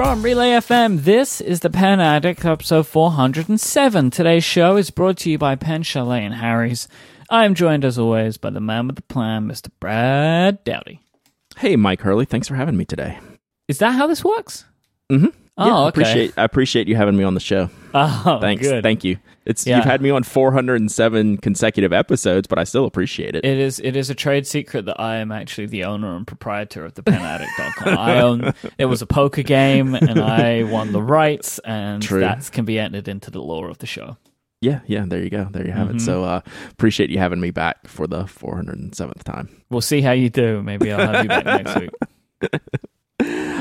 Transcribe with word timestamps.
From 0.00 0.22
Relay 0.22 0.52
FM, 0.52 1.02
this 1.02 1.42
is 1.42 1.60
the 1.60 1.68
Pen 1.68 2.00
Addict, 2.00 2.42
episode 2.42 2.86
407. 2.86 4.08
Today's 4.08 4.42
show 4.42 4.78
is 4.78 4.88
brought 4.88 5.18
to 5.18 5.30
you 5.30 5.36
by 5.36 5.56
Pen 5.56 5.82
Chalet 5.82 6.24
and 6.24 6.36
Harry's. 6.36 6.88
I 7.28 7.44
am 7.44 7.54
joined, 7.54 7.84
as 7.84 7.98
always, 7.98 8.38
by 8.38 8.48
the 8.48 8.62
man 8.62 8.86
with 8.86 8.96
the 8.96 9.02
plan, 9.02 9.46
Mr. 9.46 9.68
Brad 9.78 10.64
Dowdy. 10.64 11.00
Hey, 11.58 11.76
Myke 11.76 12.00
Hurley, 12.00 12.24
thanks 12.24 12.48
for 12.48 12.54
having 12.54 12.78
me 12.78 12.86
today. 12.86 13.18
Is 13.68 13.76
that 13.80 13.90
how 13.90 14.06
this 14.06 14.24
works? 14.24 14.64
Mm-hmm. 15.12 15.38
Oh, 15.60 15.66
yeah, 15.66 15.74
I 15.74 15.80
okay. 15.82 15.88
appreciate 15.88 16.34
I 16.38 16.44
appreciate 16.44 16.88
you 16.88 16.96
having 16.96 17.16
me 17.16 17.24
on 17.24 17.34
the 17.34 17.40
show. 17.40 17.68
Oh, 17.94 18.38
Thanks, 18.40 18.62
good. 18.62 18.82
thank 18.82 19.04
you. 19.04 19.18
It's 19.44 19.66
Yeah. 19.66 19.76
you've 19.76 19.84
had 19.84 20.00
me 20.00 20.10
on 20.10 20.22
407 20.22 21.38
consecutive 21.38 21.92
episodes, 21.92 22.46
but 22.46 22.58
I 22.58 22.64
still 22.64 22.84
appreciate 22.84 23.34
it. 23.34 23.44
It 23.44 23.58
is 23.58 23.80
it 23.80 23.96
is 23.96 24.10
a 24.10 24.14
trade 24.14 24.46
secret 24.46 24.84
that 24.86 25.00
I 25.00 25.16
am 25.16 25.32
actually 25.32 25.66
the 25.66 25.84
owner 25.84 26.14
and 26.16 26.26
proprietor 26.26 26.84
of 26.84 26.94
the 26.94 27.02
penaddict.com. 27.02 27.98
I 27.98 28.20
own 28.20 28.52
it 28.78 28.84
was 28.86 29.02
a 29.02 29.06
poker 29.06 29.42
game 29.42 29.94
and 29.94 30.20
I 30.20 30.62
won 30.64 30.92
the 30.92 31.02
rights 31.02 31.58
and 31.60 32.02
True. 32.02 32.20
that 32.20 32.50
can 32.52 32.64
be 32.64 32.78
entered 32.78 33.08
into 33.08 33.30
the 33.30 33.40
lore 33.42 33.68
of 33.68 33.78
the 33.78 33.86
show. 33.86 34.16
yeah, 34.60 34.80
yeah. 34.86 35.04
There 35.06 35.22
you 35.22 35.30
go. 35.30 35.48
There 35.50 35.66
you 35.66 35.72
have 35.72 35.88
Mm-hmm. 35.88 35.96
it. 35.96 36.00
So 36.02 36.22
uh, 36.24 36.40
appreciate 36.70 37.10
you 37.10 37.18
having 37.18 37.40
me 37.40 37.50
back 37.50 37.86
for 37.88 38.06
the 38.06 38.24
407th 38.24 39.24
time. 39.24 39.48
We'll 39.70 39.80
see 39.80 40.00
how 40.02 40.12
you 40.12 40.30
do. 40.30 40.62
Maybe 40.62 40.92
I'll 40.92 41.06
have 41.12 41.22
you 41.24 41.28
back 41.28 41.44
next 41.44 41.80
week. 41.80 41.90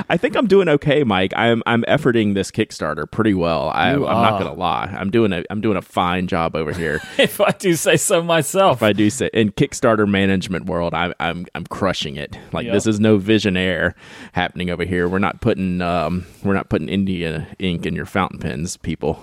I 0.10 0.18
think 0.18 0.36
I'm 0.36 0.48
doing 0.48 0.70
okay, 0.70 1.04
Myke. 1.04 1.34
I'm 1.36 1.62
I'm 1.66 1.84
efforting 1.84 2.34
this 2.34 2.52
Kickstarter 2.52 3.10
pretty 3.10 3.34
well. 3.34 3.70
I, 3.70 3.92
I'm 3.92 4.00
You 4.00 4.06
not 4.06 4.40
gonna 4.42 4.54
lie. 4.54 4.86
I'm 4.98 5.10
doing 5.12 5.34
a 5.34 5.44
I'm 5.50 5.62
doing 5.62 5.78
a 5.78 5.82
fine 5.82 6.28
job 6.28 6.56
over 6.56 6.72
here. 6.74 7.02
if 7.18 7.40
I 7.42 7.52
do 7.52 7.76
say 7.76 7.98
so 7.98 8.22
myself. 8.24 8.78
if 8.78 8.84
I 8.84 8.94
do 8.94 9.10
say 9.10 9.30
in 9.34 9.52
Kickstarter 9.52 10.08
management 10.10 10.66
world, 10.66 10.94
I'm 10.94 11.14
I'm 11.20 11.46
I'm 11.56 11.66
crushing 11.66 12.16
it. 12.16 12.38
Like 12.54 12.66
Yep. 12.66 12.74
this 12.74 12.88
is 12.88 13.00
no 13.00 13.18
Visionaire 13.20 13.94
happening 14.34 14.70
over 14.70 14.84
here. 14.86 15.08
We're 15.08 15.20
not 15.20 15.42
putting 15.42 15.82
um 15.82 16.26
we're 16.44 16.54
not 16.54 16.70
putting 16.70 16.90
India 16.90 17.48
ink 17.60 17.86
in 17.86 17.96
your 17.96 18.06
fountain 18.06 18.40
pens, 18.40 18.78
people. 18.78 19.22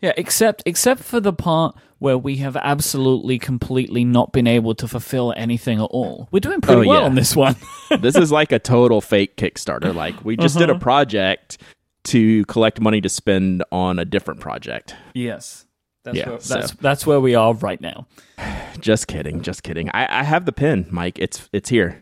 Yeah, 0.00 0.12
except 0.16 0.62
except 0.66 1.02
for 1.02 1.20
the 1.20 1.32
part 1.32 1.76
where 1.98 2.18
we 2.18 2.36
have 2.36 2.56
absolutely 2.56 3.38
completely 3.38 4.04
not 4.04 4.32
been 4.32 4.46
able 4.46 4.74
to 4.74 4.86
fulfill 4.86 5.32
anything 5.36 5.78
at 5.78 5.84
all. 5.90 6.28
We're 6.30 6.40
doing 6.40 6.60
pretty 6.60 6.82
Oh, 6.82 6.88
well 6.88 7.00
yeah. 7.00 7.06
on 7.06 7.14
this 7.14 7.34
one. 7.34 7.56
this 8.00 8.16
is 8.16 8.30
like 8.30 8.52
a 8.52 8.58
total 8.58 9.00
fake 9.00 9.36
Kickstarter. 9.36 9.94
Like 9.94 10.22
we 10.24 10.36
just 10.36 10.58
did 10.58 10.68
a 10.68 10.72
uh-huh. 10.72 10.80
project 10.80 11.58
to 12.04 12.44
collect 12.44 12.80
money 12.80 13.00
to 13.00 13.08
spend 13.08 13.64
on 13.72 13.98
a 13.98 14.04
different 14.04 14.40
project. 14.40 14.94
yes. 15.14 15.62
That's 16.04 16.18
Yeah, 16.18 16.28
where, 16.30 16.40
so- 16.40 16.54
that's 16.54 16.70
that's 16.72 17.06
where 17.06 17.18
we 17.20 17.34
are 17.34 17.52
right 17.54 17.80
now. 17.80 18.06
Just 18.78 19.08
kidding, 19.08 19.40
just 19.42 19.64
kidding. 19.64 19.90
I, 19.92 20.20
I 20.20 20.22
have 20.22 20.44
the 20.44 20.52
pin, 20.52 20.84
Myke. 20.84 21.16
It's 21.18 21.48
it's 21.52 21.68
here. 21.68 22.00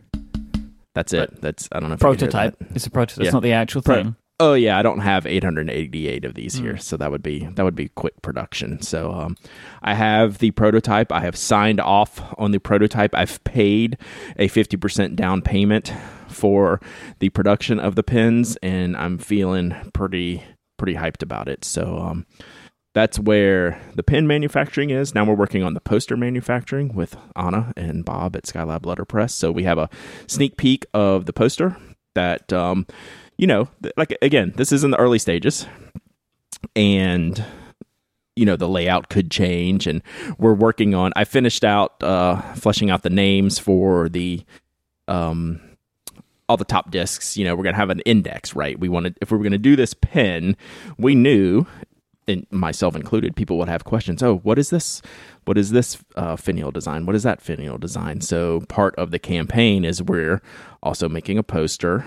That's 0.95 1.15
it. 1.15 1.41
That's 1.41 1.69
I 1.73 1.81
don't 1.81 1.89
know 1.89 1.95
if 1.95 2.03
you 2.03 2.09
can 2.09 2.19
hear 2.19 2.29
Prototype. 2.31 2.57
It's 2.75 2.87
a 2.87 2.91
prototype. 2.91 3.23
Yeah. 3.23 3.29
It's 3.29 3.33
not 3.33 3.43
the 3.43 3.53
actual 3.53 3.81
Pro- 3.81 3.95
thing. 3.95 4.17
Oh 4.41 4.55
yeah, 4.55 4.77
I 4.77 4.83
don't 4.83 4.99
have 4.99 5.27
888 5.27 6.25
of 6.25 6.35
these 6.35 6.59
Hmm. 6.59 6.65
here, 6.65 6.77
so 6.77 6.97
that 6.97 7.11
would 7.11 7.23
be 7.23 7.47
that 7.55 7.63
would 7.63 7.77
be 7.77 7.89
quick 7.89 8.21
production. 8.21 8.83
So 8.83 9.13
um, 9.13 9.37
I 9.83 9.95
have 9.95 10.39
the 10.39 10.51
prototype. 10.51 11.13
I 11.13 11.21
have 11.21 11.37
signed 11.37 11.81
off 11.81 12.21
on 12.37 12.51
the 12.51 12.59
prototype. 12.59 13.15
I've 13.15 13.43
paid 13.45 13.97
a 14.37 14.49
50% 14.49 15.15
down 15.15 15.41
payment 15.41 15.93
for 16.29 16.81
the 17.21 17.29
production 17.29 17.79
of 17.79 17.95
the 17.95 18.03
pins, 18.03 18.57
and 18.61 18.97
I'm 18.97 19.19
feeling 19.19 19.73
pretty 19.93 20.43
pretty 20.79 20.95
hyped 20.95 21.23
about 21.23 21.47
it. 21.47 21.65
So 21.65 21.99
um, 21.99 22.27
that's 22.93 23.21
where 23.21 23.81
the 23.95 24.03
pin 24.03 24.27
manufacturing 24.27 24.91
is. 24.91 25.15
Now 25.15 25.25
we're 25.25 25.35
working 25.35 25.63
on 25.63 25.75
the 25.75 25.81
poster 25.81 26.17
manufacturing 26.17 26.93
with 26.93 27.17
Anna 27.37 27.73
and 27.77 28.05
Bob 28.05 28.35
at 28.35 28.43
Skylab 28.45 28.81
Letterpress. 28.85 29.31
So 29.31 29.53
we 29.53 29.63
have 29.63 29.79
a 29.79 29.89
sneak 30.27 30.57
peek 30.57 30.87
of 30.93 31.27
the 31.27 31.33
poster 31.33 31.77
that, 32.17 32.53
um, 32.53 32.87
you 33.37 33.47
know, 33.47 33.69
like 33.97 34.17
again, 34.23 34.53
this 34.57 34.73
is 34.73 34.85
in 34.85 34.91
the 34.91 34.99
early 34.99 35.19
stages, 35.19 35.67
and 36.77 37.45
you 38.37 38.45
know 38.47 38.57
the 38.57 38.69
layout 38.69 39.09
could 39.09 39.31
change, 39.31 39.87
and 39.87 40.03
we're 40.39 40.55
working 40.55 40.95
on. 40.95 41.13
I 41.17 41.25
finished 41.25 41.65
out 41.65 42.03
uh, 42.03 42.41
fleshing 42.55 42.91
out 42.91 43.03
the 43.03 43.11
names 43.11 43.59
for 43.59 44.09
the. 44.09 44.45
Um, 45.07 45.61
all 46.47 46.59
the 46.59 46.65
top 46.65 46.91
discs, 46.91 47.39
you 47.39 47.45
know, 47.45 47.57
we're 47.57 47.65
gonna 47.65 47.77
have 47.77 47.89
an 47.89 48.01
index, 48.01 48.55
right? 48.55 48.79
We 48.79 48.91
wanted 48.91 49.17
if 49.23 49.31
we 49.31 49.39
were 49.39 49.45
gonna 49.45 49.57
do 49.57 49.77
this 49.77 49.95
pen, 49.95 50.57
we 50.99 51.15
knew 51.15 51.67
and 52.27 52.47
myself 52.51 52.97
included, 52.97 53.37
people 53.37 53.59
would 53.59 53.69
have 53.69 53.85
questions. 53.85 54.23
Oh, 54.23 54.37
what 54.39 54.59
is 54.59 54.71
this? 54.71 55.03
What 55.45 55.59
is 55.59 55.71
this 55.71 55.99
uh, 56.17 56.37
finial 56.37 56.71
design? 56.71 57.07
What 57.07 57.17
is 57.17 57.23
that 57.23 57.41
finial 57.41 57.79
design? 57.79 58.21
So 58.21 58.61
part 58.69 58.95
of 58.97 59.11
the 59.11 59.19
campaign 59.19 59.85
is 59.85 60.03
we're 60.03 60.41
also 60.83 61.09
making 61.09 61.39
a 61.39 61.43
poster 61.43 62.05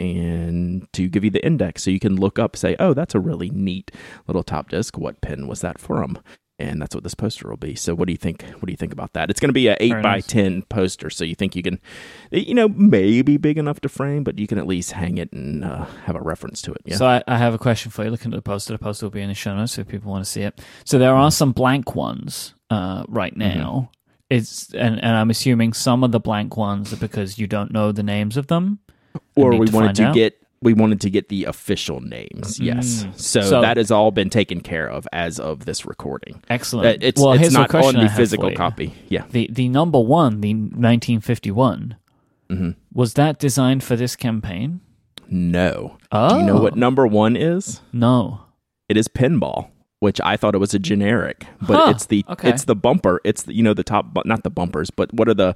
and 0.00 0.90
to 0.94 1.08
give 1.08 1.22
you 1.22 1.30
the 1.30 1.44
index 1.44 1.84
so 1.84 1.90
you 1.90 2.00
can 2.00 2.16
look 2.16 2.38
up, 2.38 2.56
say, 2.56 2.74
oh, 2.80 2.94
that's 2.94 3.14
a 3.14 3.20
really 3.20 3.50
neat 3.50 3.90
little 4.26 4.42
top 4.42 4.70
disc. 4.70 4.96
What 4.98 5.20
pin 5.20 5.46
was 5.46 5.60
that 5.60 5.78
from? 5.78 6.18
And 6.58 6.82
that's 6.82 6.94
what 6.94 7.04
this 7.04 7.14
poster 7.14 7.48
will 7.48 7.56
be. 7.56 7.74
So 7.74 7.94
what 7.94 8.06
do 8.06 8.12
you 8.12 8.18
think? 8.18 8.42
What 8.42 8.66
do 8.66 8.70
you 8.70 8.76
think 8.76 8.92
about 8.92 9.14
that? 9.14 9.30
It's 9.30 9.40
going 9.40 9.48
to 9.48 9.54
be 9.54 9.68
a 9.68 9.78
eight 9.80 9.92
Very 9.92 10.02
by 10.02 10.14
nice. 10.16 10.26
ten 10.26 10.60
poster. 10.64 11.08
So 11.08 11.24
you 11.24 11.34
think 11.34 11.56
you 11.56 11.62
can, 11.62 11.80
you 12.30 12.52
know, 12.52 12.68
maybe 12.68 13.38
big 13.38 13.56
enough 13.56 13.80
to 13.80 13.88
frame, 13.88 14.24
but 14.24 14.38
you 14.38 14.46
can 14.46 14.58
at 14.58 14.66
least 14.66 14.92
hang 14.92 15.16
it 15.16 15.32
and 15.32 15.64
uh, 15.64 15.86
have 16.04 16.16
a 16.16 16.20
reference 16.20 16.60
to 16.62 16.72
it. 16.72 16.82
Yeah. 16.84 16.96
So 16.96 17.06
I, 17.06 17.22
I 17.26 17.38
have 17.38 17.54
a 17.54 17.58
question 17.58 17.90
for 17.90 18.04
you. 18.04 18.10
Looking 18.10 18.34
at 18.34 18.36
the 18.36 18.42
poster, 18.42 18.74
the 18.74 18.78
poster 18.78 19.06
will 19.06 19.10
be 19.10 19.22
in 19.22 19.28
the 19.28 19.34
show 19.34 19.56
notes 19.56 19.78
if 19.78 19.88
people 19.88 20.10
want 20.10 20.22
to 20.24 20.30
see 20.30 20.42
it. 20.42 20.60
So 20.84 20.98
there 20.98 21.14
are 21.14 21.30
some 21.30 21.52
blank 21.52 21.94
ones 21.94 22.52
uh, 22.68 23.04
right 23.08 23.34
Mm-hmm. 23.34 23.58
now. 23.58 23.90
It's 24.28 24.72
and, 24.74 25.02
and 25.02 25.16
I'm 25.16 25.30
assuming 25.30 25.72
some 25.72 26.04
of 26.04 26.12
the 26.12 26.20
blank 26.20 26.58
ones 26.58 26.92
are 26.92 26.96
because 26.96 27.38
you 27.38 27.46
don't 27.46 27.72
know 27.72 27.90
the 27.90 28.02
names 28.02 28.36
of 28.36 28.48
them. 28.48 28.80
Or 29.36 29.54
we 29.56 29.66
to 29.66 29.72
wanted 29.74 29.96
to 29.96 30.04
out. 30.06 30.14
get 30.14 30.36
we 30.62 30.74
wanted 30.74 31.00
to 31.00 31.08
get 31.08 31.30
the 31.30 31.44
official 31.44 32.00
names. 32.02 32.60
Yes, 32.60 33.06
so, 33.16 33.40
So- 33.40 33.60
that 33.62 33.78
has 33.78 33.90
all 33.90 34.10
been 34.10 34.28
taken 34.28 34.60
care 34.60 34.86
of 34.86 35.08
as 35.10 35.40
of 35.40 35.64
this 35.64 35.86
recording. 35.86 36.42
Excellent. 36.50 37.02
Uh, 37.02 37.06
It's 37.06 37.18
well, 37.20 37.32
it's 37.32 37.50
not 37.54 37.74
on 37.74 37.94
the 37.94 38.10
physical 38.10 38.52
copy. 38.52 38.92
Yeah, 39.08 39.24
The 39.30 39.48
the 39.50 39.68
number 39.70 39.98
one, 40.00 40.40
the 40.42 40.52
1951, 40.52 41.96
Mm-hmm. 42.50 42.70
was 42.92 43.14
that 43.14 43.38
designed 43.38 43.82
for 43.84 43.96
this 43.96 44.16
campaign? 44.16 44.80
no. 45.28 45.96
Oh, 46.12 46.30
Do 46.34 46.40
you 46.40 46.46
know 46.46 46.60
what 46.60 46.74
number 46.76 47.06
one 47.06 47.36
is? 47.36 47.80
No. 47.92 48.40
It 48.88 48.96
is 48.96 49.06
pinball, 49.08 49.68
which 50.00 50.20
I 50.22 50.36
thought 50.36 50.54
it 50.54 50.58
was 50.58 50.74
a 50.74 50.78
generic, 50.78 51.46
but 51.62 51.76
Huh, 51.76 51.90
it's 51.94 52.06
the 52.06 52.24
okay. 52.28 52.48
it's 52.50 52.64
the 52.64 52.74
bumper. 52.74 53.20
It's 53.24 53.44
the, 53.44 53.54
you 53.54 53.62
know 53.62 53.74
the 53.74 53.84
top, 53.84 54.12
bu- 54.12 54.22
not 54.24 54.42
the 54.42 54.50
bumpers, 54.50 54.90
but 54.90 55.12
what 55.14 55.28
are 55.28 55.34
the 55.34 55.54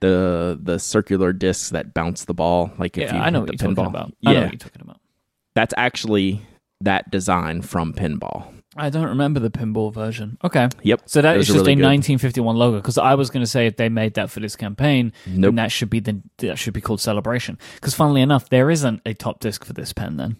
the 0.00 0.58
the 0.62 0.78
circular 0.78 1.32
discs 1.32 1.70
that 1.70 1.92
bounce 1.94 2.24
the 2.26 2.34
ball? 2.34 2.70
Like 2.78 2.96
if 2.96 3.10
Yeah, 3.10 3.16
you 3.16 3.22
I 3.22 3.30
know 3.30 3.40
what 3.40 3.48
the 3.48 3.56
you're 3.64 3.72
pinball. 3.72 3.76
talking 3.76 3.90
about. 3.90 4.12
Yeah, 4.20 4.30
I 4.30 4.32
know 4.34 4.40
what 4.42 4.52
you're 4.52 4.58
talking 4.58 4.82
about. 4.82 5.00
that's 5.54 5.74
actually 5.76 6.40
that 6.82 7.10
design 7.10 7.62
from 7.62 7.92
pinball. 7.94 8.52
I 8.78 8.90
don't 8.90 9.06
remember 9.08 9.40
the 9.40 9.48
pinball 9.50 9.90
version. 9.94 10.36
Okay. 10.44 10.68
Yep. 10.82 11.04
So 11.06 11.22
that 11.22 11.38
is 11.38 11.46
just 11.46 11.56
really 11.60 11.72
a 11.72 11.76
good. 11.76 11.84
1951 11.84 12.56
logo 12.56 12.76
because 12.76 12.98
I 12.98 13.14
was 13.14 13.30
going 13.30 13.42
to 13.42 13.46
say 13.46 13.66
if 13.66 13.78
they 13.78 13.88
made 13.88 14.12
that 14.14 14.28
for 14.28 14.40
this 14.40 14.54
campaign, 14.54 15.14
Nope. 15.26 15.40
then 15.40 15.54
that 15.54 15.72
should 15.72 15.88
be 15.88 16.00
the 16.00 16.20
that 16.38 16.58
should 16.58 16.74
be 16.74 16.82
called 16.82 17.00
Celebration. 17.00 17.56
Because 17.76 17.94
funnily 17.94 18.20
enough, 18.20 18.50
there 18.50 18.70
isn't 18.70 19.00
a 19.06 19.14
top 19.14 19.40
disc 19.40 19.64
for 19.64 19.72
this 19.72 19.94
pen. 19.94 20.18
Then 20.18 20.36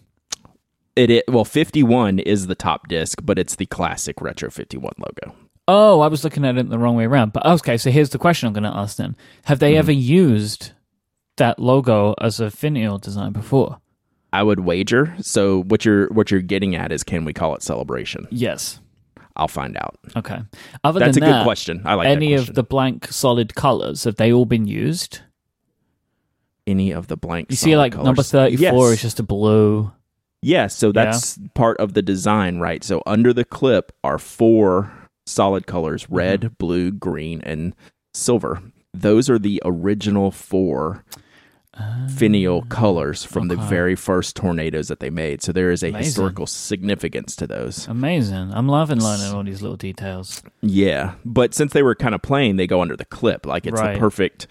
It, 0.97 1.09
it 1.09 1.25
well, 1.27 1.45
fifty 1.45 1.83
one 1.83 2.19
is 2.19 2.47
the 2.47 2.55
top 2.55 2.87
disc, 2.87 3.19
but 3.23 3.37
it's 3.37 3.55
the 3.55 3.65
classic 3.65 4.21
retro 4.21 4.49
fifty 4.49 4.77
one 4.77 4.93
logo. 4.97 5.35
oh, 5.67 6.01
I 6.01 6.07
was 6.07 6.23
looking 6.23 6.45
at 6.45 6.57
it 6.57 6.69
the 6.69 6.79
wrong 6.79 6.95
way 6.95 7.05
around. 7.05 7.33
But 7.33 7.45
okay, 7.45 7.77
so 7.77 7.91
here's 7.91 8.09
the 8.09 8.17
question 8.17 8.47
I'm 8.47 8.53
going 8.53 8.63
to 8.63 8.75
ask 8.75 8.97
then: 8.97 9.15
Have 9.45 9.59
they 9.59 9.73
hmm. 9.73 9.79
ever 9.79 9.91
used 9.91 10.71
that 11.37 11.59
logo 11.59 12.15
as 12.19 12.39
a 12.39 12.49
finial 12.49 12.97
design 12.97 13.31
before? 13.31 13.79
I 14.33 14.43
would 14.43 14.61
wager. 14.61 15.15
So 15.21 15.63
what 15.63 15.85
you're 15.85 16.07
what 16.09 16.31
you're 16.31 16.41
getting 16.41 16.75
at 16.75 16.91
is 16.91 17.03
can 17.03 17.25
we 17.25 17.33
call 17.33 17.55
it 17.55 17.61
celebration? 17.61 18.27
Yes. 18.31 18.79
I'll 19.35 19.47
find 19.47 19.77
out. 19.77 19.99
Okay. 20.15 20.39
Other 20.83 20.99
That's 20.99 21.17
a 21.17 21.19
than 21.19 21.31
good 21.31 21.43
question. 21.43 21.83
I 21.85 21.93
like 21.93 22.07
any 22.07 22.35
that 22.35 22.49
of 22.49 22.55
the 22.55 22.63
blank 22.63 23.07
solid 23.11 23.53
colors 23.53 24.03
have 24.05 24.15
they 24.15 24.33
all 24.33 24.45
been 24.45 24.65
used? 24.65 25.21
any 26.67 26.91
of 26.91 27.07
the 27.07 27.17
blank. 27.17 27.49
You 27.49 27.55
see, 27.55 27.77
like 27.77 27.95
number 27.95 28.21
34 28.21 28.59
Yes. 28.59 28.93
is 28.97 29.01
just 29.01 29.19
a 29.19 29.23
blue. 29.23 29.91
Yes, 30.41 30.75
so 30.77 30.91
that's 30.91 31.39
part 31.55 31.77
of 31.77 31.93
the 31.93 32.01
design, 32.01 32.59
right? 32.59 32.83
So 32.83 33.01
under 33.05 33.33
the 33.33 33.45
clip 33.45 33.91
are 34.03 34.17
four 34.19 34.91
solid 35.25 35.65
colors: 35.67 36.03
Mm-hmm. 36.03 36.15
red, 36.15 36.57
blue, 36.57 36.91
green, 36.91 37.41
and 37.41 37.73
silver. 38.13 38.61
Those 38.93 39.29
are 39.29 39.39
the 39.39 39.61
original 39.65 40.31
four 40.31 41.03
finial 42.09 42.63
colors 42.63 43.23
from 43.23 43.49
the 43.49 43.55
Ah, 43.57 43.69
very 43.69 43.95
first 43.95 44.35
tornadoes 44.35 44.87
that 44.87 44.99
they 44.99 45.11
made. 45.11 45.43
So 45.43 45.51
there 45.51 45.69
is 45.69 45.83
a 45.83 45.89
Amazing. 45.89 46.05
historical 46.05 46.47
significance 46.47 47.35
to 47.35 47.45
those. 47.45 47.87
Amazing. 47.87 48.51
I'm 48.51 48.67
loving 48.67 48.99
learning 48.99 49.31
all 49.31 49.43
these 49.43 49.61
little 49.61 49.77
details. 49.77 50.41
Yeah, 50.61 51.13
but 51.23 51.53
since 51.53 51.73
they 51.73 51.83
were 51.83 51.93
kind 51.93 52.15
of 52.15 52.23
plain, 52.23 52.55
they 52.55 52.65
go 52.65 52.81
under 52.81 52.95
the 52.97 53.05
clip. 53.05 53.45
Like 53.45 53.67
it's 53.67 53.79
Right. 53.79 53.93
the 53.93 53.99
perfect, 53.99 54.47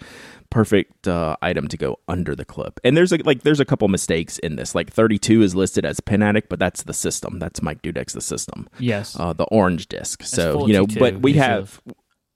perfect 0.49 1.07
uh, 1.07 1.35
item 1.41 1.67
to 1.67 1.77
go 1.77 1.99
under 2.07 2.35
the 2.35 2.45
clip. 2.45 2.79
And 2.83 2.95
there's 2.95 3.11
a, 3.11 3.17
like 3.17 3.43
there's 3.43 3.59
a 3.59 3.65
couple 3.65 3.87
mistakes 3.87 4.37
in 4.39 4.55
this. 4.55 4.75
Like 4.75 4.91
32 4.91 5.41
is 5.41 5.55
listed 5.55 5.85
as 5.85 5.99
Pen 5.99 6.21
Addict, 6.21 6.49
but 6.49 6.59
that's 6.59 6.83
the 6.83 6.93
system. 6.93 7.39
That's 7.39 7.61
Mike 7.61 7.81
Dudek's 7.81 8.13
the 8.13 8.21
system. 8.21 8.67
Yes. 8.79 9.17
Uh, 9.19 9.33
the 9.33 9.45
orange 9.45 9.87
disc. 9.87 10.23
So 10.23 10.67
you 10.67 10.73
know, 10.73 10.85
but 10.85 11.21
we 11.21 11.33
have 11.33 11.81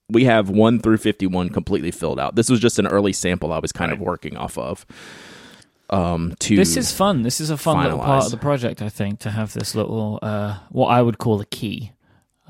we 0.08 0.24
have 0.24 0.50
one 0.50 0.78
through 0.78 0.98
51 0.98 1.50
completely 1.50 1.90
filled 1.90 2.20
out. 2.20 2.34
This 2.34 2.48
was 2.50 2.60
just 2.60 2.78
an 2.78 2.86
early 2.86 3.12
sample 3.12 3.52
I 3.52 3.58
was 3.58 3.72
kind 3.72 3.92
of 3.92 4.00
working 4.00 4.36
off 4.36 4.58
of. 4.58 4.84
um, 5.90 6.34
to 6.40 6.56
This 6.56 6.76
is 6.76 6.92
fun. 6.92 7.22
This 7.22 7.40
is 7.40 7.50
a 7.50 7.56
fun 7.56 7.82
little 7.82 7.98
part 7.98 8.24
of 8.24 8.30
the 8.30 8.36
project, 8.36 8.82
I 8.82 8.88
think, 8.88 9.20
to 9.20 9.30
have 9.30 9.52
this 9.52 9.74
little, 9.74 10.18
uh, 10.22 10.58
what 10.70 10.88
I 10.88 11.02
would 11.02 11.18
call 11.18 11.40
a 11.40 11.46
key 11.46 11.92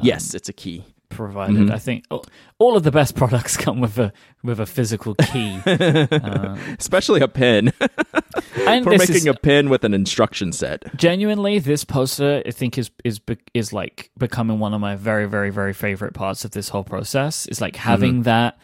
yes, 0.02 0.34
it's 0.34 0.48
a 0.48 0.52
key. 0.52 0.84
Provided. 1.14 1.56
Mm-hmm. 1.56 1.72
I 1.72 1.78
think 1.78 2.04
all- 2.10 2.24
all 2.58 2.76
of 2.76 2.82
the 2.82 2.90
best 2.90 3.14
products 3.20 3.56
come 3.56 3.80
with 3.80 3.98
a 3.98 4.12
with 4.42 4.60
a 4.60 4.66
physical 4.66 5.14
key. 5.14 5.60
uh, 5.66 6.56
Especially 6.78 7.20
a 7.20 7.28
pen. 7.28 7.72
and 8.66 8.84
We're 8.86 8.98
making 8.98 9.16
is, 9.16 9.26
a 9.26 9.34
pen 9.34 9.68
with 9.70 9.84
an 9.84 9.94
instruction 9.94 10.52
set. 10.52 10.84
genuinely 10.96 11.58
this 11.58 11.84
poster. 11.84 12.42
I 12.46 12.50
think 12.50 12.78
is 12.78 12.90
is 13.04 13.20
is 13.54 13.72
like 13.72 14.10
becoming 14.18 14.58
one 14.58 14.74
of 14.74 14.80
my 14.80 14.96
very 14.96 15.26
very 15.28 15.50
very 15.50 15.72
favorite 15.72 16.14
parts 16.14 16.44
of 16.44 16.50
this 16.52 16.68
whole 16.70 16.84
process. 16.84 17.46
Is 17.46 17.60
like 17.60 17.76
having 17.76 18.12
Mm-hmm. 18.12 18.22
that 18.22 18.58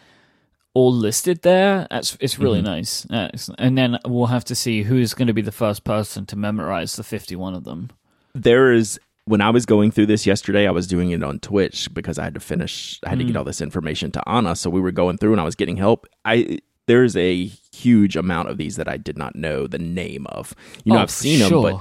all 0.74 0.92
listed 0.92 1.42
there. 1.42 1.86
That's 1.90 2.16
it's 2.20 2.38
really 2.38 2.62
nice. 2.62 3.04
Uh, 3.10 3.28
it's- 3.34 3.50
and 3.58 3.76
then 3.76 3.98
we'll 4.06 4.26
have 4.26 4.44
to 4.44 4.54
see 4.54 4.82
who's 4.82 5.14
going 5.14 5.26
to 5.28 5.34
be 5.34 5.42
the 5.42 5.52
first 5.52 5.82
person 5.84 6.26
to 6.26 6.36
memorize 6.36 6.96
the 6.96 7.02
fifty 7.04 7.34
one 7.36 7.54
of 7.54 7.64
them. 7.64 7.90
There 8.34 8.72
is 8.72 9.00
when 9.28 9.40
I 9.40 9.50
was 9.50 9.66
going 9.66 9.90
through 9.90 10.06
this 10.06 10.26
yesterday, 10.26 10.66
I 10.66 10.70
was 10.70 10.86
doing 10.86 11.10
it 11.10 11.22
on 11.22 11.38
Twitch 11.40 11.88
because 11.94 12.18
I 12.18 12.24
had 12.24 12.34
to 12.34 12.40
finish. 12.40 12.98
I 13.04 13.10
had 13.10 13.18
to 13.18 13.24
Mm. 13.24 13.28
get 13.28 13.36
all 13.36 13.44
this 13.44 13.60
information 13.60 14.10
to 14.12 14.28
Anna, 14.28 14.56
so 14.56 14.70
we 14.70 14.80
were 14.80 14.92
going 14.92 15.18
through 15.18 15.32
and 15.32 15.40
I 15.40 15.44
was 15.44 15.54
getting 15.54 15.76
help. 15.76 16.06
I 16.24 16.58
there's 16.86 17.16
a 17.16 17.44
huge 17.74 18.16
amount 18.16 18.48
of 18.48 18.56
these 18.56 18.76
that 18.76 18.88
I 18.88 18.96
did 18.96 19.18
not 19.18 19.36
know 19.36 19.66
the 19.66 19.78
name 19.78 20.26
of. 20.28 20.54
You 20.84 20.94
know, 20.94 21.00
Oh, 21.00 21.02
I've 21.02 21.10
seen 21.10 21.38
sure. 21.46 21.62
them, 21.72 21.80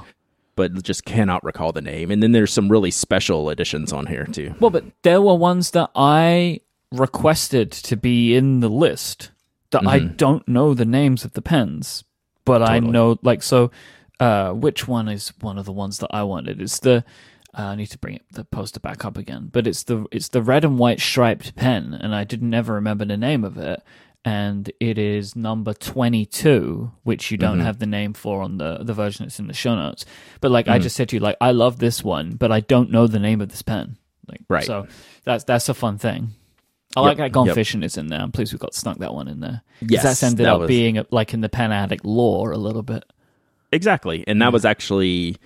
but 0.54 0.72
but 0.74 0.82
just 0.82 1.04
cannot 1.04 1.42
recall 1.44 1.72
the 1.72 1.80
name. 1.80 2.10
And 2.10 2.22
then 2.22 2.32
there's 2.32 2.52
some 2.52 2.68
really 2.68 2.90
special 2.90 3.48
editions 3.48 3.92
on 3.92 4.06
here 4.06 4.24
too. 4.26 4.54
Well, 4.60 4.70
but 4.70 4.84
there 5.02 5.22
were 5.22 5.34
ones 5.36 5.70
that 5.70 5.90
I 5.94 6.60
requested 6.92 7.70
to 7.70 7.96
be 7.96 8.34
in 8.34 8.60
the 8.60 8.68
list 8.68 9.30
that 9.70 9.86
I 9.86 9.98
don't 10.00 10.46
know 10.48 10.74
the 10.74 10.84
names 10.84 11.24
of 11.24 11.32
the 11.34 11.42
pens, 11.42 12.02
but 12.44 12.62
I 12.62 12.78
know 12.80 13.18
like 13.22 13.42
so. 13.42 13.70
Uh, 14.20 14.50
which 14.52 14.88
one 14.88 15.06
is 15.08 15.32
one 15.40 15.58
of 15.58 15.64
the 15.64 15.72
ones 15.72 15.98
that 15.98 16.10
I 16.12 16.24
wanted? 16.24 16.60
It's 16.60 16.80
the 16.80 17.04
uh, 17.56 17.62
I 17.62 17.74
need 17.76 17.86
to 17.86 17.98
bring 17.98 18.20
the 18.32 18.44
poster 18.44 18.80
back 18.80 19.04
up 19.04 19.16
again, 19.16 19.48
but 19.52 19.66
it's 19.66 19.84
the 19.84 20.06
it's 20.12 20.28
the 20.28 20.42
red 20.42 20.64
and 20.64 20.78
white 20.78 21.00
striped 21.00 21.54
pen, 21.56 21.94
and 21.94 22.14
I 22.14 22.24
didn't 22.24 22.52
ever 22.54 22.74
remember 22.74 23.04
the 23.04 23.16
name 23.16 23.44
of 23.44 23.56
it. 23.58 23.82
And 24.24 24.70
it 24.80 24.98
is 24.98 25.36
number 25.36 25.72
twenty 25.72 26.26
two, 26.26 26.90
which 27.04 27.30
you 27.30 27.38
don't 27.38 27.60
have 27.60 27.78
the 27.78 27.86
name 27.86 28.12
for 28.12 28.42
on 28.42 28.58
the 28.58 28.78
the 28.82 28.92
version 28.92 29.24
that's 29.24 29.38
in 29.38 29.46
the 29.46 29.54
show 29.54 29.74
notes. 29.76 30.04
But 30.40 30.50
like 30.50 30.68
I 30.68 30.78
just 30.78 30.96
said 30.96 31.08
to 31.10 31.16
you, 31.16 31.20
like 31.20 31.36
I 31.40 31.52
love 31.52 31.78
this 31.78 32.02
one, 32.04 32.32
but 32.32 32.50
I 32.52 32.60
don't 32.60 32.90
know 32.90 33.06
the 33.06 33.20
name 33.20 33.40
of 33.40 33.48
this 33.48 33.62
pen. 33.62 33.96
Like 34.26 34.42
Right. 34.48 34.64
So 34.64 34.86
that's 35.24 35.44
that's 35.44 35.68
a 35.68 35.74
fun 35.74 35.98
thing. 35.98 36.34
I 36.96 37.00
like 37.00 37.18
that 37.18 37.32
Gone 37.32 37.46
yep. 37.46 37.54
Fishing 37.54 37.82
is 37.82 37.96
in 37.96 38.08
there. 38.08 38.20
I'm 38.20 38.32
pleased 38.32 38.52
we 38.52 38.58
got 38.58 38.74
snuck 38.74 38.98
that 38.98 39.14
one 39.14 39.28
in 39.28 39.40
there. 39.40 39.62
Yes, 39.80 40.02
that's 40.02 40.22
ended 40.22 40.46
that 40.46 40.54
up 40.54 40.60
was- 40.60 40.68
being 40.68 41.02
like 41.10 41.32
in 41.32 41.40
the 41.40 41.48
Pen 41.48 41.70
Addict 41.72 42.04
lore 42.04 42.50
a 42.50 42.58
little 42.58 42.82
bit. 42.82 43.04
Exactly, 43.70 44.24
and 44.26 44.40
that 44.42 44.52
was 44.52 44.64
actually 44.64 45.36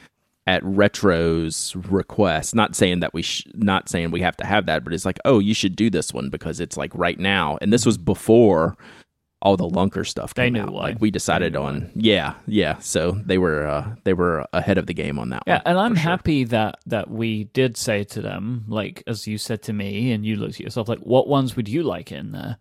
at 0.46 0.62
Retro's 0.64 1.74
request. 1.76 2.54
Not 2.54 2.74
saying 2.74 3.00
that 3.00 3.14
we, 3.14 3.22
sh- 3.22 3.46
not 3.54 3.88
saying 3.88 4.10
we 4.10 4.20
have 4.22 4.36
to 4.38 4.46
have 4.46 4.66
that, 4.66 4.84
but 4.84 4.92
it's 4.92 5.04
like, 5.04 5.18
oh, 5.24 5.38
you 5.38 5.54
should 5.54 5.76
do 5.76 5.88
this 5.90 6.12
one 6.12 6.30
because 6.30 6.60
it's 6.60 6.76
like 6.76 6.92
right 6.94 7.18
now, 7.18 7.58
and 7.60 7.72
this 7.72 7.86
was 7.86 7.96
before 7.96 8.76
all 9.40 9.56
the 9.56 9.68
Lunker 9.68 10.06
stuff. 10.06 10.34
They 10.34 10.46
Came 10.46 10.54
knew 10.54 10.62
out. 10.62 10.72
Like 10.72 11.00
we 11.00 11.10
decided 11.10 11.52
They 11.54 11.58
on, 11.58 11.90
yeah, 11.94 12.34
yeah. 12.46 12.78
So 12.78 13.12
they 13.24 13.38
were, 13.38 13.66
uh, 13.66 13.94
they 14.04 14.12
were 14.12 14.46
ahead 14.52 14.78
of 14.78 14.86
the 14.86 14.94
game 14.94 15.18
on 15.18 15.30
that 15.30 15.46
one. 15.46 15.54
Yeah, 15.54 15.62
one. 15.62 15.62
and 15.66 15.78
I'm 15.78 15.94
sure. 15.94 16.02
happy 16.02 16.44
that 16.44 16.76
that 16.86 17.10
we 17.10 17.44
did 17.44 17.76
say 17.76 18.04
to 18.04 18.20
them, 18.20 18.64
like 18.68 19.02
as 19.06 19.26
you 19.26 19.38
said 19.38 19.62
to 19.62 19.72
me, 19.72 20.12
and 20.12 20.24
you 20.24 20.36
looked 20.36 20.54
at 20.54 20.60
yourself, 20.60 20.88
like, 20.88 21.00
what 21.00 21.28
ones 21.28 21.56
would 21.56 21.68
you 21.68 21.82
like 21.82 22.12
in 22.12 22.32
there? 22.32 22.56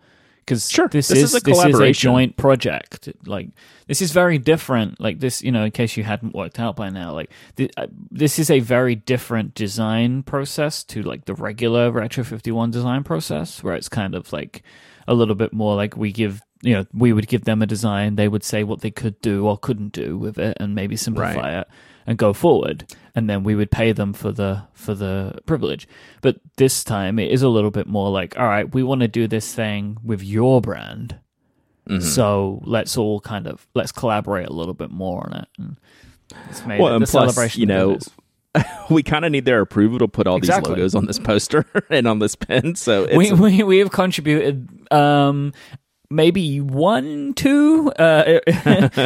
Because 0.51 0.69
Sure, 0.69 0.89
this, 0.89 1.07
this 1.07 1.19
is, 1.19 1.33
is 1.33 1.42
a 1.42 1.45
this 1.45 1.63
is 1.63 1.80
a 1.80 1.94
joint 1.94 2.36
project. 2.36 3.07
Like 3.25 3.51
this 3.88 4.01
is 4.01 4.12
very 4.12 4.38
different. 4.38 5.00
Like 5.00 5.21
this, 5.21 5.42
you 5.42 5.50
know, 5.50 5.63
in 5.63 5.71
case 5.71 5.95
you 5.95 6.03
hadn't 6.03 6.36
worked 6.36 6.59
out 6.59 6.75
by 6.75 6.89
now, 6.89 7.13
like 7.13 7.30
th- 7.56 7.71
uh, 7.77 7.88
this 8.12 8.38
is 8.38 8.50
a 8.50 8.59
very 8.59 8.95
different 8.95 9.56
design 9.56 10.24
process 10.24 10.83
to 10.83 11.03
like 11.03 11.24
the 11.24 11.36
regular 11.36 11.89
Retro 11.89 12.25
Fifty 12.25 12.51
One 12.51 12.69
design 12.69 13.06
process, 13.06 13.63
where 13.63 13.75
it's 13.75 13.88
kind 13.88 14.13
of 14.13 14.33
like 14.33 14.62
a 15.07 15.13
little 15.13 15.36
bit 15.36 15.53
more 15.53 15.77
like 15.77 15.95
we 15.95 16.12
give. 16.12 16.42
You 16.63 16.74
know, 16.74 16.86
we 16.94 17.13
would 17.13 17.30
give 17.30 17.45
them 17.45 17.62
a 17.62 17.65
design. 17.65 18.18
They 18.18 18.27
would 18.27 18.44
say 18.44 18.65
what 18.65 18.81
they 18.81 18.92
could 18.92 19.21
do 19.21 19.48
or 19.48 19.57
couldn't 19.57 19.94
do 19.94 20.18
with 20.18 20.38
it, 20.38 20.57
and 20.59 20.75
maybe 20.75 20.98
simplify 20.98 21.62
it 21.62 21.68
and 22.07 22.18
go 22.18 22.33
forward 22.33 22.86
and 23.15 23.30
then 23.30 23.44
we 23.44 23.56
would 23.56 23.69
pay 23.71 23.92
them 23.92 24.13
for 24.13 24.31
the 24.31 24.63
for 24.74 24.94
the 24.94 25.36
privilege 25.45 25.88
but 26.21 26.38
this 26.57 26.83
time 26.83 27.19
it 27.19 27.31
is 27.31 27.42
a 27.42 27.50
little 27.50 27.71
bit 27.71 27.88
more 27.88 28.09
like 28.09 28.38
all 28.39 28.48
right 28.48 28.74
we 28.74 28.83
want 28.83 29.01
to 29.01 29.07
do 29.07 29.27
this 29.27 29.53
thing 29.53 29.98
with 30.03 30.24
your 30.24 30.62
brand 30.62 31.18
Mm-hmm. 31.89 32.01
so 32.06 32.62
let's 32.63 32.95
all 32.95 33.19
kind 33.19 33.48
of 33.48 33.68
let's 33.74 33.92
collaborate 33.92 34.48
a 34.48 34.53
little 34.53 34.75
bit 34.75 34.92
more 34.92 35.25
on 35.25 35.33
it 35.42 35.48
and 35.57 35.77
it's 36.48 36.63
made 36.63 36.80
Well, 36.80 36.94
it 36.94 36.95
and 36.98 37.01
the 37.07 37.09
plus, 37.12 37.33
celebration 37.33 37.59
you 37.59 37.65
know, 37.65 37.98
we 38.92 39.01
kind 39.01 39.25
of 39.25 39.31
need 39.31 39.45
their 39.45 39.62
approval 39.62 39.98
to 40.00 40.07
put 40.07 40.27
all 40.27 40.38
Exactly. 40.38 40.74
these 40.75 40.77
logos 40.77 40.95
on 40.95 41.06
this 41.07 41.18
poster 41.18 41.65
and 41.89 42.07
on 42.07 42.19
this 42.19 42.36
pen. 42.36 42.75
So 42.75 43.06
it's 43.06 43.15
we, 43.18 43.31
we 43.33 43.63
we 43.63 43.77
have 43.80 43.92
contributed 43.92 44.69
um 44.94 45.53
maybe 46.12 46.60
one 46.62 47.34
two 47.34 47.92
uh, 47.98 48.40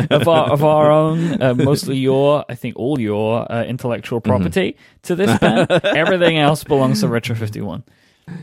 of 0.10 0.28
our 0.28 0.50
of 0.52 0.64
our 0.64 0.92
own 0.92 1.42
uh, 1.42 1.54
mostly 1.54 1.98
your 1.98 2.44
i 2.50 2.56
think 2.56 2.76
all 2.78 3.00
your 3.00 3.50
uh, 3.52 3.64
intellectual 3.64 4.20
Mm-hmm. 4.20 4.30
property 4.42 4.76
to 5.04 5.16
this 5.16 5.38
pen 5.40 5.68
everything 5.84 6.38
else 6.38 6.64
belongs 6.64 7.02
to 7.02 7.08
retro 7.08 7.36
51 7.36 7.84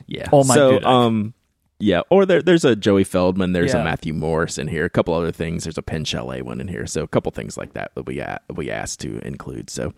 Yeah. 0.06 0.28
Or 0.30 0.44
my 0.44 0.54
so, 0.54 0.80
um, 0.84 1.34
yeah, 1.82 2.02
or 2.10 2.24
there, 2.24 2.40
there's 2.40 2.64
a 2.64 2.76
Joey 2.76 3.02
Feldman, 3.02 3.52
there's 3.52 3.74
Yeah. 3.74 3.80
a 3.80 3.84
Matthew 3.84 4.12
Morris 4.14 4.56
in 4.56 4.68
here, 4.68 4.84
a 4.84 4.90
couple 4.90 5.12
other 5.14 5.32
things. 5.32 5.64
There's 5.64 5.76
a 5.78 5.82
Pen 5.82 6.04
Chalet 6.04 6.40
one 6.40 6.60
in 6.60 6.68
here, 6.68 6.86
so 6.86 7.02
a 7.02 7.08
couple 7.08 7.32
things 7.32 7.56
like 7.56 7.72
that 7.74 7.90
that 7.96 8.06
we 8.06 8.20
a- 8.20 8.40
we 8.54 8.70
asked 8.70 9.00
to 9.00 9.18
include. 9.26 9.68
So, 9.68 9.92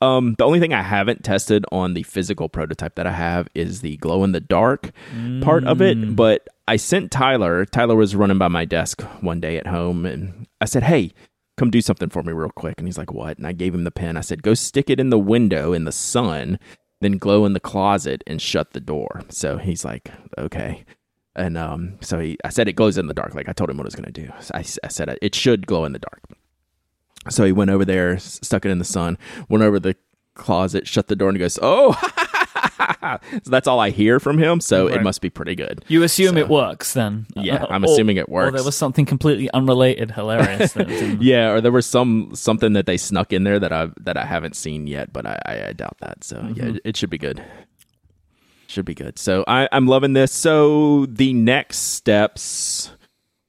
um, 0.00 0.34
the 0.38 0.44
only 0.44 0.58
thing 0.58 0.74
I 0.74 0.82
haven't 0.82 1.22
tested 1.22 1.64
on 1.70 1.94
the 1.94 2.02
physical 2.02 2.48
prototype 2.48 2.96
that 2.96 3.06
I 3.06 3.12
have 3.12 3.46
is 3.54 3.80
the 3.80 3.96
glow 3.98 4.24
in 4.24 4.32
the 4.32 4.40
dark 4.40 4.90
part 5.40 5.64
of 5.64 5.78
Mm. 5.78 5.90
it. 6.10 6.16
But 6.16 6.48
I 6.66 6.76
sent 6.76 7.10
Tyler. 7.12 7.64
Tyler 7.64 7.94
was 7.94 8.16
running 8.16 8.38
by 8.38 8.48
my 8.48 8.64
desk 8.64 9.00
one 9.20 9.40
day 9.40 9.56
at 9.56 9.68
home, 9.68 10.04
and 10.06 10.46
I 10.60 10.64
said, 10.64 10.82
"Hey." 10.84 11.12
Come 11.56 11.68
do 11.70 11.82
something 11.82 12.08
for 12.08 12.22
me 12.22 12.32
real 12.32 12.48
quick. 12.56 12.76
And 12.78 12.88
he's 12.88 12.96
like, 12.96 13.12
What? 13.12 13.36
And 13.36 13.46
I 13.46 13.52
gave 13.52 13.74
him 13.74 13.84
the 13.84 13.90
pen. 13.90 14.16
I 14.16 14.22
said, 14.22 14.42
Go 14.42 14.54
stick 14.54 14.88
it 14.88 14.98
in 14.98 15.10
the 15.10 15.18
window 15.18 15.74
in 15.74 15.84
the 15.84 15.92
sun 15.92 16.58
then 17.02 17.18
glow 17.18 17.44
in 17.44 17.52
the 17.52 17.60
closet 17.60 18.22
and 18.26 18.40
shut 18.40 18.72
the 18.72 18.80
door. 18.80 19.20
So 19.28 19.58
he's 19.58 19.84
like, 19.84 20.10
okay. 20.38 20.84
And 21.36 21.56
um, 21.56 21.96
so 22.00 22.18
he, 22.18 22.36
I 22.44 22.48
said 22.48 22.66
it 22.68 22.72
glows 22.74 22.98
in 22.98 23.06
the 23.06 23.14
dark, 23.14 23.34
like 23.34 23.48
I 23.48 23.52
told 23.52 23.70
him 23.70 23.76
what 23.76 23.84
I 23.84 23.88
was 23.88 23.94
going 23.94 24.12
to 24.12 24.20
do. 24.26 24.30
So 24.40 24.52
I, 24.54 24.58
I 24.84 24.88
said 24.88 25.16
it 25.22 25.34
should 25.34 25.66
glow 25.66 25.84
in 25.84 25.92
the 25.92 25.98
dark. 26.00 26.20
So 27.28 27.44
he 27.44 27.52
went 27.52 27.70
over 27.70 27.84
there, 27.84 28.18
stuck 28.18 28.64
it 28.64 28.70
in 28.70 28.78
the 28.78 28.84
sun, 28.84 29.16
went 29.48 29.62
over 29.62 29.78
the 29.78 29.94
closet, 30.34 30.88
shut 30.88 31.06
the 31.08 31.14
door, 31.16 31.28
and 31.28 31.36
he 31.36 31.40
goes, 31.40 31.58
"Oh!" 31.60 31.92
so 33.42 33.50
that's 33.50 33.68
all 33.68 33.78
I 33.78 33.90
hear 33.90 34.18
from 34.20 34.38
him. 34.38 34.60
So 34.60 34.88
Right. 34.88 34.96
it 34.96 35.02
must 35.02 35.20
be 35.20 35.30
pretty 35.30 35.54
good. 35.54 35.84
you 35.88 36.02
assume 36.02 36.34
So- 36.34 36.38
it 36.40 36.48
works 36.48 36.94
then 36.94 37.26
Yeah, 37.36 37.66
I'm 37.70 37.84
or- 37.84 37.90
assuming 37.90 38.16
it 38.16 38.28
works. 38.28 38.48
or 38.48 38.52
there 38.52 38.64
was 38.64 38.76
something 38.76 39.04
completely 39.06 39.50
unrelated 39.52 40.10
hilarious 40.12 40.74
Yeah, 41.20 41.50
or 41.50 41.60
there 41.60 41.72
was 41.72 41.86
some 41.86 42.30
something 42.34 42.72
that 42.72 42.86
they 42.86 42.96
snuck 42.96 43.32
in 43.32 43.44
there 43.44 43.58
that 43.60 43.72
I 43.72 43.88
that 44.00 44.16
I 44.16 44.24
haven't 44.24 44.56
seen 44.56 44.86
yet, 44.86 45.12
but 45.12 45.26
I, 45.26 45.40
I, 45.46 45.68
I 45.68 45.72
doubt 45.74 45.96
that. 46.00 46.24
So 46.24 46.50
yeah, 46.54 46.66
it, 46.68 46.80
it 46.84 46.96
should 46.96 47.10
be 47.10 47.18
good. 47.18 47.42
Should 48.70 48.84
be 48.84 48.94
good. 48.94 49.18
So 49.18 49.42
I, 49.48 49.68
I'm 49.72 49.88
loving 49.88 50.12
this. 50.12 50.30
So 50.30 51.06
the 51.06 51.32
next 51.32 51.78
steps, 51.78 52.92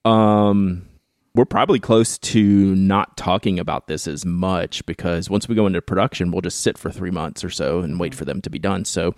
um, 0.03 0.87
we're 1.35 1.45
probably 1.45 1.79
close 1.79 2.17
to 2.17 2.73
not 2.73 3.17
talking 3.17 3.59
about 3.59 3.85
this 3.85 4.07
as 4.07 4.25
much 4.25 4.83
because 4.87 5.29
once 5.29 5.47
we 5.47 5.53
go 5.53 5.67
into 5.67 5.79
production, 5.79 6.31
we'll 6.31 6.41
just 6.41 6.61
sit 6.61 6.75
for 6.75 6.89
three 6.89 7.11
months 7.11 7.43
or 7.43 7.51
so 7.51 7.81
and 7.81 7.99
wait 7.99 8.15
for 8.15 8.25
them 8.25 8.41
to 8.41 8.49
be 8.49 8.57
done. 8.57 8.83
So 8.83 9.13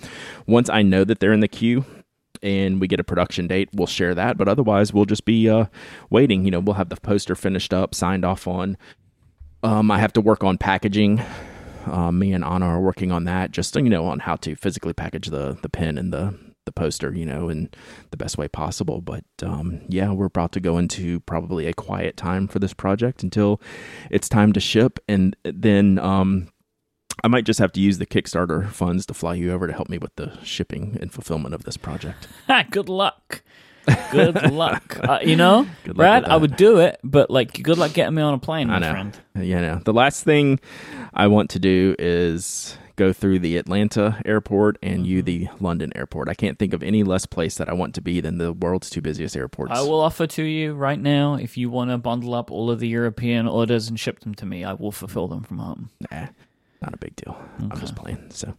once 0.46 0.70
I 0.70 0.82
know 0.82 1.06
that 1.06 1.22
they're 1.22 1.32
in 1.32 1.40
the 1.40 1.48
queue, 1.48 1.86
and 2.42 2.82
we 2.82 2.90
get 2.90 3.00
a 3.00 3.06
production 3.06 3.48
date, 3.48 3.70
we'll 3.74 3.88
share 3.88 4.14
that. 4.14 4.38
But 4.38 4.50
otherwise, 4.50 4.92
we'll 4.92 5.06
just 5.06 5.24
be 5.24 5.50
uh, 5.50 5.68
waiting. 6.10 6.44
You 6.44 6.52
know, 6.52 6.60
we'll 6.60 6.74
have 6.74 6.90
the 6.90 6.98
poster 6.98 7.34
finished 7.34 7.74
up, 7.74 7.96
signed 7.96 8.26
off 8.26 8.46
on. 8.46 8.76
Um, 9.64 9.90
I 9.90 10.00
have 10.00 10.12
to 10.14 10.22
work 10.22 10.44
on 10.44 10.58
packaging. 10.58 11.24
Uh, 11.86 12.12
me 12.12 12.34
and 12.34 12.44
Anna 12.44 12.66
are 12.68 12.82
working 12.82 13.12
on 13.12 13.26
that, 13.26 13.52
just 13.52 13.76
you 13.76 13.84
know, 13.84 14.06
on 14.06 14.20
how 14.20 14.36
to 14.38 14.56
physically 14.56 14.94
package 14.94 15.28
the 15.28 15.58
the 15.62 15.70
pin 15.70 15.98
and 15.98 16.14
the 16.14 16.38
the 16.66 16.72
poster, 16.72 17.14
you 17.14 17.26
know, 17.26 17.50
in 17.50 17.70
the 18.12 18.18
best 18.18 18.38
way 18.38 18.48
possible. 18.48 19.02
But 19.02 19.26
um, 19.42 19.82
yeah, 19.90 20.12
we're 20.12 20.26
about 20.26 20.52
to 20.54 20.60
go 20.60 20.78
into 20.78 21.20
probably 21.22 21.68
a 21.68 21.74
quiet 21.74 22.18
time 22.18 22.48
for 22.48 22.60
this 22.60 22.74
project 22.74 23.24
until 23.24 23.62
it's 24.10 24.30
time 24.30 24.54
to 24.54 24.60
ship, 24.60 25.00
and 25.08 25.36
then 25.44 26.00
um, 26.00 26.50
I 27.24 27.28
might 27.28 27.46
just 27.46 27.60
have 27.60 27.72
to 27.74 27.82
use 27.82 27.98
the 27.98 28.06
Kickstarter 28.06 28.70
funds 28.70 29.06
to 29.08 29.14
fly 29.14 29.36
you 29.36 29.52
over 29.52 29.68
to 29.68 29.74
help 29.74 29.90
me 29.90 29.98
with 29.98 30.16
the 30.16 30.38
shipping 30.44 30.98
and 31.02 31.12
fulfillment 31.12 31.54
of 31.54 31.64
this 31.64 31.78
project. 31.78 32.28
Good 32.72 32.90
luck. 32.90 33.44
Good 34.12 34.52
luck. 34.52 34.98
Uh, 35.02 35.20
you 35.24 35.36
know, 35.36 35.68
luck 35.86 35.96
Brad, 35.96 36.26
I 36.26 36.36
would 36.38 36.56
do 36.56 36.78
it, 36.80 37.00
but 37.04 37.30
like, 37.30 37.62
good 37.64 37.78
luck 37.78 37.94
getting 37.94 38.16
me 38.16 38.22
on 38.22 38.34
a 38.34 38.40
plane, 38.40 38.68
my 38.68 38.76
I 38.76 38.80
know. 38.80 38.92
friend. 38.92 39.20
You 39.36 39.56
know, 39.56 39.82
the 39.84 39.94
last 39.94 40.24
thing 40.24 40.60
I 41.14 41.28
want 41.28 41.50
to 41.52 41.60
do 41.60 41.96
is 42.00 42.78
go 42.96 43.12
through 43.12 43.40
the 43.40 43.58
Atlanta 43.58 44.22
airport 44.24 44.78
and 44.84 45.08
you 45.08 45.24
Mm-hmm. 45.24 45.26
the 45.26 45.48
London 45.60 45.92
airport. 45.96 46.30
I 46.30 46.36
can't 46.36 46.60
think 46.60 46.74
of 46.74 46.84
any 46.84 47.04
less 47.04 47.26
place 47.26 47.58
that 47.58 47.68
I 47.68 47.74
want 47.74 47.96
to 47.96 48.02
be 48.02 48.22
than 48.22 48.38
the 48.38 48.54
world's 48.54 48.90
two 48.92 49.02
busiest 49.02 49.36
airports. 49.36 49.72
I 49.74 49.82
will 49.82 50.00
offer 50.02 50.28
to 50.28 50.44
you 50.44 50.76
right 50.76 51.00
now 51.00 51.34
if 51.36 51.58
you 51.58 51.70
want 51.72 51.90
to 51.90 51.98
bundle 51.98 52.36
up 52.36 52.52
all 52.52 52.70
of 52.70 52.80
the 52.80 52.88
European 52.88 53.48
orders 53.48 53.88
and 53.90 54.00
ship 54.00 54.20
them 54.20 54.36
to 54.36 54.46
me, 54.46 54.64
I 54.64 54.74
will 54.74 54.92
fulfill 54.92 55.28
them 55.28 55.42
from 55.42 55.58
home. 55.58 55.90
Nah, 56.12 56.28
not 56.84 56.94
a 56.94 56.98
big 56.98 57.16
deal. 57.16 57.36
I'm 57.60 57.80
just 57.80 57.96
playing. 57.96 58.28
So 58.30 58.54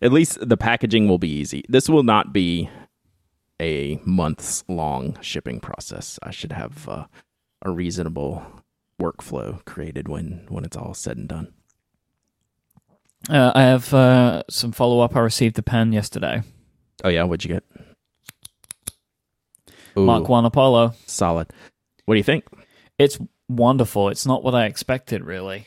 at 0.00 0.12
least 0.12 0.38
the 0.40 0.56
packaging 0.56 1.08
will 1.08 1.18
be 1.18 1.28
easy. 1.30 1.64
This 1.68 1.88
will 1.88 2.04
not 2.04 2.32
be 2.32 2.70
a 3.60 4.00
months 4.04 4.64
long 4.66 5.16
shipping 5.20 5.60
process. 5.60 6.18
I 6.22 6.30
should 6.30 6.52
have 6.52 6.88
uh, 6.88 7.04
a 7.62 7.70
reasonable 7.70 8.42
workflow 9.00 9.64
created 9.64 10.08
when 10.08 10.46
when 10.48 10.64
it's 10.64 10.76
all 10.76 10.94
said 10.94 11.16
and 11.16 11.28
done. 11.28 11.52
Uh, 13.28 13.52
I 13.54 13.62
have 13.62 13.92
uh, 13.92 14.42
some 14.48 14.72
follow 14.72 15.00
up. 15.00 15.14
I 15.14 15.20
received 15.20 15.56
the 15.56 15.62
pen 15.62 15.92
yesterday. 15.92 16.42
Oh 17.04 17.08
yeah, 17.08 17.24
what'd 17.24 17.44
you 17.44 17.54
get? 17.54 17.64
Ooh, 19.98 20.04
Mark 20.06 20.28
One 20.28 20.44
Apollo. 20.44 20.94
solid. 21.06 21.48
What 22.06 22.14
do 22.14 22.18
you 22.18 22.24
think? 22.24 22.44
It's 22.98 23.18
wonderful. 23.48 24.08
It's 24.08 24.26
not 24.26 24.42
what 24.42 24.54
I 24.54 24.66
expected, 24.66 25.24
really. 25.24 25.66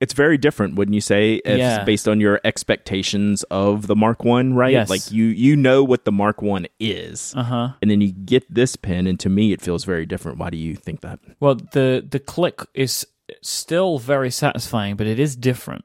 It's 0.00 0.12
very 0.12 0.38
different, 0.38 0.76
wouldn't 0.76 0.94
you 0.94 1.00
say? 1.00 1.40
Yeah. 1.44 1.82
based 1.84 2.06
on 2.06 2.20
your 2.20 2.40
expectations 2.44 3.42
of 3.50 3.86
the 3.88 3.96
Mark 3.96 4.24
One, 4.24 4.54
right? 4.54 4.72
Yes. 4.72 4.88
Like 4.88 5.10
you 5.10 5.24
you 5.24 5.56
know 5.56 5.82
what 5.82 6.04
the 6.04 6.12
Mark 6.12 6.40
One 6.40 6.66
is. 6.78 7.34
Uh 7.36 7.42
huh. 7.42 7.68
and 7.82 7.90
then 7.90 8.00
you 8.00 8.12
get 8.12 8.44
this 8.52 8.76
pen 8.76 9.06
and 9.06 9.18
to 9.20 9.28
me 9.28 9.52
it 9.52 9.60
feels 9.60 9.84
very 9.84 10.06
different 10.06 10.38
why 10.38 10.50
do 10.50 10.56
you 10.56 10.76
think 10.76 11.00
that 11.00 11.18
Well, 11.40 11.56
the 11.72 12.06
the 12.08 12.20
click 12.20 12.60
is 12.74 13.06
still 13.42 13.98
very 13.98 14.30
satisfying, 14.30 14.96
but 14.96 15.06
it 15.06 15.18
is 15.18 15.36
different. 15.36 15.84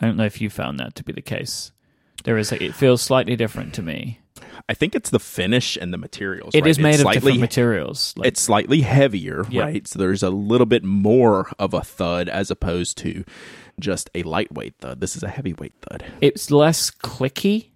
I 0.00 0.06
don't 0.06 0.16
know 0.16 0.24
if 0.24 0.40
you 0.40 0.50
found 0.50 0.80
that 0.80 0.94
to 0.96 1.04
be 1.04 1.12
the 1.12 1.22
case. 1.22 1.70
There 2.24 2.38
is, 2.38 2.50
a, 2.52 2.62
it 2.62 2.74
feels 2.74 3.02
slightly 3.02 3.36
different 3.36 3.74
to 3.74 3.82
me. 3.82 4.18
I 4.68 4.74
think 4.74 4.94
it's 4.94 5.10
the 5.10 5.18
finish 5.18 5.76
and 5.76 5.92
the 5.92 5.98
materials 5.98 6.54
It 6.54 6.62
right? 6.62 6.70
is 6.70 6.78
made 6.78 6.90
it's 6.94 6.98
of 7.00 7.02
slightly, 7.04 7.32
different 7.32 7.40
materials. 7.40 8.14
Like, 8.16 8.28
it's 8.28 8.40
slightly 8.40 8.80
heavier 8.82 9.44
Yeah. 9.50 9.62
right 9.62 9.86
so 9.86 9.98
there's 9.98 10.22
a 10.22 10.30
little 10.30 10.66
bit 10.66 10.84
more 10.84 11.50
of 11.58 11.74
a 11.74 11.80
thud 11.82 12.28
as 12.28 12.50
opposed 12.50 12.98
to 12.98 13.24
just 13.80 14.10
a 14.14 14.22
lightweight 14.22 14.74
thud 14.80 15.00
this 15.00 15.16
is 15.16 15.22
a 15.22 15.28
heavyweight 15.28 15.74
thud 15.82 16.04
it's 16.20 16.50
less 16.50 16.90
clicky. 16.90 17.70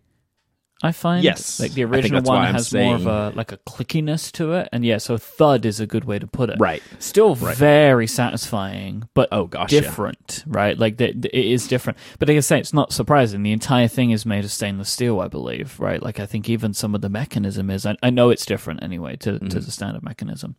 I 0.81 0.93
find 0.93 1.25
Yes. 1.25 1.59
like 1.59 1.73
the 1.73 1.83
original 1.83 2.23
one 2.23 2.55
has 2.55 2.73
more 2.73 2.95
of 2.95 3.07
a 3.09 3.33
like 3.35 3.51
a 3.51 3.57
clickiness 3.59 4.31
to 4.33 4.53
it, 4.53 4.69
and 4.73 4.85
yeah, 4.85 4.99
so 4.99 5.17
thud 5.19 5.67
is 5.67 5.81
a 5.81 5.87
good 5.89 6.05
way 6.05 6.21
to 6.21 6.27
put 6.29 6.51
it. 6.51 6.57
right 6.61 6.81
Still 7.01 7.35
Right. 7.35 7.57
very 7.57 8.07
satisfying, 8.07 9.09
but 9.13 9.29
Oh, 9.33 9.47
gosh, 9.47 9.73
yeah. 9.73 9.81
different, 9.81 10.45
right? 10.47 10.79
Like 10.79 10.99
the, 10.99 11.13
the- 11.13 11.37
it 11.37 11.47
is 11.47 11.67
different. 11.67 11.99
But 12.21 12.29
like 12.29 12.37
I 12.37 12.41
say, 12.41 12.61
it's 12.61 12.73
not 12.73 12.93
surprising. 12.93 13.43
The 13.43 13.51
entire 13.51 13.89
thing 13.89 14.13
is 14.13 14.25
made 14.25 14.45
of 14.45 14.53
stainless 14.53 14.89
steel, 14.89 15.19
I 15.19 15.27
believe, 15.27 15.81
right? 15.81 16.01
Like 16.01 16.21
I 16.21 16.27
think 16.27 16.49
even 16.49 16.73
some 16.75 16.95
of 16.95 17.01
the 17.01 17.09
mechanism 17.09 17.71
is. 17.71 17.85
I, 17.85 17.97
I 18.01 18.11
know 18.11 18.31
it's 18.31 18.47
different 18.47 18.81
anyway 18.83 19.17
to 19.17 19.33
Mm-hmm. 19.33 19.49
to 19.49 19.59
the 19.59 19.73
standard 19.73 20.05
mechanism. 20.05 20.55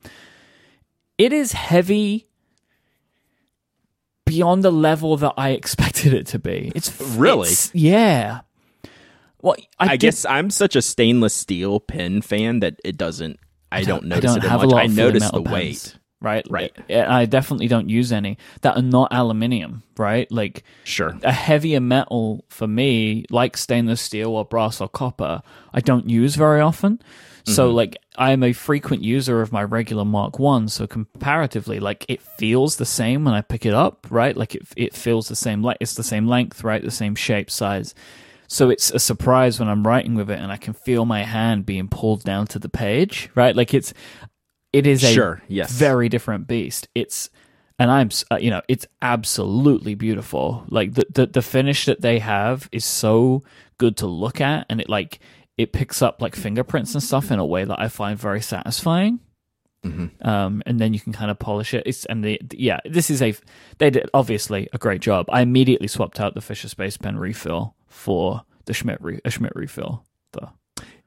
It 1.17 1.31
is 1.31 1.53
heavy 1.53 2.27
beyond 4.25 4.63
the 4.63 4.71
level 4.71 5.15
that 5.17 5.33
I 5.37 5.49
expected 5.61 6.13
it 6.13 6.27
to 6.27 6.39
be. 6.39 6.71
It's 6.75 6.99
Really? 7.01 7.47
it's- 7.47 7.71
yeah. 7.73 8.41
Well, 9.41 9.55
I, 9.79 9.93
i, 9.93 9.97
guess 9.97 10.25
i'm 10.25 10.49
such 10.49 10.75
a 10.75 10.81
stainless 10.81 11.33
steel 11.33 11.79
pen 11.79 12.21
fan 12.21 12.59
that 12.59 12.79
it 12.83 12.97
doesn't 12.97 13.39
i, 13.71 13.83
don't, 13.83 14.05
I 14.05 14.07
notice 14.15 14.33
don't 14.33 14.43
it 14.43 14.49
have 14.49 14.61
much 14.61 14.65
a 14.65 14.69
lot 14.69 14.83
i 14.83 14.87
notice 14.87 15.31
the 15.31 15.41
pens, 15.41 15.53
weight 15.53 15.99
Right, 16.21 16.45
Right. 16.49 16.75
I 16.89 17.21
I 17.21 17.25
definitely 17.25 17.69
don't 17.69 17.89
use 17.89 18.11
any 18.11 18.37
that 18.61 18.75
are 18.75 18.81
not 18.81 19.13
aluminium. 19.13 19.83
Right, 19.97 20.29
like 20.29 20.63
sure 20.83 21.17
a 21.23 21.31
heavier 21.31 21.79
metal 21.79 22.43
for 22.49 22.67
me, 22.67 23.23
like 23.29 23.55
stainless 23.55 24.01
steel 24.01 24.31
or 24.31 24.43
brass 24.43 24.81
or 24.81 24.89
copper, 24.89 25.41
I 25.73 25.79
don't 25.79 26.09
use 26.09 26.35
very 26.35 26.59
often. 26.59 26.97
Mm-hmm. 26.97 27.53
So 27.53 27.71
like 27.71 27.95
I'm 28.17 28.43
a 28.43 28.51
frequent 28.51 29.01
user 29.01 29.41
of 29.41 29.53
my 29.53 29.63
regular 29.63 30.03
Mark 30.03 30.39
One, 30.39 30.67
so 30.67 30.87
comparatively, 30.87 31.79
like 31.79 32.05
it 32.09 32.21
feels 32.21 32.75
the 32.75 32.85
same 32.85 33.23
when 33.23 33.33
I 33.33 33.39
pick 33.39 33.65
it 33.65 33.73
up, 33.73 34.05
right? 34.09 34.35
Like 34.35 34.55
it 34.55 34.67
it 34.75 34.93
feels 34.93 35.29
the 35.29 35.37
same, 35.37 35.63
like 35.63 35.77
it's 35.79 35.93
the 35.93 36.03
same 36.03 36.27
length, 36.27 36.65
right? 36.65 36.83
The 36.83 36.91
same 36.91 37.15
shape, 37.15 37.49
size. 37.49 37.95
So 38.51 38.71
it's 38.71 38.89
a 38.89 38.97
surprise 38.99 39.59
when 39.59 39.69
I'm 39.69 39.85
writing 39.85 40.15
with 40.15 40.29
it 40.31 40.39
and 40.39 40.51
I 40.51 40.57
can 40.57 40.73
feel 40.73 41.05
my 41.05 41.23
hand 41.23 41.67
being 41.67 41.87
pulled 41.87 42.23
down 42.23 42.47
to 42.47 42.59
the 42.59 42.67
page, 42.67 43.29
right? 43.35 43.55
Like 43.55 43.75
it's 43.75 43.93
it 44.73 44.87
is 44.87 45.03
a 45.03 45.13
Sure, 45.13 45.41
yes. 45.47 45.71
very 45.71 46.09
different 46.09 46.47
beast. 46.47 46.87
It's 46.95 47.29
and 47.77 47.91
I'm 47.91 48.09
uh, 48.31 48.37
you 48.37 48.49
know 48.49 48.61
it's 48.67 48.87
absolutely 49.03 49.93
beautiful. 49.93 50.65
Like 50.67 50.95
the, 50.95 51.05
the 51.13 51.27
the 51.27 51.41
finish 51.43 51.85
that 51.85 52.01
they 52.01 52.17
have 52.19 52.67
is 52.71 52.85
so 52.85 53.43
good 53.77 53.95
to 53.97 54.07
look 54.07 54.41
at, 54.41 54.65
and 54.67 54.81
it 54.81 54.89
like 54.89 55.19
it 55.57 55.71
picks 55.71 56.01
up 56.01 56.19
like 56.19 56.35
fingerprints 56.35 56.93
and 56.95 57.03
stuff 57.03 57.31
in 57.31 57.37
a 57.39 57.45
way 57.45 57.65
that 57.65 57.79
I 57.79 57.87
find 57.87 58.17
very 58.17 58.41
satisfying. 58.41 59.19
Um, 60.21 60.61
and 60.65 60.79
then 60.79 60.93
you 60.93 60.99
can 60.99 61.13
kind 61.13 61.31
of 61.31 61.39
polish 61.39 61.73
it. 61.73 61.83
It's 61.85 62.03
and 62.05 62.23
the 62.23 62.41
yeah, 62.51 62.79
this 62.83 63.09
is 63.09 63.21
a 63.21 63.33
they 63.77 63.89
did 63.91 64.09
obviously 64.13 64.67
a 64.73 64.77
great 64.77 65.01
job. 65.01 65.27
I 65.29 65.41
immediately 65.41 65.87
swapped 65.87 66.19
out 66.19 66.33
the 66.33 66.41
Fisher 66.41 66.67
Space 66.67 66.97
Pen 66.97 67.17
refill 67.17 67.75
for 67.89 68.43
the 68.65 68.73
Schmidt 68.73 68.99
re- 69.01 69.19
a 69.25 69.29
Schmidt 69.31 69.53
refill. 69.55 70.05
Though 70.33 70.51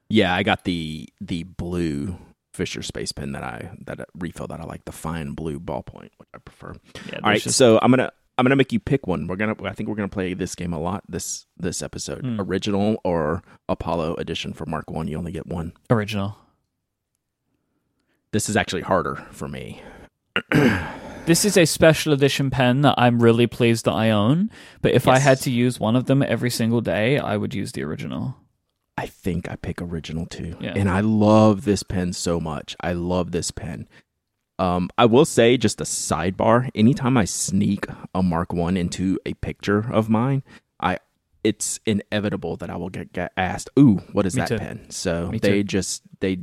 Yeah, 0.09 0.35
I 0.35 0.43
got 0.43 0.65
the 0.65 1.09
the 1.21 1.45
blue 1.45 2.17
Fisher 2.55 2.83
Space 2.83 3.13
Pen 3.13 3.33
that 3.33 3.43
I 3.45 3.71
that 3.87 4.01
I 4.01 4.05
refill 4.19 4.47
that 4.49 4.61
I 4.61 4.65
like 4.65 4.85
the 4.85 4.93
fine 4.93 5.33
blue 5.33 5.59
ballpoint, 5.59 6.11
which 6.19 6.29
I 6.35 6.39
prefer. 6.39 6.75
yeah, 7.11 7.21
All 7.23 7.31
right, 7.31 7.41
just- 7.41 7.57
so 7.57 7.79
I'm 7.81 7.91
gonna 7.91 8.11
I'm 8.39 8.45
gonna 8.45 8.57
make 8.57 8.73
you 8.73 8.81
pick 8.81 9.07
one. 9.07 9.27
We're 9.27 9.37
gonna 9.37 9.55
I 9.65 9.73
think 9.73 9.89
we're 9.89 9.95
gonna 9.95 10.09
play 10.09 10.35
this 10.35 10.55
game 10.55 10.73
a 10.73 10.81
lot 10.81 11.05
this 11.09 11.47
this 11.57 11.83
episode. 11.83 12.21
Hmm. 12.25 12.41
Original 12.41 12.99
or 13.05 13.43
Apollo 13.69 14.15
edition 14.17 14.53
for 14.53 14.67
Mark 14.67 14.91
One. 14.91 15.07
You 15.09 15.17
only 15.19 15.33
get 15.33 15.47
one. 15.47 15.73
original. 15.91 16.37
This 18.33 18.49
is 18.49 18.57
actually 18.57 18.83
harder 18.83 19.17
for 19.31 19.47
me. 19.49 19.83
This 21.25 21.45
is 21.45 21.57
a 21.57 21.65
special 21.67 22.13
edition 22.13 22.51
pen 22.51 22.83
that 22.83 22.97
I'm 22.99 23.23
really 23.23 23.47
pleased 23.47 23.85
that 23.85 23.93
I 23.93 24.11
own. 24.11 24.51
But 24.81 24.93
if 24.93 25.07
I 25.07 25.19
had 25.19 25.41
to 25.43 25.51
use 25.51 25.79
one 25.79 25.95
of 25.95 26.07
them 26.07 26.21
every 26.23 26.51
single 26.51 26.81
day, 26.81 27.17
I 27.19 27.37
would 27.37 27.55
use 27.55 27.73
the 27.73 27.85
original. 27.85 28.37
I 28.99 29.07
think 29.07 29.49
I 29.51 29.55
pick 29.57 29.81
original 29.81 30.27
too. 30.27 30.57
Yeah. 30.61 30.73
And 30.75 30.91
I 30.91 31.01
love 31.01 31.65
this 31.65 31.85
pen 31.85 32.13
so 32.13 32.41
much. 32.41 32.77
I 32.81 32.93
love 32.93 33.31
this 33.31 33.53
pen. 33.53 33.89
Um, 34.59 34.91
I 34.99 35.07
will 35.07 35.25
say 35.25 35.57
just 35.57 35.81
a 35.81 35.85
sidebar. 35.85 36.69
Anytime 36.75 37.17
I 37.17 37.25
sneak 37.25 37.87
a 38.15 38.23
Mark 38.23 38.53
One 38.53 38.77
into 38.77 39.19
a 39.25 39.35
picture 39.35 39.87
of 39.93 40.09
mine, 40.11 40.43
I 40.81 40.99
it's 41.45 41.81
inevitable 41.87 42.57
that 42.59 42.71
I 42.71 42.77
will 42.77 42.91
get, 42.91 43.13
get 43.13 43.33
asked, 43.37 43.71
"Ooh, 43.79 43.97
what 44.13 44.27
is 44.27 44.35
Me 44.37 44.41
that 44.43 44.49
too. 44.49 44.59
pen?" 44.59 44.91
So 44.91 45.31
Me 45.31 45.39
they 45.39 45.59
too. 45.63 45.65
just 45.65 46.03
they 46.21 46.39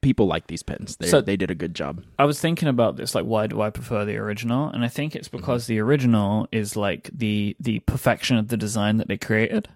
people 0.00 0.26
like 0.26 0.46
these 0.46 0.62
pens. 0.62 0.96
They 0.96 1.08
So- 1.08 1.20
they 1.20 1.36
did 1.36 1.50
a 1.50 1.54
good 1.54 1.74
job. 1.74 2.02
I 2.18 2.24
was 2.24 2.40
thinking 2.40 2.68
about 2.68 2.96
this, 2.96 3.14
like, 3.14 3.24
why 3.24 3.46
do 3.48 3.60
I 3.60 3.70
prefer 3.70 4.04
the 4.04 4.16
original? 4.16 4.68
And 4.68 4.84
I 4.84 4.88
think 4.88 5.16
it's 5.16 5.28
because 5.28 5.64
Mm-hmm. 5.64 5.72
the 5.72 5.78
original 5.80 6.48
is 6.52 6.76
like 6.76 7.10
the 7.12 7.56
the 7.58 7.80
perfection 7.80 8.36
of 8.36 8.48
the 8.48 8.56
design 8.56 8.98
that 8.98 9.08
they 9.08 9.16
created, 9.18 9.68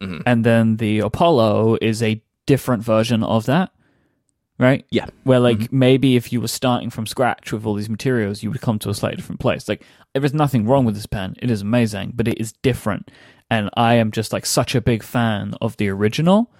Mhm. 0.00 0.22
and 0.26 0.44
then 0.44 0.76
the 0.78 1.00
Apollo 1.00 1.76
is 1.82 2.02
a 2.02 2.22
different 2.46 2.82
version 2.82 3.22
of 3.22 3.44
that, 3.46 3.70
right? 4.58 4.84
Yeah. 4.90 5.06
Where 5.24 5.38
like 5.40 5.58
Mm-hmm. 5.58 5.78
maybe 5.78 6.16
if 6.16 6.32
you 6.32 6.40
were 6.40 6.48
starting 6.48 6.90
from 6.90 7.06
scratch 7.06 7.52
with 7.52 7.66
all 7.66 7.74
these 7.74 7.90
materials, 7.90 8.42
you 8.42 8.50
would 8.50 8.60
come 8.62 8.78
to 8.80 8.88
a 8.90 8.94
slightly 8.94 9.16
different 9.16 9.40
place. 9.40 9.68
Like 9.68 9.84
there 10.14 10.24
is 10.24 10.32
nothing 10.34 10.66
wrong 10.66 10.84
with 10.86 10.94
this 10.94 11.06
pen; 11.06 11.36
it 11.38 11.50
is 11.50 11.60
amazing, 11.62 12.12
but 12.16 12.26
it 12.28 12.40
is 12.40 12.52
different. 12.62 13.10
And 13.50 13.68
I 13.74 13.94
am 13.94 14.10
just 14.10 14.32
like 14.32 14.46
such 14.46 14.74
a 14.74 14.80
big 14.80 15.02
fan 15.02 15.54
of 15.60 15.76
the 15.76 15.88
original. 15.88 16.50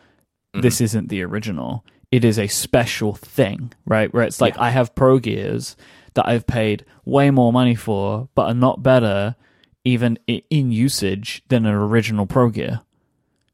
Mm-hmm. 0.54 0.61
This 0.61 0.80
isn't 0.80 1.09
the 1.09 1.23
original. 1.23 1.85
It 2.10 2.24
is 2.24 2.38
a 2.38 2.48
special 2.48 3.14
thing, 3.14 3.72
right? 3.86 4.12
Where 4.12 4.24
it's 4.24 4.40
like 4.40 4.56
Yeah. 4.56 4.62
I 4.64 4.70
have 4.70 4.94
Pro 4.94 5.18
Gears 5.18 5.76
that 6.14 6.26
I've 6.28 6.46
paid 6.46 6.84
way 7.04 7.30
more 7.30 7.52
money 7.52 7.74
for, 7.76 8.28
but 8.34 8.46
are 8.46 8.54
not 8.54 8.82
better 8.82 9.36
even 9.84 10.18
in 10.26 10.72
usage 10.72 11.42
than 11.48 11.64
an 11.66 11.74
original 11.74 12.26
Pro 12.26 12.50
Gear 12.50 12.80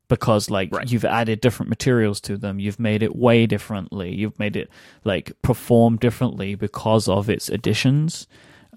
because 0.08 0.50
like 0.50 0.72
Right. 0.72 0.90
you've 0.90 1.04
added 1.04 1.40
different 1.40 1.68
materials 1.68 2.20
to 2.22 2.36
them 2.36 2.58
you've 2.60 2.78
made 2.80 3.02
it 3.02 3.14
way 3.16 3.46
differently 3.46 4.14
you've 4.14 4.38
made 4.38 4.56
it 4.56 4.68
like 5.04 5.32
perform 5.42 5.96
differently 5.96 6.54
because 6.54 7.08
of 7.08 7.28
its 7.28 7.48
additions 7.48 8.26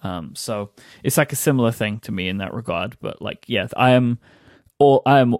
um, 0.01 0.33
so 0.35 0.71
it's 1.03 1.17
like 1.17 1.31
a 1.33 1.35
similar 1.35 1.71
thing 1.71 1.99
to 1.99 2.11
me 2.11 2.29
in 2.29 2.37
that 2.37 2.53
regard 2.53 2.97
but 2.99 3.21
like 3.21 3.45
yeah 3.47 3.67
i 3.77 3.91
am 3.91 4.17
all 4.79 5.01
i 5.05 5.19
am 5.19 5.35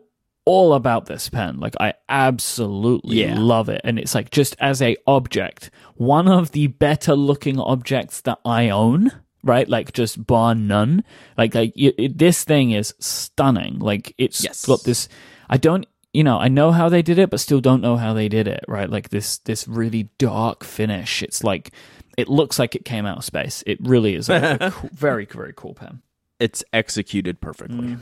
all 0.52 0.74
about 0.74 1.06
this 1.06 1.30
pen 1.30 1.60
like 1.60 1.76
i 1.80 1.94
absolutely 2.10 3.22
Yeah. 3.22 3.36
love 3.38 3.70
it 3.70 3.82
and 3.84 4.00
it's 4.00 4.16
like 4.16 4.32
just 4.32 4.56
as 4.60 4.82
a 4.82 4.98
object 5.06 5.70
one 5.96 6.28
of 6.28 6.52
the 6.52 6.68
better 6.68 7.16
looking 7.16 7.60
objects 7.60 8.22
that 8.22 8.40
i 8.46 8.70
own 8.70 9.12
right 9.44 9.68
like 9.70 9.94
just 9.94 10.26
bar 10.26 10.56
none 10.56 11.04
like 11.38 11.54
like 11.54 11.74
it, 11.76 12.18
this 12.18 12.44
thing 12.44 12.72
is 12.72 12.94
stunning 13.00 13.78
like 13.80 14.14
it's 14.18 14.44
Yes. 14.44 14.66
got 14.66 14.84
this 14.84 15.08
i 15.50 15.58
don't 15.58 15.86
you 16.14 16.24
know 16.24 16.38
i 16.40 16.48
know 16.48 16.72
how 16.72 16.90
they 16.90 17.02
did 17.04 17.20
it 17.20 17.30
but 17.30 17.40
still 17.40 17.62
don't 17.62 17.82
know 17.82 17.96
how 17.98 18.14
they 18.14 18.28
did 18.28 18.48
it 18.48 18.64
right 18.68 18.90
like 18.90 19.10
this 19.10 19.38
this 19.50 19.68
really 19.68 20.10
dark 20.18 20.64
finish 20.64 21.22
it's 21.22 21.44
like 21.44 21.72
it 22.18 22.28
looks 22.28 22.58
like 22.58 22.76
it 22.76 22.84
came 22.86 23.06
out 23.06 23.18
of 23.20 23.24
space 23.24 23.64
it 23.68 23.78
really 23.82 24.16
is 24.16 24.30
a, 24.30 24.58
a 24.60 24.72
cool- 24.76 24.90
very 24.94 25.26
very 25.26 25.54
cool 25.56 25.74
pen 25.76 26.02
It's 26.40 26.64
executed 26.74 27.40
perfectly. 27.40 27.98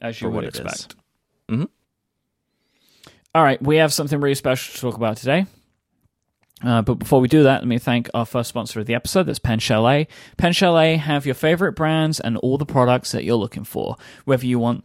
as 0.00 0.20
you 0.20 0.28
would 0.28 0.34
what 0.34 0.44
it 0.44 0.54
is. 0.54 0.60
expect 0.60 0.96
Mhm. 1.50 1.68
All 3.34 3.42
right, 3.42 3.60
we 3.62 3.76
have 3.76 3.92
something 3.92 4.20
really 4.20 4.34
special 4.34 4.74
to 4.74 4.80
talk 4.80 4.96
about 4.96 5.16
today. 5.16 5.46
Uh, 6.62 6.82
but 6.82 6.94
before 6.94 7.20
we 7.20 7.28
do 7.28 7.42
that, 7.42 7.62
let 7.62 7.66
me 7.66 7.78
thank 7.78 8.08
our 8.14 8.26
first 8.26 8.48
sponsor 8.50 8.80
of 8.80 8.86
the 8.86 8.94
episode. 8.94 9.24
That's 9.24 9.38
Pen 9.38 9.58
Chalet. 9.58 10.06
Pen 10.36 10.52
Chalet 10.52 10.96
have 10.96 11.26
your 11.26 11.34
favorite 11.34 11.72
brands 11.72 12.20
and 12.20 12.36
all 12.36 12.58
the 12.58 12.66
products 12.66 13.10
that 13.12 13.24
you're 13.24 13.36
looking 13.36 13.64
for. 13.64 13.96
Whether 14.24 14.46
you 14.46 14.58
want 14.58 14.84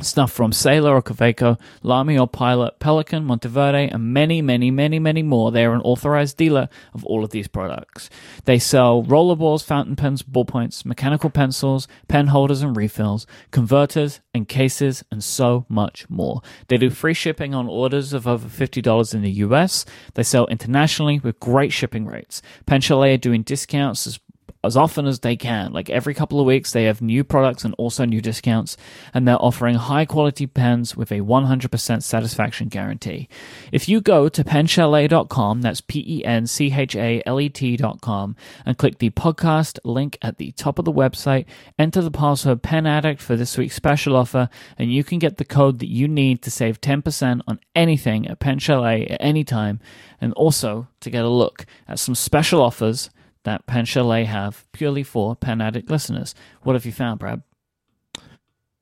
stuff 0.00 0.32
from 0.32 0.52
Sailor 0.52 0.94
or 0.94 1.02
Kaweco, 1.02 1.58
Lamy 1.82 2.18
or 2.18 2.28
Pilot, 2.28 2.78
Pelikan, 2.78 3.24
Monteverde, 3.24 3.88
and 3.88 4.12
many, 4.12 4.42
many, 4.42 4.70
many, 4.70 4.98
many 4.98 5.22
more. 5.22 5.50
They 5.50 5.64
are 5.64 5.72
an 5.72 5.80
authorized 5.82 6.36
dealer 6.36 6.68
of 6.92 7.04
all 7.04 7.24
of 7.24 7.30
these 7.30 7.48
products. 7.48 8.10
They 8.44 8.58
sell 8.58 9.02
rollerballs, 9.02 9.64
fountain 9.64 9.96
pens, 9.96 10.22
ballpoints, 10.22 10.84
mechanical 10.84 11.30
pencils, 11.30 11.88
pen 12.08 12.28
holders 12.28 12.62
and 12.62 12.76
refills, 12.76 13.26
converters 13.50 14.20
and 14.34 14.48
cases, 14.48 15.04
and 15.10 15.24
so 15.24 15.64
much 15.68 16.08
more. 16.10 16.42
They 16.68 16.76
do 16.76 16.90
free 16.90 17.14
shipping 17.14 17.54
on 17.54 17.66
orders 17.66 18.12
of 18.12 18.26
over 18.26 18.48
$50 18.48 19.14
in 19.14 19.22
the 19.22 19.30
US. 19.30 19.84
They 20.14 20.22
sell 20.22 20.46
internationally 20.46 21.20
with 21.20 21.40
great 21.40 21.72
shipping 21.72 22.06
rates. 22.06 22.42
Pen 22.66 22.80
are 22.90 23.16
doing 23.16 23.42
discounts 23.42 24.06
as 24.06 24.20
as 24.64 24.76
often 24.76 25.06
as 25.06 25.20
they 25.20 25.36
can. 25.36 25.72
Like 25.72 25.88
every 25.88 26.12
couple 26.12 26.40
of 26.40 26.46
weeks, 26.46 26.72
they 26.72 26.84
have 26.84 27.00
new 27.00 27.24
products 27.24 27.64
and 27.64 27.74
also 27.78 28.04
new 28.04 28.20
discounts, 28.20 28.76
and 29.14 29.26
they're 29.26 29.40
offering 29.40 29.76
high 29.76 30.04
quality 30.04 30.46
pens 30.46 30.96
with 30.96 31.12
a 31.12 31.20
100% 31.20 32.02
satisfaction 32.02 32.68
guarantee. 32.68 33.28
If 33.70 33.88
you 33.88 34.00
go 34.00 34.28
to 34.28 34.44
penchalet.com, 34.44 35.62
that's 35.62 35.80
P 35.80 36.04
E 36.06 36.24
N 36.24 36.46
C 36.46 36.72
H 36.72 36.96
A 36.96 37.22
L 37.26 37.40
E 37.40 37.48
T.com, 37.48 38.36
and 38.64 38.78
click 38.78 38.98
the 38.98 39.10
podcast 39.10 39.78
link 39.84 40.18
at 40.22 40.38
the 40.38 40.52
top 40.52 40.78
of 40.78 40.84
the 40.84 40.92
website, 40.92 41.46
enter 41.78 42.02
the 42.02 42.10
password 42.10 42.62
Pen 42.62 42.86
Addict 42.86 43.20
for 43.20 43.36
this 43.36 43.56
week's 43.56 43.76
special 43.76 44.16
offer, 44.16 44.48
and 44.78 44.92
you 44.92 45.04
can 45.04 45.18
get 45.18 45.36
the 45.36 45.44
code 45.44 45.78
that 45.78 45.88
you 45.88 46.08
need 46.08 46.42
to 46.42 46.50
save 46.50 46.80
10% 46.80 47.40
on 47.46 47.60
anything 47.74 48.26
at 48.26 48.40
Pen 48.40 48.58
Chalet 48.58 49.06
at 49.06 49.18
any 49.20 49.44
time, 49.44 49.80
and 50.20 50.32
also 50.34 50.88
to 51.00 51.10
get 51.10 51.24
a 51.24 51.28
look 51.28 51.66
at 51.86 51.98
some 51.98 52.14
special 52.14 52.60
offers 52.60 53.10
that 53.46 53.66
Pen 53.66 53.84
Chalet 53.86 54.24
have 54.24 54.64
purely 54.72 55.02
for 55.02 55.34
Pen 55.34 55.60
Addict 55.62 55.88
listeners. 55.90 56.34
What 56.62 56.74
have 56.74 56.84
you 56.84 56.92
found, 56.92 57.18
Brad? 57.18 57.42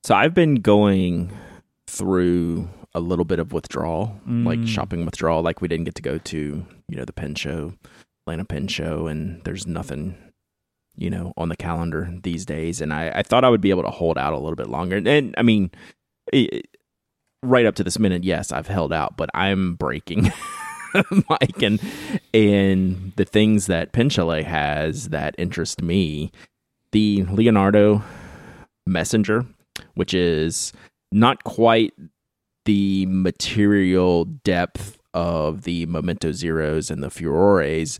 So 0.03 0.15
I've 0.15 0.35
been 0.35 0.57
going 0.57 1.31
through 1.87 2.69
a 2.95 3.01
little 3.01 3.25
bit 3.25 3.39
of 3.39 3.53
withdrawal, 3.53 4.21
like 4.27 4.59
Mm. 4.59 4.67
shopping 4.69 5.05
withdrawal. 5.05 5.43
Like 5.43 5.61
we 5.61 5.69
didn't 5.69 5.85
get 5.85 5.95
to 5.97 6.03
go 6.03 6.19
to, 6.19 6.67
you 6.89 6.97
know, 6.97 7.05
the 7.05 7.13
pen 7.13 7.35
show, 7.35 7.75
Atlanta 8.27 8.45
Pen 8.45 8.69
Show, 8.69 9.07
and 9.07 9.43
there's 9.45 9.67
nothing, 9.67 10.17
you 10.97 11.11
know, 11.11 11.33
on 11.37 11.49
the 11.49 11.57
calendar 11.57 12.13
these 12.23 12.45
days. 12.47 12.81
And 12.81 12.93
I, 12.93 13.11
I 13.17 13.23
thought 13.23 13.45
I 13.45 13.49
would 13.51 13.61
be 13.61 13.71
able 13.71 13.83
to 13.83 13.91
hold 13.91 14.17
out 14.19 14.33
a 14.33 14.39
little 14.39 14.57
bit 14.57 14.69
longer. 14.69 14.97
And, 15.05 15.35
I 15.37 15.43
mean, 15.43 15.71
it, 16.33 16.69
right 17.43 17.67
up 17.67 17.75
to 17.77 17.85
this 17.85 17.99
minute, 17.99 18.25
yes, 18.25 18.53
I've 18.53 18.69
held 18.69 18.93
out, 18.93 19.17
but 19.17 19.29
I'm 19.35 19.75
breaking. 19.75 20.33
Myke 21.29 21.67
and 21.67 21.81
and 22.33 23.13
the 23.17 23.25
things 23.25 23.67
that 23.67 23.93
Pen 23.93 24.11
has 24.11 25.09
that 25.09 25.35
interest 25.39 25.83
me, 25.83 26.31
the 26.93 27.25
Leonardo 27.25 28.03
Messenger, 28.87 29.45
which 29.95 30.15
is 30.15 30.73
not 31.11 31.43
quite 31.45 31.93
the 32.65 33.07
material 33.07 34.25
depth 34.25 34.99
of 35.13 35.63
the 35.63 35.87
Momento 35.87 36.33
Zeros 36.33 36.91
and 36.91 37.03
the 37.03 37.09
Furores, 37.09 37.99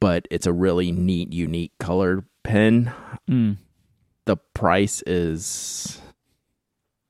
but 0.00 0.28
it's 0.30 0.46
a 0.46 0.52
really 0.52 0.92
neat, 0.92 1.32
unique 1.32 1.72
color 1.78 2.24
pen. 2.44 2.92
Mm. 3.30 3.56
The 4.26 4.36
price 4.54 5.02
is 5.06 6.00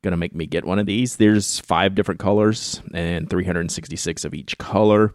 gonna 0.07 0.17
make 0.17 0.35
me 0.35 0.47
get 0.47 0.65
one 0.65 0.79
of 0.79 0.87
these. 0.87 1.17
There's 1.17 1.59
five 1.61 1.95
different 1.95 2.21
colors 2.21 2.81
and 2.95 3.29
366 3.29 4.25
of 4.25 4.35
each 4.35 4.57
color 4.59 5.15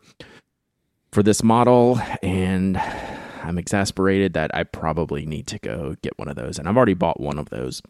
for 1.11 1.23
this 1.23 1.41
model, 1.43 1.99
and 2.21 2.77
I'm 2.77 3.57
exasperated 3.57 4.33
that 4.33 4.51
I 4.53 4.63
probably 4.63 5.25
need 5.25 5.47
to 5.47 5.59
go 5.59 5.95
get 6.01 6.17
one 6.19 6.27
of 6.27 6.35
those. 6.35 6.59
And 6.59 6.67
I've 6.69 6.77
already 6.77 6.93
bought 6.93 7.19
one 7.19 7.39
of 7.39 7.49
those. 7.49 7.81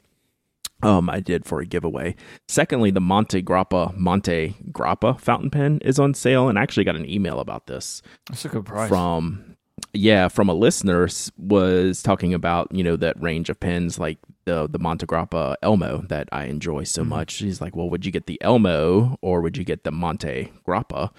Um, 0.84 1.10
I 1.10 1.20
did 1.20 1.46
for 1.46 1.60
a 1.62 1.66
giveaway. 1.66 2.16
Secondly, 2.48 2.90
the 2.90 3.00
Montegrappa 3.02 3.96
Monte 3.96 4.56
Grappa 4.72 5.20
fountain 5.20 5.50
pen 5.52 5.80
is 5.84 6.00
on 6.00 6.14
sale, 6.16 6.50
and 6.50 6.58
I 6.58 6.64
actually 6.64 6.86
got 6.86 6.96
an 6.96 7.08
email 7.10 7.40
about 7.40 7.68
this 7.68 8.02
That's 8.30 8.46
a 8.46 8.50
good 8.50 8.66
price. 8.66 8.90
from 8.90 9.58
yeah 9.94 10.28
from 10.28 10.50
a 10.50 10.54
listener 10.54 11.08
was 11.38 12.02
talking 12.02 12.34
about 12.34 12.74
you 12.74 12.84
know 12.84 12.96
that 12.96 13.22
range 13.22 13.50
of 13.50 13.60
pens 13.60 14.00
like 14.00 14.18
the 14.46 14.68
the 14.68 14.80
Montegrappa 14.80 15.56
Elmo 15.62 16.04
that 16.10 16.30
I 16.32 16.46
enjoy 16.46 16.84
so 16.84 17.04
much. 17.04 17.32
She's 17.32 17.62
like, 17.62 17.76
well, 17.76 17.90
would 17.90 18.06
you 18.06 18.12
get 18.12 18.26
the 18.26 18.42
Elmo 18.42 19.18
or 19.22 19.42
would 19.42 19.58
you 19.58 19.64
get 19.64 19.84
the 19.84 19.92
Monte 19.92 20.52
Grappa? 20.68 21.12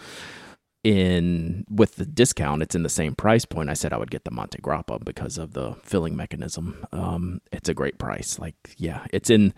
In 0.84 1.64
with 1.70 1.94
the 1.94 2.04
discount, 2.04 2.60
it's 2.60 2.74
in 2.74 2.82
the 2.82 2.88
same 2.88 3.14
price 3.14 3.44
point. 3.44 3.70
I 3.70 3.74
said 3.74 3.92
I 3.92 3.98
would 3.98 4.10
get 4.10 4.24
the 4.24 4.32
Monte 4.32 4.58
Grappa 4.58 5.04
because 5.04 5.38
of 5.38 5.52
the 5.52 5.74
filling 5.84 6.16
mechanism. 6.16 6.84
Um, 6.90 7.40
it's 7.52 7.68
a 7.68 7.74
great 7.74 7.98
price. 7.98 8.40
Like, 8.40 8.56
yeah, 8.78 9.06
it's 9.12 9.30
in 9.30 9.54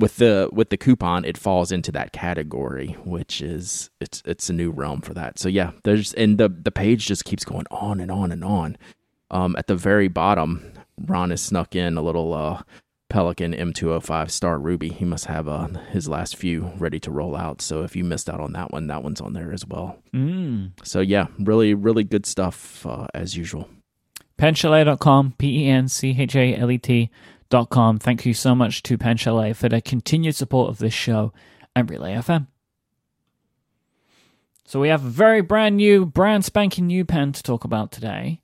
with 0.00 0.16
the 0.16 0.48
with 0.52 0.70
the 0.70 0.76
coupon 0.76 1.24
it 1.24 1.36
falls 1.36 1.70
into 1.70 1.92
that 1.92 2.12
category 2.12 2.96
which 3.04 3.40
is 3.40 3.90
it's 4.00 4.22
it's 4.24 4.50
a 4.50 4.52
new 4.52 4.70
realm 4.70 5.00
for 5.00 5.14
that. 5.14 5.38
So 5.38 5.48
yeah 5.48 5.72
there's 5.84 6.12
and 6.14 6.38
the 6.38 6.48
the 6.48 6.72
page 6.72 7.06
just 7.06 7.24
keeps 7.24 7.44
going 7.44 7.66
on 7.70 8.00
and 8.00 8.10
on 8.10 8.32
and 8.32 8.42
on. 8.42 8.76
Um 9.30 9.54
at 9.56 9.66
the 9.66 9.76
very 9.76 10.08
bottom 10.08 10.72
ron 11.06 11.30
has 11.30 11.42
snuck 11.42 11.76
in 11.76 11.96
a 11.96 12.02
little 12.02 12.34
uh 12.34 12.62
Pelikan 13.12 13.58
m205 13.58 14.30
star 14.30 14.58
ruby. 14.58 14.88
He 14.88 15.04
must 15.04 15.26
have 15.26 15.46
uh 15.46 15.66
his 15.90 16.08
last 16.08 16.36
few 16.36 16.72
ready 16.78 16.98
to 17.00 17.10
roll 17.10 17.36
out. 17.36 17.60
So 17.60 17.82
if 17.82 17.94
you 17.94 18.04
missed 18.04 18.30
out 18.30 18.40
on 18.40 18.52
that 18.54 18.70
one 18.72 18.86
that 18.86 19.02
one's 19.02 19.20
on 19.20 19.34
there 19.34 19.52
as 19.52 19.66
well. 19.66 19.98
Mm. 20.14 20.72
so 20.82 21.00
yeah 21.00 21.26
really 21.38 21.74
really 21.74 22.04
good 22.04 22.26
stuff 22.26 22.86
uh, 22.86 23.06
as 23.14 23.36
usual. 23.36 23.68
Penchalet.com, 24.38 25.34
P 25.36 25.68
T.com. 27.50 27.98
Thank 27.98 28.24
you 28.24 28.34
so 28.34 28.54
much 28.54 28.82
to 28.84 28.96
Pen 28.96 29.16
Chalet 29.16 29.52
for 29.52 29.68
their 29.68 29.80
continued 29.80 30.36
support 30.36 30.70
of 30.70 30.78
this 30.78 30.94
show 30.94 31.32
and 31.74 31.90
Relay 31.90 32.14
FM. 32.14 32.46
So 34.64 34.78
we 34.78 34.88
have 34.88 35.04
a 35.04 35.08
very 35.08 35.40
brand 35.40 35.76
new, 35.76 36.06
brand 36.06 36.44
spanking 36.44 36.86
new 36.86 37.04
pen 37.04 37.32
to 37.32 37.42
talk 37.42 37.64
about 37.64 37.90
today. 37.90 38.40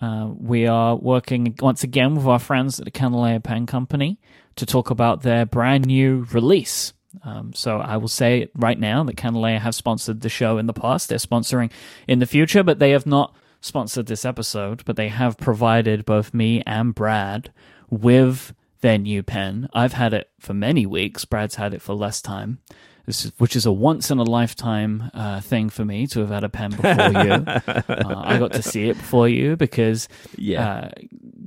Uh, 0.00 0.30
we 0.36 0.66
are 0.66 0.96
working 0.96 1.54
once 1.60 1.84
again 1.84 2.16
with 2.16 2.26
our 2.26 2.40
friends 2.40 2.80
at 2.80 2.84
the 2.84 2.90
Kanilea 2.90 3.40
Pen 3.44 3.66
Company 3.66 4.18
to 4.56 4.66
talk 4.66 4.90
about 4.90 5.22
their 5.22 5.46
brand 5.46 5.86
new 5.86 6.26
release. 6.32 6.92
Um, 7.22 7.52
so 7.52 7.78
I 7.78 7.98
will 7.98 8.08
say 8.08 8.48
right 8.56 8.78
now 8.78 9.04
that 9.04 9.16
Kanilea 9.16 9.60
have 9.60 9.76
sponsored 9.76 10.22
the 10.22 10.28
show 10.28 10.58
in 10.58 10.66
the 10.66 10.72
past. 10.72 11.08
They're 11.08 11.18
sponsoring 11.18 11.70
in 12.08 12.18
the 12.18 12.26
future, 12.26 12.64
but 12.64 12.80
they 12.80 12.90
have 12.90 13.06
not 13.06 13.36
sponsored 13.62 14.06
this 14.06 14.26
episode. 14.26 14.84
But 14.84 14.96
they 14.96 15.08
have 15.08 15.38
provided 15.38 16.04
both 16.04 16.34
me 16.34 16.62
and 16.66 16.94
Brad 16.94 17.50
with 17.88 18.54
their 18.82 18.98
new 18.98 19.22
pen. 19.22 19.68
I've 19.72 19.94
had 19.94 20.12
it 20.12 20.28
for 20.38 20.52
many 20.52 20.84
weeks. 20.84 21.24
Brad's 21.24 21.54
had 21.54 21.72
it 21.72 21.80
for 21.80 21.94
less 21.94 22.20
time. 22.20 22.58
This 23.06 23.24
is, 23.24 23.32
which 23.38 23.56
is 23.56 23.66
a 23.66 23.72
once 23.72 24.10
in 24.10 24.18
a 24.18 24.22
lifetime 24.22 25.10
uh, 25.12 25.40
thing 25.40 25.70
for 25.70 25.84
me 25.84 26.06
to 26.08 26.20
have 26.20 26.28
had 26.28 26.44
a 26.44 26.48
pen 26.48 26.70
before 26.70 27.24
you. 27.24 27.30
uh, 27.46 28.22
I 28.24 28.38
got 28.38 28.52
to 28.52 28.62
see 28.62 28.88
it 28.88 28.96
before 28.96 29.28
you 29.28 29.56
because 29.56 30.08
yeah 30.36 30.68
uh, 30.68 30.90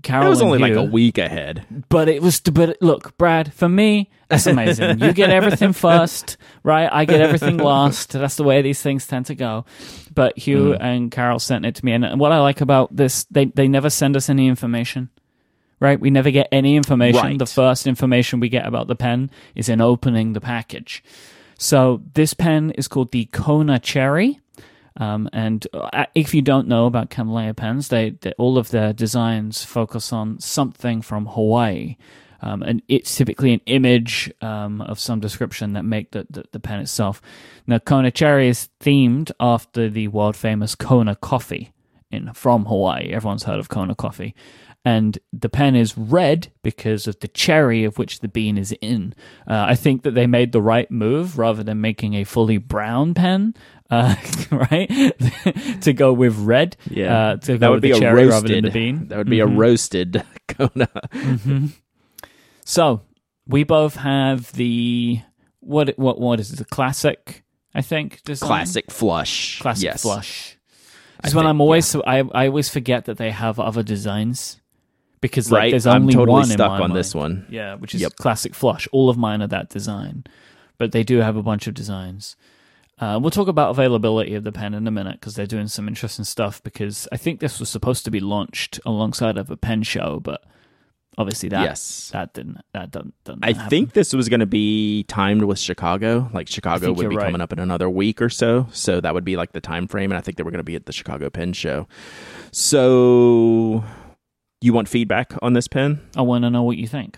Carol 0.04 0.28
it 0.28 0.30
was 0.30 0.42
only 0.42 0.60
like 0.60 0.74
a 0.74 0.84
week 0.84 1.18
ahead. 1.18 1.66
But 1.90 2.10
it 2.10 2.22
was 2.22 2.40
but 2.42 2.78
look 2.82 3.18
brad 3.18 3.54
for 3.54 3.70
me 3.70 4.10
that's 4.30 4.48
amazing. 4.48 5.00
You 5.00 5.14
get 5.14 5.30
everything 5.30 5.74
first 5.88 6.38
right? 6.64 6.90
I 6.92 7.06
get 7.06 7.22
everything 7.22 7.58
last. 7.58 8.12
That's 8.12 8.36
the 8.36 8.44
way 8.44 8.62
these 8.62 8.82
things 8.82 9.06
tend 9.08 9.28
to 9.28 9.36
go. 9.36 9.66
But 10.14 10.38
hugh 10.38 10.74
Mm-hmm. 10.74 10.84
and 10.84 11.12
carol 11.12 11.40
sent 11.40 11.66
it 11.66 11.76
to 11.76 11.86
me. 11.86 11.92
And 11.94 12.20
what 12.20 12.32
i 12.32 12.40
like 12.40 12.62
about 12.62 12.96
this 12.96 13.26
they 13.26 13.46
they 13.46 13.68
never 13.68 13.90
send 13.90 14.16
us 14.18 14.30
any 14.30 14.48
information 14.48 15.10
right? 15.82 16.00
We 16.00 16.10
never 16.10 16.32
get 16.32 16.48
any 16.54 16.78
information. 16.78 17.22
Right. 17.22 17.38
the 17.38 17.46
first 17.46 17.86
information 17.86 18.40
we 18.40 18.48
get 18.48 18.66
about 18.66 18.88
the 18.88 18.96
pen 18.96 19.30
is 19.56 19.68
in 19.68 19.82
opening 19.82 20.32
the 20.32 20.40
package. 20.40 21.04
So 21.58 22.02
this 22.14 22.34
pen 22.34 22.72
is 22.72 22.88
called 22.88 23.12
the 23.12 23.26
kona 23.26 23.78
cherry 23.80 24.40
um, 24.98 25.30
and 25.34 25.68
uh, 25.74 26.06
if 26.16 26.34
you 26.34 26.42
don't 26.42 26.68
know 26.68 26.86
about 26.86 27.10
Kanilea 27.10 27.56
pens, 27.56 27.90
they, 27.90 28.12
they 28.12 28.32
all 28.38 28.58
of 28.58 28.70
their 28.70 28.94
designs 28.94 29.64
focus 29.64 30.14
on 30.14 30.40
something 30.40 31.02
from 31.02 31.26
Hawaii, 31.26 31.98
um, 32.42 32.62
and 32.62 32.82
it's 32.88 33.16
typically 33.16 33.54
an 33.54 33.62
image 33.66 34.32
um, 34.42 34.82
of 34.82 35.00
some 35.00 35.20
description 35.20 35.74
that 35.74 35.84
make 35.84 36.12
the, 36.12 36.28
the, 36.30 36.46
the 36.52 36.60
pen 36.60 36.80
itself. 36.80 37.22
Now, 37.68 37.80
Kona 37.80 38.12
Cherry 38.12 38.48
is 38.48 38.70
themed 38.80 39.32
after 39.40 39.90
the 39.90 40.08
world 40.10 40.36
famous 40.36 40.76
Kona 40.76 41.16
coffee 41.16 41.72
in 42.12 42.34
from 42.34 42.66
Hawaii. 42.66 43.12
Everyone's 43.12 43.44
heard 43.44 43.60
of 43.60 43.70
Kona 43.70 43.96
coffee. 43.96 44.36
And 44.88 45.18
the 45.34 45.50
pen 45.50 45.76
is 45.76 45.98
red 45.98 46.52
because 46.62 47.08
of 47.08 47.20
the 47.20 47.28
cherry 47.28 47.84
of 47.86 47.98
which 47.98 48.20
the 48.20 48.28
bean 48.28 48.56
is 48.56 48.72
in. 48.82 49.16
Uh, 49.48 49.66
I 49.70 49.74
think 49.74 50.04
that 50.04 50.14
they 50.14 50.28
made 50.28 50.52
the 50.52 50.62
right 50.62 50.90
move 50.92 51.40
rather 51.40 51.64
than 51.64 51.82
making 51.82 52.14
a 52.14 52.24
fully 52.24 52.60
brown 52.60 53.16
pen, 53.16 53.56
uh, 53.92 54.16
right? 54.52 54.90
to 55.82 55.94
go 55.94 56.12
with 56.14 56.38
red. 56.40 56.76
uh, 56.92 57.38
to 57.38 57.54
go 57.54 57.58
that 57.58 57.70
would 57.70 57.76
with 57.76 57.82
be 57.84 57.92
the 57.92 57.98
a 57.98 58.00
cherry 58.00 58.26
roasted. 58.26 58.32
rather 58.34 58.48
than 58.56 58.64
the 58.66 58.72
bean. 58.72 59.08
That 59.10 59.18
would 59.18 59.30
be 59.30 59.40
a 59.40 59.46
Mhm. 59.48 59.58
roasted 59.58 60.24
Kona. 60.48 60.90
So 62.64 63.02
we 63.48 63.64
both 63.64 63.96
have 63.96 64.52
the 64.54 65.20
what 65.60 65.98
what 65.98 66.20
what 66.20 66.40
is 66.40 66.52
it? 66.54 66.58
The 66.58 66.66
classic, 66.66 67.44
I 67.74 67.82
think. 67.82 68.22
Design? 68.24 68.48
Classic 68.48 68.92
flush. 68.92 69.60
classic 69.62 69.84
yes. 69.84 70.02
flush. 70.02 70.58
I 71.24 71.30
when 71.32 71.46
I'm 71.46 71.62
always 71.62 71.86
so 71.86 72.04
I 72.06 72.20
I 72.34 72.48
always 72.48 72.70
forget 72.70 73.06
that 73.06 73.18
they 73.18 73.32
have 73.32 73.60
other 73.60 73.84
designs 73.84 74.60
because 75.22 75.52
like, 75.52 75.60
Right. 75.60 75.72
there's 75.72 75.88
I'm 75.88 76.04
only 76.04 76.14
totally 76.14 76.32
one 76.34 76.46
stuck 76.46 76.72
on 76.72 76.80
mind. 76.82 76.96
this 76.96 77.16
one. 77.16 77.46
Yeah, 77.50 77.76
which 77.76 77.96
is 77.96 78.02
Yep. 78.02 78.16
classic 78.18 78.54
flush. 78.54 78.88
All 78.92 79.10
of 79.10 79.18
mine 79.18 79.42
are 79.42 79.48
that 79.48 79.70
design, 79.70 80.24
but 80.78 80.92
they 80.92 81.04
do 81.04 81.20
have 81.20 81.36
a 81.36 81.42
bunch 81.44 81.68
of 81.68 81.74
designs. 81.74 82.36
Uh, 82.98 83.20
we'll 83.22 83.32
talk 83.32 83.50
about 83.50 83.72
availability 83.72 84.36
of 84.36 84.44
the 84.44 84.54
pen 84.54 84.74
in 84.74 84.88
a 84.88 84.92
minute 84.92 85.20
because 85.20 85.36
they're 85.36 85.46
doing 85.46 85.68
some 85.68 85.88
interesting 85.88 86.24
stuff. 86.26 86.64
Because 86.64 87.08
I 87.12 87.18
think 87.18 87.40
this 87.40 87.60
was 87.60 87.70
supposed 87.70 88.06
to 88.06 88.12
be 88.12 88.20
launched 88.20 88.80
alongside 88.86 89.38
of 89.38 89.52
a 89.52 89.58
pen 89.58 89.84
show, 89.84 90.20
but 90.22 90.44
obviously 91.18 91.50
that 91.50 91.62
yes. 91.62 92.10
that 92.14 92.34
didn't 92.34 92.58
that 92.74 92.92
doesn't 92.92 93.14
I 93.44 93.54
happen. 93.54 93.70
think 93.70 93.94
this 93.94 94.14
was 94.14 94.30
going 94.30 94.40
to 94.40 94.46
be 94.46 95.04
timed 95.04 95.44
with 95.44 95.60
Chicago. 95.60 96.30
Like 96.34 96.48
Chicago 96.48 96.94
would 96.94 97.10
be 97.10 97.16
right. 97.16 97.26
coming 97.26 97.42
up 97.42 97.52
in 97.54 97.60
another 97.60 97.90
week 97.90 98.22
or 98.22 98.30
so, 98.30 98.68
so 98.72 99.02
that 99.02 99.14
would 99.14 99.26
be 99.26 99.36
like 99.36 99.52
the 99.52 99.62
time 99.62 99.88
frame. 99.88 100.12
And 100.12 100.18
I 100.18 100.22
think 100.22 100.38
they 100.38 100.44
were 100.44 100.52
going 100.52 100.60
to 100.60 100.64
be 100.64 100.76
at 100.76 100.86
the 100.86 100.94
Chicago 100.94 101.30
Pen 101.30 101.54
Show. 101.54 101.88
So, 102.52 103.84
you 104.62 104.72
want 104.72 104.88
feedback 104.88 105.34
on 105.42 105.54
this 105.54 105.68
pen? 105.68 106.02
I 106.16 106.22
want 106.22 106.44
to 106.44 106.50
know 106.50 106.64
what 106.64 106.78
you 106.78 106.88
think. 106.88 107.18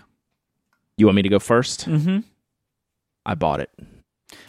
You 0.96 1.06
want 1.06 1.16
me 1.16 1.22
to 1.22 1.28
go 1.28 1.38
first? 1.38 1.86
Mm-hmm. 1.86 2.20
I 3.24 3.34
bought 3.36 3.60
it. 3.60 3.70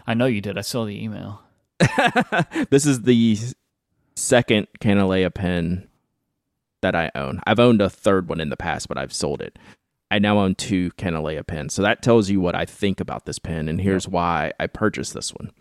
I 0.08 0.14
know 0.14 0.26
you 0.26 0.42
did. 0.42 0.58
I 0.58 0.62
saw 0.62 0.86
the 0.86 1.02
email. 1.04 1.42
this 2.70 2.86
is 2.86 3.02
the 3.04 3.38
second 4.16 4.68
Kanilea 4.82 5.34
pen 5.34 5.88
that 6.82 6.96
I 6.96 7.12
own. 7.16 7.42
I've 7.46 7.60
owned 7.60 7.82
a 7.82 7.90
third 7.90 8.30
one 8.30 8.40
in 8.42 8.50
the 8.50 8.58
past, 8.58 8.88
but 8.88 8.98
I've 8.98 9.14
sold 9.14 9.42
it. 9.42 9.58
I 10.12 10.18
now 10.20 10.40
own 10.40 10.56
two 10.56 10.90
Kanilea 10.92 11.46
pens. 11.46 11.74
So 11.74 11.82
that 11.84 12.02
tells 12.02 12.30
you 12.30 12.42
what 12.42 12.56
I 12.56 12.66
think 12.66 13.00
about 13.00 13.26
this 13.26 13.38
pen, 13.40 13.70
and 13.70 13.80
here's 13.80 14.08
why 14.08 14.54
I 14.60 14.68
purchased 14.68 15.14
this 15.14 15.34
one. 15.34 15.52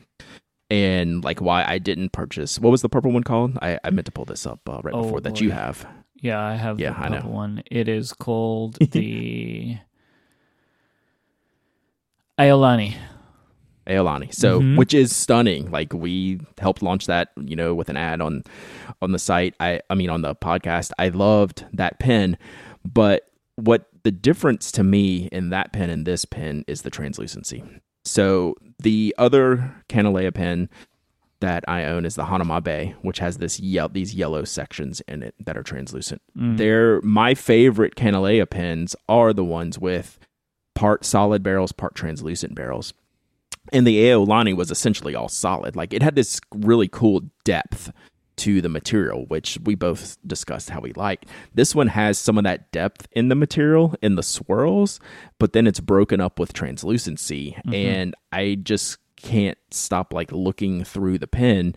And 0.71 1.23
like 1.25 1.41
why 1.41 1.65
I 1.67 1.79
didn't 1.79 2.13
purchase 2.13 2.59
what 2.59 2.71
was 2.71 2.83
the 2.83 2.89
purple 2.91 3.11
one 3.11 3.25
called? 3.25 3.59
I, 3.63 3.79
I 3.85 3.91
meant 3.91 4.05
to 4.05 4.13
pull 4.13 4.27
this 4.27 4.47
up 4.47 4.61
uh, 4.69 4.81
right 4.83 4.93
Oh, 4.95 5.03
before 5.03 5.21
that 5.23 5.41
you 5.41 5.51
have. 5.51 5.87
Yeah, 6.21 6.41
I 6.43 6.57
have 6.57 6.79
Yeah, 6.79 6.93
the 6.93 6.99
I 7.01 7.09
know. 7.09 7.17
purple 7.17 7.31
one. 7.33 7.63
It 7.71 7.89
is 7.89 8.13
called 8.13 8.77
the 8.91 9.79
Aolani. 12.39 12.97
Aolani. 13.89 14.33
So, 14.35 14.61
Mhm. 14.61 14.77
which 14.77 14.95
is 14.95 15.15
stunning. 15.15 15.71
Like 15.71 15.93
we 15.93 16.41
helped 16.59 16.83
launch 16.83 17.07
that, 17.07 17.31
you 17.45 17.57
know, 17.57 17.75
with 17.75 17.89
an 17.89 17.97
ad 17.97 18.21
on 18.21 18.43
on 19.03 19.13
the 19.13 19.19
site. 19.19 19.55
I 19.61 19.81
I 19.91 19.95
mean 19.95 20.11
on 20.11 20.23
the 20.23 20.35
podcast. 20.35 20.93
I 20.99 21.09
loved 21.09 21.65
that 21.73 21.99
pen, 21.99 22.37
but 22.85 23.29
what 23.57 23.89
the 24.05 24.13
difference 24.13 24.71
to 24.73 24.85
me 24.85 25.29
in 25.33 25.51
that 25.51 25.73
pen 25.73 25.91
and 25.91 26.07
this 26.07 26.25
pen 26.25 26.65
is 26.69 26.83
the 26.83 26.91
translucency. 26.91 27.63
So, 28.05 28.55
the 28.79 29.15
other 29.19 29.75
Kanilea 29.89 30.33
pen 30.33 30.69
that 31.41 31.65
I 31.69 31.85
own 31.85 32.05
is 32.05 32.15
the 32.17 32.25
Hanauma 32.25 32.63
Bay, 32.63 32.95
which 33.03 33.19
has 33.19 33.37
this 33.39 33.61
ye- 33.61 33.87
these 33.93 34.15
yellow 34.15 34.45
sections 34.45 35.01
in 35.09 35.23
it 35.23 35.35
that 35.45 35.57
are 35.57 35.63
translucent. 35.63 36.21
They're 36.35 37.01
my 37.03 37.35
favorite 37.35 37.95
Kanilea 37.97 38.49
pens 38.49 38.97
are 39.09 39.33
the 39.33 39.45
ones 39.45 39.79
with 39.79 40.19
part 40.75 41.05
solid 41.05 41.43
barrels, 41.43 41.73
part 41.73 41.95
translucent 41.95 42.55
barrels. 42.55 42.93
And 43.73 43.87
the 43.87 43.99
Aolani 44.05 44.57
was 44.57 44.71
essentially 44.71 45.15
all 45.15 45.29
solid. 45.29 45.77
Like 45.77 45.93
it 45.93 46.03
had 46.03 46.15
this 46.15 46.41
really 46.55 46.89
cool 46.89 47.23
depth 47.45 47.93
to 48.39 48.61
the 48.61 48.69
material, 48.69 49.27
which 49.27 49.59
we 49.65 49.75
both 49.75 50.17
discussed 50.27 50.71
how 50.71 50.81
we 50.81 50.93
like. 50.95 51.27
This 51.55 51.75
one 51.75 51.89
has 51.89 52.19
some 52.19 52.39
of 52.39 52.45
that 52.45 52.71
depth 52.73 53.09
in 53.13 53.29
the 53.29 53.35
material 53.35 53.95
in 54.01 54.15
the 54.15 54.23
swirls, 54.23 55.01
but 55.39 55.53
then 55.53 55.67
it's 55.67 55.81
broken 55.81 56.21
up 56.21 56.39
with 56.39 56.53
translucency. 56.53 57.57
Mm-hmm. 57.59 57.75
And 57.75 58.15
I 58.33 58.59
just 58.63 58.99
can't 59.17 59.59
stop 59.71 60.13
like 60.13 60.31
looking 60.33 60.85
through 60.85 61.19
the 61.19 61.27
pen. 61.27 61.75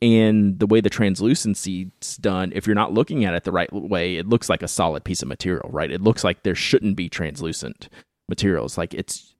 And 0.00 0.58
the 0.58 0.66
way 0.66 0.80
the 0.80 0.90
translucency's 0.90 2.16
done, 2.18 2.52
if 2.54 2.66
you're 2.66 2.76
not 2.76 2.92
looking 2.92 3.24
at 3.24 3.34
it 3.34 3.44
the 3.44 3.52
right 3.52 3.72
way, 3.72 4.16
it 4.16 4.28
looks 4.28 4.48
like 4.48 4.62
a 4.62 4.68
solid 4.68 5.04
piece 5.04 5.22
of 5.22 5.28
material, 5.28 5.70
right? 5.72 5.90
It 5.90 6.02
looks 6.02 6.22
like 6.22 6.42
there 6.42 6.54
shouldn't 6.54 6.96
be 6.96 7.08
translucent 7.08 7.88
materials. 8.28 8.76
Like 8.78 8.94
it's 8.94 9.34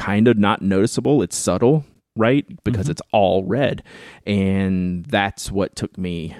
kind 0.00 0.26
of 0.28 0.38
not 0.38 0.62
noticeable. 0.62 1.22
It's 1.22 1.36
subtle, 1.36 1.84
right? 2.16 2.44
Because 2.64 2.88
it's 2.88 3.02
all 3.12 3.44
red. 3.44 3.82
And 4.26 5.04
that's 5.06 5.50
what 5.52 5.76
took 5.76 5.96
me 5.98 6.34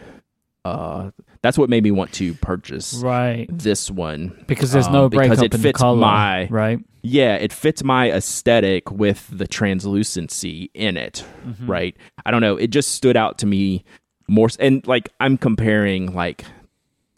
uh 0.65 1.11
that's 1.43 1.57
what 1.57 1.71
made 1.71 1.83
me 1.83 1.91
want 1.91 2.13
to 2.13 2.35
purchase 2.35 2.95
Right. 3.03 3.47
this 3.51 3.91
one. 3.91 4.45
Because 4.47 4.73
there's 4.73 4.87
um, 4.89 4.93
no 4.93 5.09
because 5.09 5.41
it 5.41 5.45
in 5.47 5.51
the 5.53 5.59
fits 5.59 5.79
color. 5.81 5.97
my 6.01 6.49
right. 6.51 6.79
yeah, 7.03 7.37
it 7.37 7.51
fits 7.51 7.83
my 7.83 8.11
aesthetic 8.13 8.91
with 8.91 9.27
the 9.33 9.47
translucency 9.47 10.71
in 10.75 10.97
it, 10.99 11.25
Mm-hmm. 11.47 11.71
right? 11.71 11.97
I 12.27 12.31
don't 12.31 12.43
know, 12.43 12.57
it 12.57 12.69
just 12.69 12.91
stood 12.93 13.17
out 13.17 13.39
to 13.39 13.47
me 13.47 13.85
more 14.29 14.49
and 14.59 14.87
like 14.87 15.09
I'm 15.19 15.39
comparing 15.39 16.15
like 16.15 16.45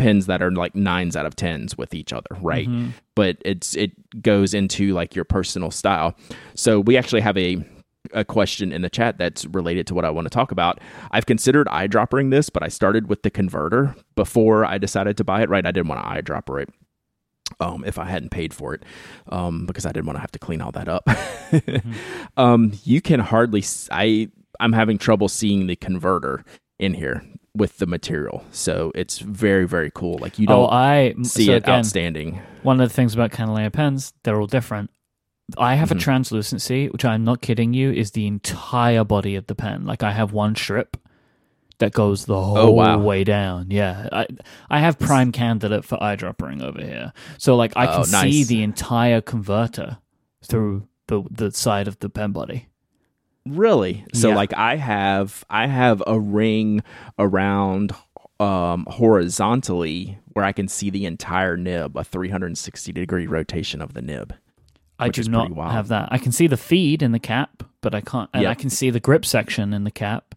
pens 0.03 0.27
that 0.27 0.43
are 0.43 0.51
like 0.51 0.75
9s 0.75 1.17
out 1.17 1.27
of 1.27 1.37
10s 1.37 1.79
with 1.79 1.95
each 1.95 2.13
other, 2.13 2.37
right? 2.41 2.69
Mm-hmm. 2.69 2.91
But 3.15 3.37
it's 3.45 3.77
it 3.77 3.93
goes 4.23 4.55
into 4.55 4.93
like 4.95 5.15
your 5.15 5.25
personal 5.25 5.71
style. 5.71 6.15
So 6.55 6.81
we 6.81 6.97
actually 6.97 7.21
have 7.21 7.39
a 7.39 7.65
a 8.13 8.25
question 8.25 8.73
in 8.73 8.83
the 8.83 8.91
chat 8.91 9.17
that's 9.17 9.47
related 9.47 9.87
to 9.87 9.95
what 9.95 10.05
I 10.05 10.11
want 10.11 10.27
to 10.27 10.31
talk 10.31 10.51
about. 10.51 10.81
I've 11.13 11.27
considered 11.27 11.67
eyedroppering 11.69 12.31
this, 12.31 12.51
but 12.51 12.63
I 12.63 12.69
started 12.69 13.09
with 13.09 13.23
the 13.23 13.31
converter 13.31 13.95
before 14.17 14.65
I 14.65 14.77
decided 14.77 15.17
to 15.19 15.25
buy 15.25 15.43
it, 15.43 15.49
right? 15.49 15.65
I 15.65 15.71
didn't 15.71 15.89
want 15.89 16.03
to 16.03 16.09
eyedropper 16.09 16.63
it 16.63 16.69
um, 17.61 17.85
if 17.87 17.99
I 17.99 18.05
hadn't 18.05 18.31
paid 18.31 18.53
for 18.53 18.75
it, 18.75 18.83
um, 19.29 19.67
because 19.67 19.87
I 19.87 19.93
didn't 19.93 20.07
want 20.07 20.17
to 20.17 20.21
have 20.21 20.33
to 20.33 20.39
clean 20.39 20.61
all 20.61 20.73
that 20.73 20.89
up. 20.89 21.09
um, 22.37 22.73
you 22.85 23.01
can 23.01 23.21
hardly. 23.21 23.61
s- 23.61 23.89
I 23.93 24.29
I'm 24.61 24.73
having 24.73 24.99
trouble 24.99 25.29
seeing 25.29 25.67
the 25.69 25.77
converter 25.77 26.45
in 26.79 26.95
here 26.95 27.25
with 27.55 27.79
the 27.79 27.87
material, 27.87 28.45
so 28.51 28.93
it's 28.95 29.19
very 29.19 29.67
very 29.67 29.91
cool. 29.91 30.19
Like 30.19 30.39
you 30.39 30.47
Oh, 30.49 30.63
don't 30.69 30.73
I 30.73 31.15
see 31.23 31.47
so 31.47 31.53
it 31.53 31.57
again, 31.65 31.79
outstanding. 31.81 32.41
One 32.63 32.81
of 32.81 32.89
the 32.89 32.95
things 32.95 33.15
about 33.15 33.31
Kanilea 33.31 33.73
pens, 33.73 34.13
they're 34.23 34.41
all 34.41 34.47
different. 34.47 34.91
I 35.59 35.75
have 35.75 35.91
Mhm. 35.91 35.97
a 35.97 36.01
translucency, 36.01 36.89
which 36.89 37.05
I'm 37.05 37.25
not 37.25 37.43
kidding 37.43 37.75
you, 37.75 37.91
is 37.93 38.13
the 38.13 38.27
entire 38.27 39.05
body 39.05 39.37
of 39.37 39.47
the 39.49 39.55
pen. 39.55 39.85
Like 39.85 40.03
I 40.03 40.13
have 40.13 40.33
one 40.33 40.55
strip 40.57 40.97
that 41.79 41.93
goes 41.93 42.25
the 42.25 42.41
whole 42.41 42.57
Oh, 42.59 42.71
wow. 42.71 42.99
way 42.99 43.23
down. 43.25 43.67
Yeah, 43.71 44.09
I 44.13 44.27
I 44.71 44.79
have 44.81 44.99
prime 44.99 45.31
candidate 45.33 45.85
for 45.85 45.99
eyedroppering 45.99 46.63
over 46.63 46.81
here. 46.81 47.13
So 47.39 47.55
like 47.57 47.73
I 47.77 47.87
can 47.87 48.01
Oh, 48.01 48.05
see 48.05 48.45
the 48.45 48.63
entire 48.63 49.21
converter 49.21 49.99
through 50.43 50.89
the 51.09 51.23
the 51.31 51.51
side 51.51 51.87
of 51.89 51.99
the 51.99 52.09
pen 52.09 52.33
body. 52.33 52.69
Really? 53.47 54.05
So 54.15 54.29
Yeah. 54.31 54.35
like 54.37 54.53
I 54.55 54.77
have 54.77 55.45
I 55.51 55.67
have 55.67 56.03
a 56.07 56.19
ring 56.19 56.83
around 57.19 57.93
um 58.41 58.87
horizontally 58.91 60.19
where 60.33 60.45
I 60.45 60.53
can 60.53 60.69
see 60.69 60.91
the 60.91 61.05
entire 61.07 61.57
nib, 61.57 61.97
a 61.97 62.05
360 62.05 62.93
degree 62.93 63.27
rotation 63.27 63.83
of 63.83 63.95
the 63.95 64.03
nib. 64.03 64.35
I 64.99 65.09
do 65.09 65.23
not 65.25 65.53
have 65.73 65.89
that. 65.89 66.09
I 66.13 66.19
can 66.19 66.31
see 66.33 66.47
the 66.47 66.57
feed 66.57 67.03
in 67.03 67.11
the 67.13 67.19
cap, 67.19 67.65
but 67.81 67.95
I 67.95 68.01
can't. 68.01 68.31
And 68.33 68.45
Yeah. 68.45 68.51
I 68.51 68.55
can 68.55 68.71
see 68.71 68.91
the 68.91 69.01
grip 69.01 69.25
section 69.25 69.73
in 69.75 69.83
the 69.85 69.91
cap. 69.91 70.35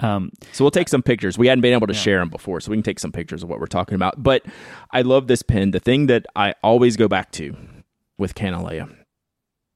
Um, 0.00 0.32
So 0.50 0.64
we'll 0.64 0.72
take 0.72 0.88
some 0.88 1.02
pictures. 1.02 1.38
We 1.38 1.46
hadn't 1.46 1.62
been 1.62 1.72
able 1.72 1.86
to 1.86 1.92
Yeah. 1.92 2.00
share 2.00 2.18
them 2.18 2.28
before, 2.28 2.60
so 2.60 2.72
we 2.72 2.76
can 2.76 2.82
take 2.82 2.98
some 2.98 3.12
pictures 3.12 3.44
of 3.44 3.48
what 3.48 3.60
we're 3.60 3.66
talking 3.66 3.94
about. 3.94 4.20
But 4.20 4.44
I 4.90 5.02
love 5.02 5.28
this 5.28 5.42
pen. 5.42 5.70
The 5.70 5.78
thing 5.78 6.06
that 6.08 6.26
I 6.34 6.54
always 6.64 6.96
go 6.96 7.06
back 7.06 7.30
to 7.32 7.54
with 8.18 8.34
Kanilea, 8.34 8.92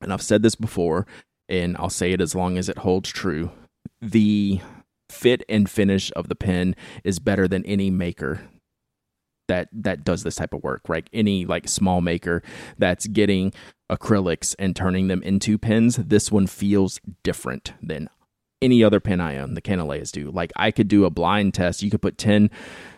and 0.01 0.13
I've 0.13 0.23
said 0.23 0.43
this 0.43 0.57
before, 0.57 1.07
and 1.49 1.77
I'll 1.77 1.91
say 1.91 2.13
it 2.13 2.21
as 2.21 2.35
long 2.35 2.59
as 2.59 2.69
it 2.69 2.79
holds 2.79 3.11
true. 3.11 3.51
The 4.01 4.61
fit 5.11 5.45
and 5.49 5.71
finish 5.71 6.11
of 6.17 6.29
the 6.29 6.35
pen 6.35 6.75
is 7.05 7.19
better 7.19 7.47
than 7.47 7.65
any 7.65 7.91
maker 7.91 8.41
that 9.49 9.69
that 9.73 10.03
does 10.03 10.25
this 10.25 10.35
type 10.35 10.53
of 10.53 10.65
work 10.65 10.89
right 10.89 11.09
any 11.13 11.47
like 11.47 11.69
small 11.69 12.01
maker 12.01 12.43
that's 12.79 13.07
getting 13.07 13.53
acrylics 13.89 14.57
and 14.59 14.75
turning 14.75 15.07
them 15.07 15.23
into 15.23 15.57
pens 15.57 15.95
this 15.95 16.33
one 16.33 16.49
feels 16.49 17.01
different 17.23 17.73
than 17.81 18.09
any 18.63 18.83
other 18.83 19.01
pen 19.01 19.21
I 19.21 19.39
own, 19.39 19.55
the 19.55 19.63
Kanileas 19.63 20.11
do. 20.11 20.31
Like 20.31 20.53
I 20.57 20.71
could 20.71 20.89
do 20.89 21.05
a 21.05 21.11
blind 21.11 21.55
test. 21.55 21.83
You 21.83 21.91
could 21.91 22.03
put 22.03 22.19
10, 22.19 22.51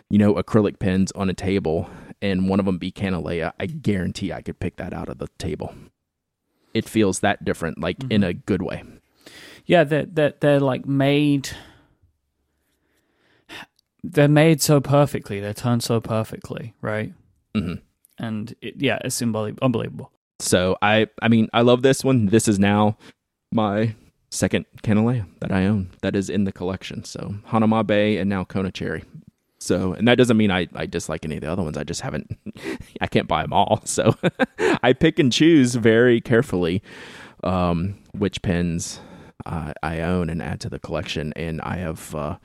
you 0.09 0.17
know, 0.17 0.35
acrylic 0.35 0.79
pens 0.79 1.11
on 1.13 1.29
a 1.29 1.33
table 1.33 1.89
and 2.21 2.49
one 2.49 2.59
of 2.59 2.65
them 2.65 2.77
be 2.77 2.91
Kanilea. 2.91 3.53
I 3.59 3.65
guarantee 3.65 4.33
I 4.33 4.41
could 4.41 4.59
pick 4.59 4.77
that 4.77 4.93
out 4.93 5.09
of 5.09 5.17
the 5.19 5.27
table. 5.37 5.73
It 6.79 6.87
feels 6.89 7.19
that 7.19 7.43
different, 7.45 7.79
like 7.79 7.97
in 8.09 8.23
a 8.23 8.33
good 8.33 8.61
way. 8.61 8.83
yeah, 9.65 9.83
they're, 9.83 10.05
they're 10.05 10.33
they're 10.39 10.59
like 10.71 10.85
made. 10.87 11.49
They're 14.03 14.27
made 14.29 14.61
so 14.61 14.79
perfectly. 14.79 15.39
They're 15.39 15.53
turned 15.53 15.83
so 15.83 15.99
perfectly, 15.99 16.73
right? 16.81 17.13
hmm 17.53 17.73
And 18.17 18.55
it, 18.61 18.75
yeah, 18.77 18.99
it's 19.03 19.19
unbelie- 19.21 19.59
unbelievable. 19.61 20.11
So 20.39 20.77
I, 20.81 21.07
I 21.21 21.27
mean, 21.27 21.49
I 21.53 21.61
love 21.61 21.81
this 21.81 22.03
one. 22.03 22.27
This 22.27 22.47
is 22.47 22.57
now 22.59 22.97
my 23.51 23.95
second 24.31 24.65
Kanilea 24.83 25.25
that 25.41 25.51
I 25.51 25.65
own 25.65 25.89
that 26.01 26.15
is 26.15 26.29
in 26.29 26.45
the 26.45 26.51
collection. 26.53 27.03
So 27.03 27.35
Hanauma 27.49 27.85
Bay 27.85 28.17
and 28.17 28.29
now 28.29 28.45
Kona 28.45 28.71
Cherry. 28.71 29.03
So, 29.59 29.93
and 29.93 30.07
that 30.07 30.17
doesn't 30.17 30.37
mean 30.37 30.51
I, 30.51 30.67
I 30.73 30.85
dislike 30.85 31.25
any 31.25 31.35
of 31.35 31.41
the 31.41 31.51
other 31.51 31.63
ones. 31.63 31.77
I 31.77 31.83
just 31.83 32.01
haven't, 32.01 32.37
I 33.01 33.07
can't 33.07 33.27
buy 33.27 33.41
them 33.41 33.53
all. 33.53 33.81
So 33.85 34.15
I 34.83 34.93
pick 34.93 35.19
and 35.19 35.31
choose 35.31 35.75
very 35.75 36.21
carefully. 36.21 36.81
Um, 37.43 37.95
which 38.11 38.41
pens 38.41 38.99
uh, 39.45 39.73
I 39.81 40.01
own 40.01 40.29
and 40.29 40.41
add 40.41 40.59
to 40.61 40.69
the 40.69 40.79
collection, 40.79 41.33
and 41.35 41.61
I 41.61 41.77
have 41.77 42.13
uh, 42.13 42.37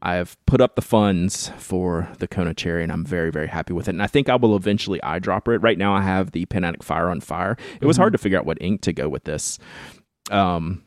I 0.00 0.14
have 0.14 0.36
put 0.46 0.60
up 0.60 0.76
the 0.76 0.82
funds 0.82 1.50
for 1.58 2.08
the 2.18 2.28
Kona 2.28 2.54
Cherry, 2.54 2.82
and 2.82 2.92
I'm 2.92 3.04
very 3.04 3.30
very 3.30 3.48
happy 3.48 3.72
with 3.72 3.88
it. 3.88 3.92
And 3.92 4.02
I 4.02 4.06
think 4.06 4.28
I 4.28 4.36
will 4.36 4.56
eventually 4.56 5.00
eyedropper 5.00 5.54
it. 5.54 5.58
Right 5.58 5.78
now, 5.78 5.94
I 5.94 6.02
have 6.02 6.32
the 6.32 6.46
Addict 6.50 6.82
Fire 6.82 7.10
on 7.10 7.20
Fire. 7.20 7.56
It 7.80 7.86
was 7.86 7.96
hard 7.96 8.12
to 8.12 8.18
figure 8.18 8.38
out 8.38 8.46
what 8.46 8.58
ink 8.60 8.80
to 8.82 8.92
go 8.92 9.08
with 9.08 9.24
this. 9.24 9.58
Um, 10.30 10.84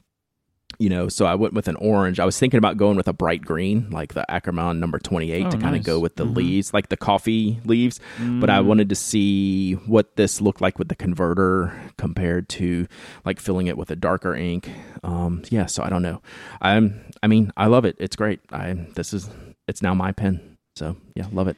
you 0.82 0.90
know, 0.90 1.08
so 1.10 1.26
I 1.26 1.36
went 1.36 1.54
with 1.54 1.68
an 1.68 1.76
orange. 1.76 2.20
I 2.20 2.26
was 2.26 2.40
thinking 2.40 2.58
about 2.58 2.76
going 2.76 2.98
with 2.98 3.08
a 3.08 3.14
bright 3.14 3.44
green, 3.44 3.90
like 3.92 4.16
the 4.16 4.30
Ackerman 4.32 4.80
number 4.80 4.98
28 4.98 5.46
Oh, 5.46 5.50
to 5.52 5.58
kind 5.58 5.72
nice. 5.74 5.80
of 5.82 5.86
go 5.86 6.00
with 6.00 6.16
the 6.16 6.26
Mhm. 6.26 6.36
leaves, 6.36 6.74
like 6.74 6.90
the 6.90 6.98
coffee 6.98 7.60
leaves. 7.66 8.00
But 8.18 8.50
I 8.50 8.60
Mm. 8.60 8.66
wanted 8.66 8.90
to 8.90 8.96
see 8.96 9.74
what 9.86 10.16
this 10.16 10.42
looked 10.42 10.60
like 10.60 10.80
with 10.80 10.88
the 10.88 10.96
converter 10.96 11.72
compared 11.98 12.50
to 12.50 12.88
like 13.26 13.40
filling 13.40 13.68
it 13.68 13.78
with 13.78 13.92
a 13.92 13.96
darker 13.96 14.36
ink. 14.36 14.72
Um, 15.04 15.44
yeah, 15.52 15.68
so 15.68 15.84
I 15.84 15.90
don't 15.90 16.02
know. 16.02 16.22
I'm, 16.62 17.00
I 17.22 17.28
mean, 17.28 17.52
I 17.56 17.68
love 17.68 17.86
it. 17.86 17.96
It's 18.00 18.16
great. 18.16 18.40
I, 18.52 18.74
this 18.96 19.14
is, 19.14 19.30
it's 19.68 19.84
now 19.84 19.94
my 19.94 20.12
pen. 20.12 20.58
So 20.76 20.98
yeah, 21.16 21.28
love 21.32 21.48
it. 21.48 21.58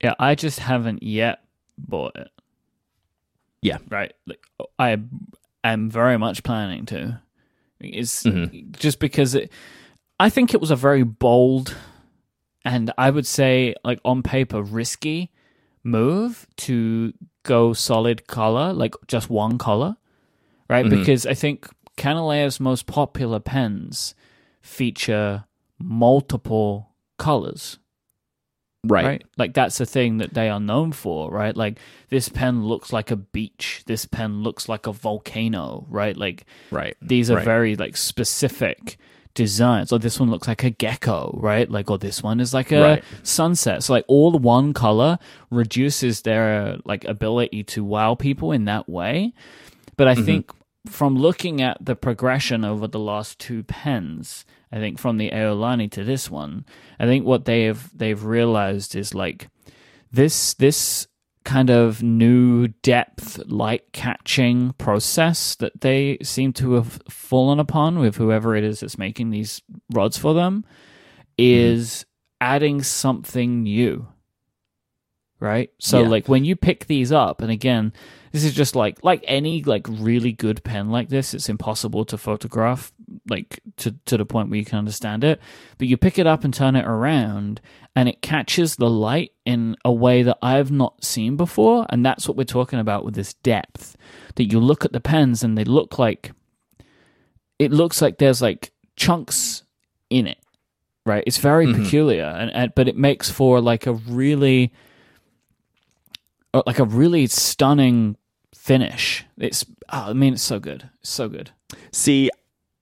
Yeah, 0.00 0.14
I 0.20 0.36
just 0.36 0.60
haven't 0.60 1.02
yet 1.02 1.42
bought 1.76 2.14
it. 2.16 2.28
Yeah. 3.60 3.78
Right. 3.90 4.12
Like 4.26 4.44
I 4.78 4.96
am 5.64 5.90
very 5.90 6.16
much 6.16 6.42
planning 6.44 6.86
to. 6.86 7.20
It's 7.84 8.22
Mhm. 8.24 8.76
just 8.78 8.98
because 8.98 9.34
it 9.34 9.50
I 10.20 10.28
think 10.30 10.54
it 10.54 10.60
was 10.60 10.70
a 10.70 10.76
very 10.76 11.02
bold 11.02 11.76
and 12.64 12.92
I 12.96 13.10
would 13.10 13.26
say 13.26 13.74
like 13.84 13.98
on 14.04 14.22
paper 14.22 14.62
risky 14.62 15.30
move 15.82 16.46
to 16.56 17.12
go 17.42 17.72
solid 17.72 18.26
color, 18.28 18.72
like 18.72 18.94
just 19.08 19.28
one 19.28 19.58
color. 19.58 19.96
Right? 20.70 20.86
Mhm. 20.86 20.90
Because 20.90 21.26
I 21.26 21.34
think 21.34 21.66
Kanilea's 21.96 22.60
most 22.60 22.86
popular 22.86 23.40
pens 23.40 24.14
feature 24.60 25.44
multiple 25.78 26.90
colors 27.18 27.78
Right. 28.84 29.04
right. 29.04 29.24
Like 29.38 29.54
that's 29.54 29.78
the 29.78 29.86
thing 29.86 30.18
that 30.18 30.34
they 30.34 30.48
are 30.48 30.58
known 30.58 30.90
for, 30.90 31.30
right? 31.30 31.56
Like 31.56 31.78
this 32.08 32.28
pen 32.28 32.64
looks 32.66 32.92
like 32.92 33.10
a 33.12 33.16
beach. 33.16 33.82
This 33.86 34.06
pen 34.06 34.42
looks 34.42 34.68
like 34.68 34.86
a 34.88 34.92
volcano, 34.92 35.86
right? 35.88 36.16
Like 36.16 36.44
Right. 36.72 36.96
these 37.00 37.30
are 37.30 37.36
Right. 37.36 37.44
very 37.44 37.76
like 37.76 37.96
specific 37.96 38.98
designs. 39.34 39.92
Or 39.92 40.00
this 40.00 40.18
one 40.18 40.30
looks 40.30 40.48
like 40.48 40.64
a 40.64 40.70
gecko, 40.70 41.38
right? 41.40 41.70
Like 41.70 41.90
or 41.92 41.96
this 41.98 42.24
one 42.24 42.40
is 42.40 42.52
like 42.52 42.72
a 42.72 42.80
Right. 42.82 43.04
sunset. 43.22 43.84
So 43.84 43.92
like 43.92 44.04
all 44.08 44.32
one 44.32 44.72
color 44.74 45.18
reduces 45.50 46.22
their 46.22 46.78
like 46.84 47.04
ability 47.04 47.62
to 47.64 47.84
wow 47.84 48.16
people 48.16 48.50
in 48.50 48.64
that 48.64 48.88
way. 48.88 49.32
But 49.96 50.08
I 50.08 50.16
Mhm. 50.16 50.24
think 50.24 50.50
from 50.86 51.16
looking 51.16 51.62
at 51.62 51.78
the 51.80 51.94
progression 51.94 52.64
over 52.64 52.88
the 52.88 52.98
last 52.98 53.38
two 53.38 53.62
pens, 53.62 54.44
I 54.72 54.78
think 54.78 54.98
from 54.98 55.18
the 55.18 55.30
Aolani 55.30 55.90
to 55.92 56.04
this 56.04 56.30
one, 56.30 56.64
I 56.98 57.04
think 57.06 57.26
what 57.26 57.44
they 57.44 57.64
have 57.64 57.90
they've 57.96 58.22
realized 58.22 58.96
is 58.96 59.14
like 59.14 59.48
this 60.10 60.54
this 60.54 61.06
kind 61.44 61.70
of 61.70 62.02
new 62.02 62.68
depth 62.68 63.38
light 63.46 63.92
catching 63.92 64.72
process 64.74 65.56
that 65.56 65.80
they 65.80 66.16
seem 66.22 66.52
to 66.52 66.74
have 66.74 67.02
fallen 67.08 67.58
upon 67.58 67.98
with 67.98 68.16
whoever 68.16 68.54
it 68.54 68.62
is 68.62 68.80
that's 68.80 68.96
making 68.96 69.30
these 69.30 69.60
rods 69.92 70.16
for 70.16 70.34
them 70.34 70.64
mm-hmm. 70.64 71.32
is 71.36 72.06
adding 72.40 72.82
something 72.82 73.62
new 73.64 74.06
right? 75.42 75.70
So 75.80 76.02
Yeah. 76.02 76.08
like 76.08 76.28
when 76.28 76.44
you 76.44 76.54
pick 76.54 76.86
these 76.86 77.10
up 77.10 77.42
and 77.42 77.50
again 77.50 77.92
this 78.32 78.44
is 78.44 78.54
just 78.54 78.74
like 78.74 78.98
like 79.04 79.22
any 79.28 79.62
like 79.62 79.86
really 79.88 80.32
good 80.32 80.64
pen 80.64 80.90
like 80.90 81.08
this 81.10 81.34
it's 81.34 81.48
impossible 81.48 82.04
to 82.06 82.16
photograph 82.18 82.92
like 83.28 83.60
to 83.76 83.94
to 84.06 84.16
the 84.16 84.24
point 84.24 84.48
where 84.50 84.58
you 84.58 84.64
can 84.64 84.78
understand 84.78 85.22
it. 85.22 85.40
But 85.78 85.86
you 85.86 85.96
pick 85.96 86.18
it 86.18 86.26
up 86.26 86.42
and 86.44 86.52
turn 86.52 86.74
it 86.76 86.86
around 86.86 87.60
and 87.94 88.08
it 88.08 88.22
catches 88.22 88.76
the 88.76 88.88
light 88.88 89.32
in 89.44 89.76
a 89.84 89.92
way 89.92 90.22
that 90.22 90.38
I've 90.42 90.70
not 90.70 91.04
seen 91.04 91.36
before 91.36 91.86
and 91.90 92.04
that's 92.04 92.26
what 92.26 92.36
we're 92.36 92.44
talking 92.44 92.78
about 92.78 93.04
with 93.04 93.14
this 93.14 93.34
depth. 93.34 93.96
That 94.36 94.50
you 94.50 94.58
look 94.60 94.84
at 94.84 94.92
the 94.92 95.00
pens 95.00 95.42
and 95.44 95.56
they 95.58 95.64
look 95.64 95.98
like 95.98 96.32
it 97.58 97.70
looks 97.70 98.00
like 98.02 98.18
there's 98.18 98.40
like 98.42 98.72
chunks 98.96 99.62
in 100.10 100.26
it 100.26 100.38
right? 101.04 101.24
It's 101.26 101.38
very 101.38 101.66
Mhm. 101.66 101.82
peculiar 101.84 102.24
and, 102.24 102.50
and 102.52 102.72
but 102.76 102.86
it 102.88 102.96
makes 102.96 103.28
for 103.28 103.60
like 103.60 103.86
a 103.86 103.92
really 103.92 104.72
uh, 106.54 106.62
like 106.66 106.78
a 106.78 106.84
really 106.84 107.26
stunning 107.26 108.16
finish 108.54 109.24
it's 109.38 109.64
oh, 109.90 110.10
i 110.10 110.12
mean 110.12 110.34
it's 110.34 110.42
so 110.42 110.58
good 110.58 110.90
so 111.02 111.28
good 111.28 111.50
See, 111.92 112.30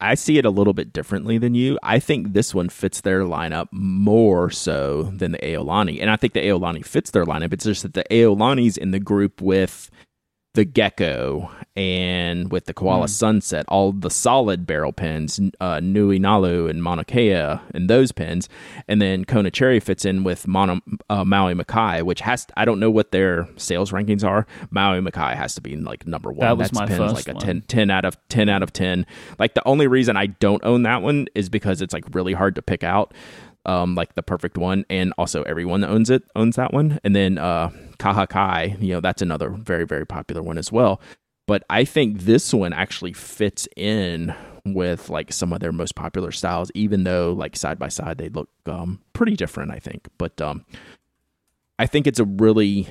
I 0.00 0.14
see 0.14 0.38
it 0.38 0.44
a 0.46 0.50
little 0.50 0.72
bit 0.72 0.92
differently 0.92 1.37
than 1.38 1.54
you. 1.54 1.78
I 1.83 1.98
think 1.98 2.33
this 2.33 2.54
one 2.54 2.68
fits 2.70 3.02
their 3.02 3.22
lineup 3.22 3.68
more 3.70 4.50
so 4.50 5.04
than 5.04 5.33
the 5.33 5.38
Aolani. 5.38 6.00
And 6.00 6.11
I 6.11 6.16
think 6.16 6.33
the 6.33 6.40
Aolani 6.40 6.85
fits 6.85 7.11
their 7.11 7.26
lineup. 7.26 7.52
It's 7.52 7.64
just 7.64 7.83
that 7.83 7.94
the 7.94 8.04
Aolani's 8.11 8.78
in 8.78 8.92
the 8.92 9.00
group 9.00 9.42
with 9.42 9.90
the 10.54 10.64
Gecko 10.64 11.48
and 11.76 12.50
with 12.50 12.64
the 12.64 12.74
Koala 12.74 13.06
Mm. 13.06 13.10
Sunset, 13.10 13.64
all 13.68 13.92
the 13.92 14.10
solid 14.10 14.66
barrel 14.66 14.92
pens, 14.92 15.38
uh, 15.60 15.78
Nui 15.80 16.18
Nalu 16.18 16.68
and 16.68 16.82
Mauna 16.82 17.04
Kea 17.04 17.30
and 17.72 17.88
those 17.88 18.10
pens. 18.10 18.48
And 18.88 19.00
then 19.00 19.24
Kona 19.24 19.52
Cherry 19.52 19.78
fits 19.78 20.04
in 20.04 20.24
with 20.24 20.48
Mono, 20.48 20.80
uh, 21.08 21.24
Maui 21.24 21.54
Makai, 21.54 22.02
which 22.02 22.20
has, 22.22 22.46
I 22.56 22.64
don't 22.64 22.80
know 22.80 22.90
what 22.90 23.12
their 23.12 23.48
sales 23.56 23.92
rankings 23.92 24.24
are. 24.24 24.46
Maui 24.70 25.00
Makai 25.00 25.36
has 25.36 25.54
to 25.54 25.60
be 25.60 25.76
like 25.76 26.06
number 26.06 26.32
one. 26.32 26.40
That 26.40 26.58
was 26.58 26.70
That's 26.70 26.90
my 26.90 26.96
first 26.96 27.14
like 27.14 27.28
a 27.28 27.34
one. 27.34 27.44
10, 27.44 27.62
10 27.62 27.90
out 27.90 28.04
of 28.04 28.18
10 28.28 28.48
out 28.48 28.64
of 28.64 28.72
10. 28.72 29.06
Like 29.38 29.54
the 29.54 29.66
only 29.66 29.86
reason 29.86 30.16
I 30.16 30.26
don't 30.26 30.64
own 30.64 30.82
that 30.82 31.02
one 31.02 31.28
is 31.36 31.48
because 31.48 31.80
it's 31.80 31.94
like 31.94 32.04
really 32.12 32.32
hard 32.32 32.56
to 32.56 32.62
pick 32.62 32.82
out 32.82 33.14
um 33.66 33.94
like 33.94 34.14
the 34.14 34.23
perfect 34.23 34.57
one 34.57 34.85
and 34.88 35.12
also 35.18 35.42
everyone 35.42 35.81
that 35.83 35.90
owns 35.90 36.09
it 36.11 36.23
owns 36.35 36.57
that 36.57 36.73
one. 36.73 36.99
And 37.05 37.14
then 37.14 37.38
uh 37.38 37.70
Kaha 37.99 38.29
Kai, 38.29 38.77
you 38.81 38.94
know, 38.94 39.01
that's 39.01 39.23
another 39.23 39.51
very 39.51 39.85
very 39.87 40.07
popular 40.07 40.42
one 40.42 40.59
as 40.59 40.73
well. 40.73 41.01
But 41.46 41.64
I 41.68 41.85
think 41.85 42.20
this 42.20 42.55
one 42.55 42.73
actually 42.73 43.12
fits 43.12 43.66
in 43.77 44.35
with 44.64 45.09
like 45.11 45.33
some 45.33 45.53
of 45.53 45.61
their 45.61 45.73
most 45.73 45.94
popular 45.94 46.31
styles 46.33 46.70
even 46.75 47.05
though 47.05 47.33
like 47.33 47.57
side 47.57 47.79
by 47.79 47.88
side 47.88 48.18
they 48.18 48.29
look 48.29 48.49
um 48.66 49.01
pretty 49.12 49.37
different 49.37 49.70
I 49.73 49.79
think. 49.79 50.09
But 50.18 50.40
um 50.40 50.64
I 51.79 51.87
think 51.87 52.07
it's 52.07 52.20
a 52.20 52.25
really 52.25 52.88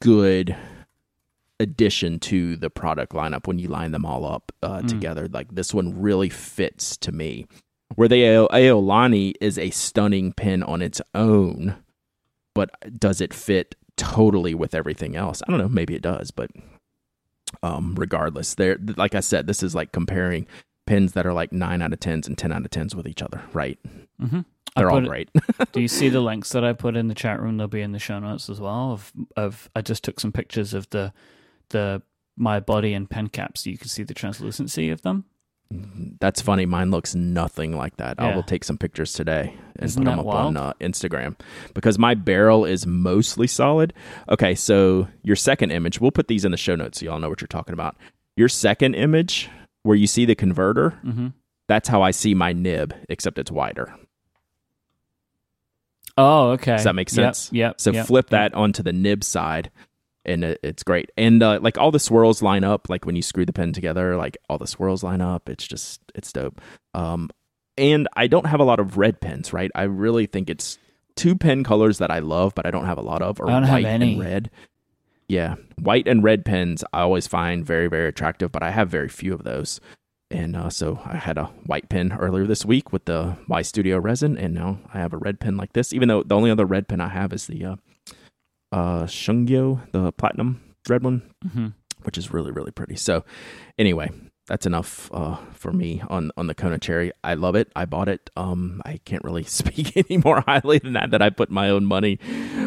good 0.00 0.56
addition 1.60 2.18
to 2.18 2.56
the 2.56 2.70
product 2.70 3.12
lineup 3.12 3.46
when 3.46 3.58
you 3.58 3.68
line 3.68 3.92
them 3.92 4.04
all 4.04 4.24
up 4.24 4.52
uh, 4.62 4.80
Mm. 4.80 4.88
together. 4.88 5.28
Like 5.30 5.54
this 5.54 5.72
one 5.74 6.00
really 6.00 6.28
fits 6.28 6.96
to 6.98 7.12
me. 7.12 7.46
Where 7.96 8.08
the 8.08 8.24
Ao- 8.26 8.48
Aolani 8.48 9.34
is 9.40 9.58
a 9.58 9.70
stunning 9.70 10.32
pen 10.32 10.62
on 10.62 10.82
its 10.82 11.00
own, 11.14 11.76
but 12.54 12.70
does 12.98 13.20
it 13.20 13.34
fit 13.34 13.74
totally 13.96 14.54
with 14.54 14.74
everything 14.74 15.16
else? 15.16 15.42
I 15.46 15.50
don't 15.50 15.60
know. 15.60 15.68
Maybe 15.68 15.94
it 15.94 16.02
does, 16.02 16.30
but 16.30 16.50
um, 17.62 17.94
regardless, 17.96 18.54
there. 18.54 18.78
Like 18.96 19.14
I 19.14 19.20
said, 19.20 19.46
this 19.46 19.62
is 19.62 19.74
like 19.74 19.92
comparing 19.92 20.46
pens 20.86 21.12
that 21.12 21.26
are 21.26 21.32
like 21.32 21.52
nine 21.52 21.82
out 21.82 21.92
of 21.92 22.00
tens 22.00 22.26
and 22.26 22.36
ten 22.36 22.52
out 22.52 22.64
of 22.64 22.70
tens 22.70 22.94
with 22.94 23.06
each 23.06 23.22
other. 23.22 23.42
Right? 23.52 23.78
mm-hmm. 24.20 24.40
They're 24.76 24.90
all 24.90 25.00
great. 25.02 25.28
do 25.72 25.80
you 25.80 25.88
see 25.88 26.08
the 26.08 26.20
links 26.20 26.50
that 26.50 26.64
i 26.64 26.72
put 26.72 26.96
in 26.96 27.08
the 27.08 27.14
chat 27.14 27.40
room 27.40 27.56
they'll 27.56 27.68
be 27.68 27.82
in 27.82 27.92
the 27.92 27.98
show 27.98 28.18
notes 28.18 28.48
as 28.48 28.60
well 28.60 28.92
of 28.92 29.12
of 29.36 29.70
i 29.76 29.82
just 29.82 30.02
took 30.02 30.18
some 30.18 30.32
pictures 30.32 30.72
of 30.72 30.88
the 30.90 31.12
the 31.70 32.00
my 32.36 32.58
body 32.58 32.94
and 32.94 33.10
pen 33.10 33.28
caps 33.28 33.64
so 33.64 33.70
you 33.70 33.76
can 33.76 33.88
see 33.88 34.02
the 34.02 34.14
translucency 34.14 34.88
of 34.88 35.02
them 35.02 35.24
That's 36.20 36.40
funny. 36.40 36.66
Mine 36.66 36.90
looks 36.90 37.14
nothing 37.14 37.76
like 37.76 37.96
that. 37.96 38.20
I 38.20 38.34
will 38.34 38.42
take 38.42 38.64
some 38.64 38.78
pictures 38.78 39.12
today 39.12 39.54
and 39.76 39.84
Isn't 39.86 40.04
put 40.04 40.10
them 40.10 40.18
up 40.20 40.26
wild? 40.26 40.46
on 40.48 40.56
uh, 40.56 40.72
Instagram 40.80 41.36
because 41.74 41.98
my 41.98 42.14
barrel 42.14 42.64
is 42.64 42.86
mostly 42.86 43.46
solid. 43.46 43.92
Okay, 44.28 44.54
so 44.54 45.08
your 45.22 45.36
second 45.36 45.70
image, 45.70 46.00
we'll 46.00 46.10
put 46.10 46.28
these 46.28 46.44
in 46.44 46.50
the 46.50 46.56
show 46.56 46.74
notes 46.76 47.00
so 47.00 47.06
y'all 47.06 47.18
know 47.18 47.28
what 47.28 47.40
you're 47.40 47.48
talking 47.48 47.72
about. 47.72 47.96
Your 48.36 48.48
second 48.48 48.94
image, 48.94 49.48
where 49.82 49.96
you 49.96 50.06
see 50.06 50.24
the 50.24 50.34
converter, 50.34 50.98
mm-hmm. 51.04 51.28
that's 51.68 51.88
how 51.88 52.02
I 52.02 52.10
see 52.10 52.34
my 52.34 52.52
nib, 52.52 52.94
except 53.08 53.38
it's 53.38 53.50
wider. 53.50 53.94
oh 56.18 56.50
okay 56.50 56.72
Does 56.76 56.84
that 56.84 56.94
make 56.94 57.10
sense? 57.10 57.50
yep, 57.52 57.70
yep 57.72 57.80
So 57.80 57.92
yep, 57.92 58.06
flip 58.06 58.26
yep. 58.26 58.52
that 58.52 58.54
onto 58.54 58.82
the 58.82 58.92
nib 58.92 59.24
side, 59.24 59.70
and 60.24 60.44
it, 60.44 60.60
it's 60.62 60.82
great. 60.82 61.10
And 61.16 61.42
uh, 61.42 61.58
like 61.62 61.78
all 61.78 61.90
the 61.90 61.98
swirls 61.98 62.42
line 62.42 62.64
up, 62.64 62.88
like 62.88 63.04
when 63.04 63.16
you 63.16 63.22
screw 63.22 63.44
the 63.44 63.52
pen 63.52 63.72
together, 63.72 64.16
like 64.16 64.36
all 64.48 64.58
the 64.58 64.66
swirls 64.66 65.02
line 65.02 65.20
up. 65.20 65.48
It's 65.48 65.66
just 65.66 66.00
it's 66.14 66.32
dope. 66.32 66.60
Um, 66.94 67.30
and 67.76 68.08
I 68.16 68.26
don't 68.26 68.46
have 68.46 68.60
a 68.60 68.64
lot 68.64 68.80
of 68.80 68.98
red 68.98 69.20
pens, 69.20 69.52
right? 69.52 69.70
I 69.74 69.82
really 69.84 70.26
think 70.26 70.50
it's 70.50 70.78
two 71.16 71.36
pen 71.36 71.64
colors 71.64 71.98
that 71.98 72.10
I 72.10 72.20
love, 72.20 72.54
but 72.54 72.66
I 72.66 72.70
don't 72.70 72.86
have 72.86 72.98
a 72.98 73.02
lot 73.02 73.22
of 73.22 73.40
are 73.40 73.48
I 73.48 73.52
don't 73.52 73.64
have 73.64 73.72
white 73.72 73.86
any. 73.86 74.12
and 74.12 74.20
red. 74.20 74.50
Yeah, 75.28 75.54
white 75.80 76.06
and 76.06 76.22
red 76.22 76.44
pens 76.44 76.84
I 76.92 77.00
always 77.00 77.26
find 77.26 77.64
very 77.64 77.88
very 77.88 78.08
attractive, 78.08 78.52
but 78.52 78.62
I 78.62 78.70
have 78.70 78.88
very 78.88 79.08
few 79.08 79.32
of 79.32 79.44
those. 79.44 79.80
And 80.30 80.56
uh, 80.56 80.70
so 80.70 80.98
I 81.04 81.16
had 81.16 81.36
a 81.36 81.44
white 81.66 81.90
pen 81.90 82.12
earlier 82.12 82.46
this 82.46 82.64
week 82.64 82.90
with 82.90 83.04
the 83.04 83.36
Y 83.48 83.62
Studio 83.62 83.98
resin, 83.98 84.38
and 84.38 84.54
now 84.54 84.78
I 84.92 84.98
have 84.98 85.12
a 85.12 85.18
red 85.18 85.40
pen 85.40 85.56
like 85.58 85.74
this. 85.74 85.92
Even 85.92 86.08
though 86.08 86.22
the 86.22 86.34
only 86.34 86.50
other 86.50 86.64
red 86.64 86.88
pen 86.88 87.02
I 87.02 87.08
have 87.08 87.32
is 87.34 87.46
the 87.46 87.64
uh, 87.64 87.76
uh, 88.72 89.04
Shunkyo, 89.04 89.80
the 89.92 90.12
platinum 90.12 90.60
red 90.88 91.04
one, 91.04 91.22
hmm 91.50 91.68
which 92.02 92.18
is 92.18 92.32
really 92.32 92.50
really 92.50 92.72
pretty. 92.72 92.96
So 92.96 93.24
anyway, 93.78 94.10
that's 94.48 94.66
enough 94.66 95.10
uh, 95.12 95.36
for 95.52 95.72
me 95.72 96.02
on 96.08 96.30
on 96.36 96.46
the 96.46 96.54
Kona 96.54 96.78
cherry. 96.78 97.12
I 97.22 97.34
love 97.34 97.54
it. 97.54 97.70
I 97.76 97.84
bought 97.84 98.08
it. 98.08 98.28
Um, 98.36 98.82
I 98.84 98.98
can't 99.04 99.22
really 99.24 99.44
speak 99.60 99.96
any 100.10 100.18
more 100.18 100.40
highly 100.40 100.78
than 100.78 100.94
that. 100.94 101.10
That 101.10 101.22
I 101.22 101.30
put 101.30 101.50
my 101.50 101.70
own 101.70 101.84
money 101.84 102.18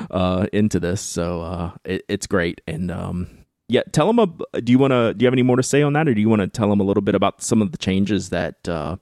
uh, 0.09 0.47
into 0.53 0.79
this, 0.79 1.01
so 1.01 1.41
uh, 1.41 1.71
it, 1.83 2.03
it's 2.07 2.27
great. 2.27 2.61
And 2.67 2.91
um, 2.91 3.45
yeah, 3.67 3.81
tell 3.91 4.11
them. 4.11 4.19
A, 4.53 4.61
do 4.61 4.71
you 4.71 4.79
want 4.79 4.91
to? 4.91 5.13
Do 5.13 5.23
you 5.23 5.27
have 5.27 5.33
any 5.33 5.43
more 5.43 5.57
to 5.57 5.63
say 5.63 5.81
on 5.81 5.93
that, 5.93 6.07
or 6.07 6.13
do 6.13 6.21
you 6.21 6.29
want 6.29 6.41
to 6.41 6.47
tell 6.47 6.69
them 6.69 6.79
a 6.79 6.83
little 6.83 7.03
bit 7.03 7.15
about 7.15 7.43
some 7.43 7.61
of 7.61 7.71
the 7.71 7.77
changes 7.77 8.29
that 8.29 8.67
uh, 8.67 8.95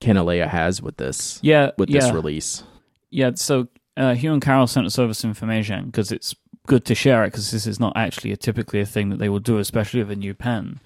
Kanilea 0.00 0.48
has 0.48 0.82
with 0.82 0.98
this? 0.98 1.38
Yeah, 1.42 1.70
with 1.78 1.88
yeah. 1.88 2.00
this 2.00 2.12
release. 2.12 2.64
Yeah. 3.10 3.32
So 3.36 3.68
uh, 3.96 4.14
Hugh 4.14 4.32
and 4.32 4.42
Carol 4.42 4.66
sent 4.66 4.86
us 4.86 4.98
over 4.98 5.14
some 5.14 5.30
information 5.30 5.86
because 5.86 6.10
it's 6.10 6.34
good 6.66 6.84
to 6.86 6.94
share 6.94 7.24
it 7.24 7.28
because 7.28 7.50
this 7.50 7.66
is 7.66 7.78
not 7.78 7.96
actually 7.96 8.32
a, 8.32 8.36
typically 8.36 8.80
a 8.80 8.86
thing 8.86 9.10
that 9.10 9.18
they 9.18 9.28
will 9.28 9.40
do, 9.40 9.58
especially 9.58 10.00
with 10.00 10.10
a 10.10 10.16
new 10.16 10.34
pen. 10.34 10.80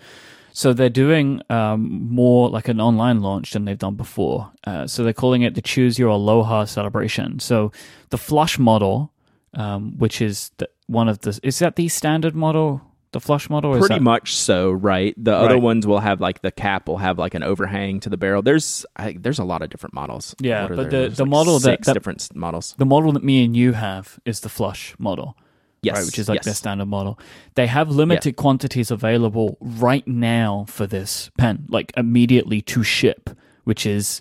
So 0.52 0.72
they're 0.72 0.88
doing 0.88 1.40
um, 1.50 2.08
more 2.10 2.50
like 2.50 2.66
an 2.66 2.80
online 2.80 3.20
launch 3.20 3.52
than 3.52 3.64
they've 3.64 3.78
done 3.78 3.94
before. 3.94 4.50
Uh, 4.64 4.86
so 4.88 5.04
they're 5.04 5.12
calling 5.12 5.42
it 5.42 5.54
the 5.54 5.62
Choose 5.62 5.98
Your 5.98 6.08
Aloha 6.08 6.64
celebration. 6.64 7.38
So 7.38 7.70
the 8.10 8.18
flush 8.18 8.58
model, 8.58 9.12
um, 9.54 9.96
which 9.98 10.20
is 10.20 10.50
the, 10.56 10.68
one 10.86 11.08
of 11.08 11.20
the, 11.20 11.38
is 11.44 11.60
that 11.60 11.76
the 11.76 11.88
standard 11.88 12.34
model? 12.34 12.82
The 13.12 13.20
flush 13.20 13.48
model, 13.48 13.72
pretty 13.78 13.94
that- 13.94 14.02
much 14.02 14.36
so, 14.36 14.70
right? 14.70 15.14
The 15.16 15.34
other 15.34 15.58
ones 15.58 15.86
will 15.86 16.00
have 16.00 16.20
like 16.20 16.42
the 16.42 16.50
cap 16.52 16.88
will 16.88 16.98
have 16.98 17.18
like 17.18 17.34
an 17.34 17.42
overhang 17.42 18.00
to 18.00 18.10
the 18.10 18.18
barrel. 18.18 18.42
There's 18.42 18.84
I, 18.96 19.16
there's 19.18 19.38
a 19.38 19.44
lot 19.44 19.62
of 19.62 19.70
different 19.70 19.94
models. 19.94 20.34
Yeah, 20.40 20.68
but 20.68 20.76
there? 20.76 20.84
the- 20.84 20.90
There's 20.90 21.16
the 21.16 21.24
like 21.24 21.30
model 21.30 21.54
that- 21.54 21.62
six 21.62 21.86
that- 21.86 21.94
different 21.94 22.34
models. 22.36 22.74
the 22.76 22.84
model 22.86 23.12
that 23.12 23.24
me 23.24 23.44
and 23.44 23.56
you 23.56 23.72
have 23.72 24.18
is 24.26 24.40
the 24.40 24.48
flush 24.50 24.94
model. 24.98 25.36
Yes, 25.80 25.96
right, 25.96 26.06
which 26.06 26.18
is 26.18 26.28
like 26.28 26.38
yes. 26.38 26.44
their 26.44 26.54
standard 26.54 26.86
model. 26.88 27.18
They 27.54 27.68
have 27.68 27.88
limited 27.88 28.34
quantities 28.34 28.90
available 28.90 29.56
right 29.60 30.06
now 30.08 30.64
for 30.68 30.88
this 30.88 31.30
pen, 31.38 31.66
like 31.68 31.92
immediately 31.96 32.60
to 32.62 32.82
ship, 32.82 33.30
which 33.62 33.86
is 33.86 34.20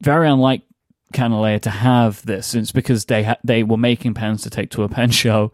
very 0.00 0.28
unlike 0.28 0.62
Kanilea 1.12 1.60
to 1.60 1.70
have 1.70 2.24
this. 2.24 2.54
It's 2.54 2.72
because 2.72 3.04
they 3.04 3.24
ha- 3.24 3.36
they 3.44 3.62
were 3.62 3.76
making 3.76 4.14
pens 4.14 4.42
to 4.44 4.50
take 4.50 4.70
to 4.70 4.82
a 4.82 4.88
pen 4.88 5.10
show, 5.22 5.52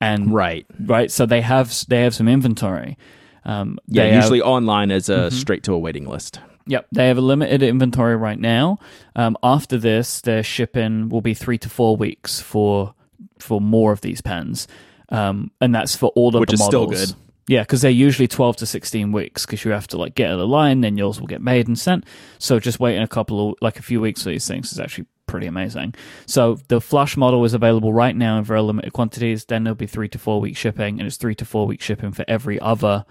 and 0.00 0.32
right. 0.32 0.66
right, 0.84 1.10
so 1.10 1.26
they 1.26 1.40
have 1.40 1.72
they 1.88 2.02
have 2.02 2.14
some 2.14 2.28
inventory. 2.28 2.96
Um, 3.44 3.78
Yeah, 3.86 4.02
they 4.04 4.10
have- 4.12 4.22
usually 4.24 4.42
online 4.42 4.90
as 4.90 5.08
a 5.08 5.16
Mm-hmm. 5.16 5.36
straight 5.36 5.62
to 5.64 5.72
a 5.72 5.78
waiting 5.78 6.06
list. 6.08 6.40
Yep, 6.68 6.86
they 6.92 7.06
have 7.06 7.16
a 7.16 7.20
limited 7.20 7.62
inventory 7.62 8.16
right 8.16 8.38
now. 8.40 8.78
Um, 9.14 9.36
after 9.42 9.78
this, 9.78 10.20
their 10.20 10.42
shipping 10.42 11.08
will 11.08 11.20
be 11.20 11.32
three 11.32 11.58
to 11.58 11.68
four 11.68 11.96
weeks 11.96 12.40
for 12.40 12.92
for 13.38 13.60
more 13.60 13.92
of 13.92 14.00
these 14.00 14.20
pens, 14.20 14.66
um, 15.10 15.50
and 15.60 15.72
that's 15.74 15.94
for 15.94 16.08
all 16.16 16.34
of 16.34 16.40
Which 16.40 16.50
the 16.50 16.54
is 16.54 16.64
still 16.64 16.86
models. 16.86 17.06
good. 17.12 17.16
Yeah, 17.48 17.60
because 17.62 17.82
they're 17.82 17.92
usually 17.92 18.26
twelve 18.26 18.56
to 18.56 18.66
sixteen 18.66 19.12
weeks 19.12 19.46
because 19.46 19.64
you 19.64 19.70
have 19.70 19.86
to 19.88 19.96
like 19.96 20.16
get 20.16 20.30
in 20.32 20.38
the 20.38 20.46
line, 20.48 20.80
then 20.80 20.96
yours 20.96 21.20
will 21.20 21.28
get 21.28 21.40
made 21.40 21.68
and 21.68 21.78
sent. 21.78 22.04
So 22.38 22.58
just 22.58 22.80
waiting 22.80 23.02
a 23.02 23.06
couple 23.06 23.50
of 23.50 23.54
like 23.60 23.78
a 23.78 23.82
few 23.82 24.00
weeks 24.00 24.24
for 24.24 24.30
these 24.30 24.48
things 24.48 24.72
is 24.72 24.80
actually 24.80 25.06
pretty 25.26 25.46
amazing. 25.46 25.94
So 26.26 26.58
the 26.68 26.80
flush 26.80 27.16
model 27.16 27.44
is 27.44 27.54
available 27.54 27.92
right 27.92 28.16
now 28.16 28.38
in 28.38 28.44
very 28.44 28.62
limited 28.62 28.92
quantities. 28.92 29.44
Then 29.44 29.64
there'll 29.64 29.74
be 29.74 29.86
three 29.86 30.08
to 30.10 30.18
four 30.18 30.40
week 30.40 30.56
shipping, 30.56 30.98
and 30.98 31.06
it's 31.06 31.16
three 31.16 31.34
to 31.36 31.44
four 31.44 31.66
week 31.66 31.82
shipping 31.82 32.12
for 32.12 32.24
every 32.28 32.60
other 32.60 33.04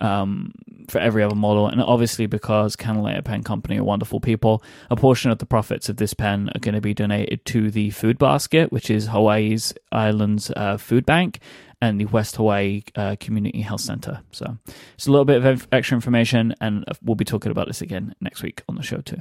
um, 0.00 0.52
for 0.88 0.98
every 0.98 1.22
other 1.22 1.34
model. 1.34 1.66
And 1.66 1.80
obviously, 1.80 2.26
because 2.26 2.76
Kanilea 2.76 3.24
Pen 3.24 3.42
Company 3.42 3.78
are 3.78 3.84
wonderful 3.84 4.20
people, 4.20 4.62
a 4.90 4.96
portion 4.96 5.30
of 5.30 5.38
the 5.38 5.46
profits 5.46 5.88
of 5.88 5.96
this 5.96 6.14
pen 6.14 6.50
are 6.54 6.60
going 6.60 6.74
to 6.74 6.80
be 6.80 6.94
donated 6.94 7.44
to 7.46 7.70
the 7.70 7.90
Food 7.90 8.18
Basket, 8.18 8.72
which 8.72 8.90
is 8.90 9.06
Hawaii's 9.06 9.72
Islands 9.90 10.50
uh, 10.56 10.76
Food 10.76 11.06
Bank. 11.06 11.40
And 11.80 12.00
the 12.00 12.04
West 12.04 12.36
Hawaii 12.36 12.82
uh, 12.94 13.16
Community 13.18 13.60
Health 13.60 13.80
Center. 13.80 14.20
So 14.30 14.56
it's 14.94 15.08
a 15.08 15.10
little 15.10 15.24
bit 15.24 15.44
of 15.44 15.66
extra 15.72 15.96
information, 15.96 16.54
and 16.60 16.84
we'll 17.02 17.16
be 17.16 17.24
talking 17.24 17.50
about 17.50 17.66
this 17.66 17.82
again 17.82 18.14
next 18.20 18.40
week 18.40 18.62
on 18.68 18.76
the 18.76 18.84
show 18.84 18.98
too. 18.98 19.16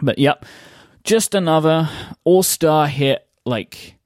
But 0.00 0.18
yep, 0.18 0.44
just 1.04 1.34
another 1.34 1.88
all-star 2.24 2.86
hit. 2.88 3.26
Like 3.44 3.96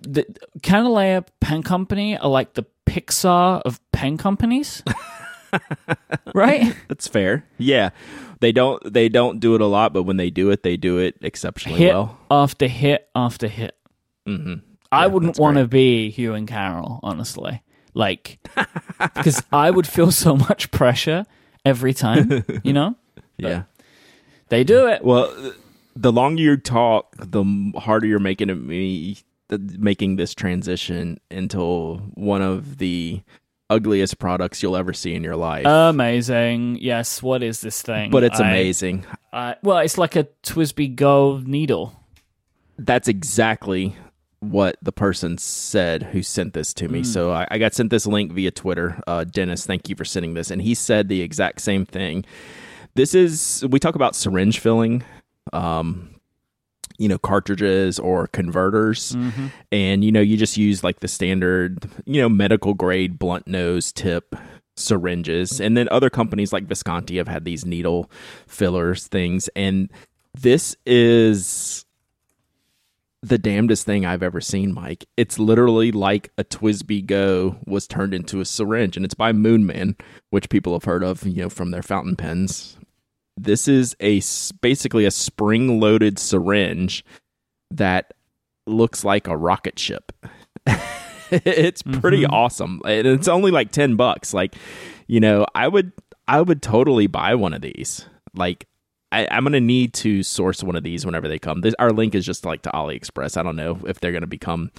the 0.00 0.24
Kanilea 0.60 1.26
Pen 1.40 1.62
Company 1.62 2.16
are 2.18 2.28
like 2.28 2.54
the 2.54 2.64
Pixar 2.86 3.62
of 3.62 3.80
pen 3.92 4.18
companies, 4.18 4.82
right? 6.34 6.74
That's 6.88 7.08
fair. 7.08 7.44
Yeah, 7.58 7.90
they 8.40 8.52
don't 8.52 8.92
they 8.92 9.08
don't 9.08 9.40
do 9.40 9.54
it 9.54 9.60
a 9.62 9.66
lot, 9.66 9.92
but 9.94 10.02
when 10.02 10.16
they 10.18 10.28
do 10.30 10.50
it, 10.50 10.62
they 10.62 10.76
do 10.76 10.98
it 10.98 11.16
exceptionally 11.22 11.78
Hit 11.78 11.94
well. 11.94 12.18
after 12.30 12.66
hit 12.66 13.08
after 13.14 13.48
hit. 13.48 13.76
hmm 14.26 14.54
I 14.90 15.06
wouldn't 15.06 15.38
want 15.38 15.56
to 15.56 15.66
be 15.66 16.10
Hugh 16.10 16.34
and 16.34 16.46
Carol, 16.46 17.00
honestly. 17.02 17.62
Like, 17.94 18.38
because 19.14 19.42
I 19.50 19.70
would 19.70 19.86
feel 19.86 20.10
so 20.12 20.36
much 20.36 20.70
pressure 20.70 21.24
every 21.64 21.94
time, 21.94 22.44
you 22.62 22.74
know? 22.74 22.96
Yeah. 23.38 23.62
They 24.50 24.62
do 24.64 24.86
it. 24.88 25.02
Well, 25.02 25.32
the 25.94 26.12
longer 26.12 26.42
you 26.42 26.56
talk, 26.56 27.14
the 27.18 27.72
harder 27.76 28.06
you're 28.06 28.18
making 28.18 28.50
it 28.50 28.54
me 28.54 29.18
making 29.78 30.16
this 30.16 30.34
transition 30.34 31.20
into 31.30 31.96
one 32.14 32.40
of 32.40 32.78
the 32.78 33.20
ugliest 33.68 34.18
products 34.18 34.62
you'll 34.62 34.76
ever 34.76 34.92
see 34.92 35.14
in 35.14 35.22
your 35.22 35.36
life. 35.36 35.66
Amazing. 35.66 36.78
Yes, 36.80 37.22
what 37.22 37.42
is 37.42 37.60
this 37.60 37.82
thing? 37.82 38.10
but 38.10 38.22
it's 38.22 38.40
I- 38.40 38.48
amazing. 38.48 39.04
I- 39.32 39.56
well, 39.62 39.78
it's 39.78 39.98
like 39.98 40.16
a 40.16 40.24
TWSBI 40.42 40.94
Go 40.94 41.42
needle. 41.44 41.98
That's 42.78 43.08
exactly 43.08 43.96
what 44.40 44.76
the 44.82 44.92
person 44.92 45.38
said 45.38 46.02
who 46.02 46.22
sent 46.22 46.52
this 46.52 46.74
to 46.74 46.88
me. 46.88 47.00
Hmm. 47.00 47.04
So 47.04 47.32
I, 47.32 47.46
I 47.50 47.58
got 47.58 47.74
sent 47.74 47.90
this 47.90 48.06
link 48.06 48.32
via 48.32 48.50
Twitter. 48.50 49.00
Uh, 49.06 49.24
Dennis, 49.24 49.66
thank 49.66 49.88
you 49.88 49.94
for 49.94 50.04
sending 50.04 50.34
this. 50.34 50.50
And 50.50 50.60
he 50.60 50.74
said 50.74 51.08
the 51.08 51.22
exact 51.22 51.60
same 51.60 51.86
thing. 51.86 52.24
This 52.94 53.14
is, 53.14 53.64
we 53.70 53.78
talk 53.78 53.94
about 53.94 54.16
syringe 54.16 54.58
filling, 54.58 55.04
um, 55.52 56.14
you 56.98 57.08
know, 57.08 57.18
cartridges 57.18 57.98
or 57.98 58.26
converters. 58.28 59.12
Mm-hmm. 59.12 59.46
And, 59.70 60.04
you 60.04 60.12
know, 60.12 60.20
you 60.20 60.36
just 60.36 60.56
use 60.56 60.84
like 60.84 61.00
the 61.00 61.08
standard, 61.08 61.88
you 62.04 62.20
know, 62.20 62.28
medical 62.28 62.74
grade 62.74 63.18
blunt 63.18 63.46
nose 63.46 63.92
tip 63.92 64.36
syringes. 64.76 65.60
And 65.60 65.76
then 65.76 65.88
other 65.90 66.10
companies 66.10 66.52
like 66.52 66.64
Visconti 66.64 67.16
have 67.16 67.28
had 67.28 67.44
these 67.44 67.64
needle 67.64 68.10
fillers 68.46 69.08
things. 69.08 69.48
And 69.56 69.90
this 70.34 70.76
is 70.86 71.84
the 73.22 73.38
damnedest 73.38 73.86
thing 73.86 74.04
I've 74.04 74.22
ever 74.22 74.40
seen, 74.40 74.74
Myke. 74.74 75.04
It's 75.16 75.38
literally 75.38 75.92
like 75.92 76.30
a 76.36 76.44
TWSBI 76.44 77.06
Go 77.06 77.56
was 77.66 77.86
turned 77.86 78.14
into 78.14 78.40
a 78.40 78.44
syringe, 78.44 78.96
and 78.96 79.04
it's 79.04 79.14
by 79.14 79.32
Moonman, 79.32 79.98
which 80.30 80.48
people 80.48 80.72
have 80.72 80.84
heard 80.84 81.04
of, 81.04 81.24
you 81.24 81.42
know, 81.42 81.48
from 81.48 81.70
their 81.70 81.82
fountain 81.82 82.16
pens. 82.16 82.76
This 83.36 83.66
is 83.68 83.96
a 84.00 84.20
basically 84.60 85.04
a 85.04 85.10
spring-loaded 85.10 86.18
syringe 86.18 87.04
that 87.70 88.12
looks 88.66 89.04
like 89.04 89.26
a 89.26 89.36
rocket 89.36 89.78
ship. 89.78 90.12
it's 91.30 91.82
pretty 91.82 92.22
mm-hmm. 92.22 92.34
awesome, 92.34 92.80
and 92.84 93.06
it's 93.06 93.28
only 93.28 93.50
like 93.50 93.72
ten 93.72 93.96
bucks. 93.96 94.34
Like, 94.34 94.54
you 95.06 95.20
know, 95.20 95.46
I 95.54 95.68
would 95.68 95.92
I 96.28 96.40
would 96.40 96.62
totally 96.62 97.06
buy 97.06 97.34
one 97.34 97.54
of 97.54 97.62
these. 97.62 98.06
Like, 98.34 98.66
I, 99.10 99.26
I'm 99.30 99.44
gonna 99.44 99.60
need 99.60 99.94
to 99.94 100.22
source 100.22 100.62
one 100.62 100.76
of 100.76 100.82
these 100.82 101.04
whenever 101.04 101.28
they 101.28 101.38
come. 101.38 101.62
This, 101.62 101.74
our 101.78 101.90
link 101.90 102.14
is 102.14 102.24
just 102.24 102.44
like 102.44 102.62
to 102.62 102.70
AliExpress. 102.70 103.36
I 103.36 103.42
don't 103.42 103.56
know 103.56 103.78
if 103.86 104.00
they're 104.00 104.12
gonna 104.12 104.26
become, 104.26 104.70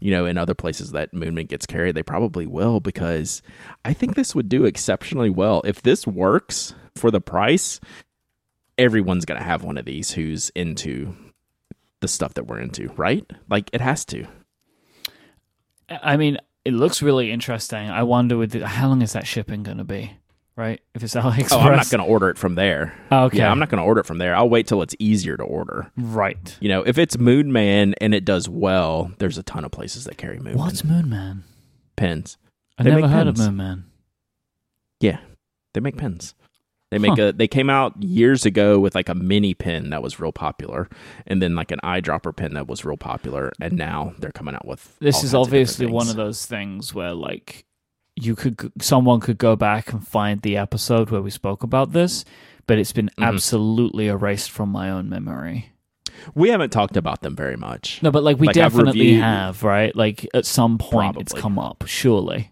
you 0.00 0.10
know, 0.10 0.26
in 0.26 0.38
other 0.38 0.54
places 0.54 0.92
that 0.92 1.12
Moonman 1.12 1.48
gets 1.48 1.66
carried. 1.66 1.94
They 1.94 2.02
probably 2.02 2.46
will 2.46 2.80
because 2.80 3.42
I 3.84 3.92
think 3.92 4.14
this 4.14 4.34
would 4.34 4.48
do 4.48 4.64
exceptionally 4.64 5.30
well 5.30 5.62
if 5.64 5.82
this 5.82 6.06
works 6.06 6.74
for 6.96 7.10
the 7.10 7.20
price. 7.20 7.80
Everyone's 8.78 9.24
gonna 9.24 9.42
have 9.42 9.62
one 9.64 9.78
of 9.78 9.84
these 9.84 10.10
who's 10.12 10.50
into 10.54 11.14
the 12.00 12.08
stuff 12.08 12.34
that 12.34 12.46
we're 12.46 12.58
into, 12.60 12.88
right? 12.96 13.24
Like 13.48 13.70
it 13.72 13.80
has 13.80 14.04
to. 14.06 14.26
I 15.88 16.16
mean, 16.16 16.38
it 16.64 16.72
looks 16.72 17.02
really 17.02 17.30
interesting. 17.30 17.90
I 17.90 18.02
wonder 18.02 18.36
with 18.36 18.52
the, 18.52 18.66
how 18.66 18.88
long 18.88 19.02
is 19.02 19.12
that 19.12 19.26
shipping 19.26 19.62
going 19.62 19.78
to 19.78 19.84
be? 19.84 20.12
Right? 20.56 20.80
If 20.94 21.02
it's 21.02 21.14
AliExpress. 21.16 21.48
Oh, 21.52 21.58
I'm 21.60 21.76
not 21.76 21.90
gonna 21.90 22.04
order 22.04 22.28
it 22.28 22.38
from 22.38 22.54
there. 22.56 22.94
Oh, 23.10 23.24
okay. 23.24 23.38
Yeah, 23.38 23.50
I'm 23.50 23.58
not 23.58 23.68
gonna 23.68 23.84
order 23.84 24.00
it 24.00 24.06
from 24.06 24.18
there. 24.18 24.34
I'll 24.34 24.48
wait 24.50 24.66
till 24.66 24.82
it's 24.82 24.94
easier 24.98 25.36
to 25.36 25.42
order. 25.42 25.90
Right. 25.96 26.56
You 26.60 26.68
know, 26.68 26.82
if 26.82 26.98
it's 26.98 27.16
Moon 27.18 27.52
Man 27.52 27.94
and 28.00 28.14
it 28.14 28.24
does 28.24 28.48
well, 28.48 29.12
there's 29.18 29.38
a 29.38 29.42
ton 29.42 29.64
of 29.64 29.70
places 29.70 30.04
that 30.04 30.18
carry 30.18 30.38
Moon 30.38 30.56
What's 30.58 30.84
Moon 30.84 31.08
Man? 31.08 31.44
pens. 31.96 32.36
I've 32.78 32.84
They 32.84 32.90
never 32.90 33.08
heard 33.08 33.26
of 33.28 33.36
pens. 33.36 33.46
Moon 33.46 33.56
Man. 33.56 33.84
Yeah, 35.00 35.18
they 35.74 35.80
make 35.80 35.96
pens. 35.96 36.34
They 36.92 36.98
make 36.98 37.16
Huh. 37.18 37.28
a. 37.28 37.32
They 37.32 37.48
came 37.48 37.70
out 37.70 38.00
years 38.02 38.44
ago 38.46 38.78
with 38.78 38.94
like 38.94 39.08
a 39.08 39.14
mini 39.14 39.54
pen 39.54 39.88
that 39.90 40.02
was 40.02 40.20
real 40.20 40.30
popular, 40.30 40.88
and 41.26 41.40
then 41.42 41.56
like 41.56 41.70
an 41.72 41.80
eyedropper 41.82 42.36
pen 42.36 42.52
that 42.54 42.68
was 42.68 42.84
real 42.84 42.98
popular, 42.98 43.50
and 43.60 43.72
now 43.72 44.12
they're 44.18 44.30
coming 44.30 44.54
out 44.54 44.66
with. 44.66 44.96
This 45.00 45.16
all 45.16 45.24
is 45.24 45.32
kinds 45.32 45.34
of 45.34 45.40
obviously 45.40 45.86
one 45.86 46.08
of 46.08 46.16
those 46.16 46.44
things 46.46 46.94
where 46.94 47.14
like 47.14 47.64
you 48.14 48.36
could 48.36 48.70
someone 48.80 49.20
could 49.20 49.38
go 49.38 49.56
back 49.56 49.90
and 49.92 50.06
find 50.06 50.42
the 50.42 50.58
episode 50.58 51.08
where 51.10 51.22
we 51.22 51.30
spoke 51.30 51.62
about 51.62 51.92
this, 51.92 52.26
but 52.66 52.78
it's 52.78 52.92
been 52.92 53.06
Mm-hmm. 53.16 53.22
absolutely 53.24 54.08
erased 54.08 54.50
from 54.50 54.68
my 54.68 54.90
own 54.90 55.08
memory. 55.08 55.70
We 56.34 56.50
haven't 56.50 56.70
talked 56.70 56.96
about 56.98 57.22
them 57.22 57.34
very 57.34 57.56
much. 57.56 58.00
No, 58.02 58.10
but 58.12 58.22
like 58.22 58.38
we 58.38 58.46
Like, 58.48 58.54
definitely 58.54 59.00
reviewed- 59.00 59.22
have, 59.22 59.62
right? 59.64 59.96
Like 59.96 60.28
at 60.34 60.44
some 60.46 60.76
point 60.78 61.16
it's 61.18 61.32
come 61.32 61.58
up, 61.58 61.84
surely. 61.86 62.51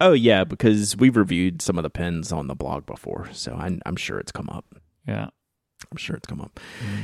Oh 0.00 0.12
yeah, 0.12 0.44
because 0.44 0.96
we've 0.96 1.16
reviewed 1.16 1.60
some 1.62 1.78
of 1.78 1.82
the 1.82 1.90
pens 1.90 2.32
on 2.32 2.46
the 2.46 2.54
blog 2.54 2.86
before, 2.86 3.28
so 3.32 3.54
I'm, 3.54 3.80
I'm 3.84 3.96
sure 3.96 4.18
it's 4.18 4.32
come 4.32 4.48
up. 4.50 4.64
Yeah. 5.06 5.28
I'm 5.90 5.96
sure 5.96 6.14
it's 6.16 6.26
come 6.26 6.40
up. 6.40 6.60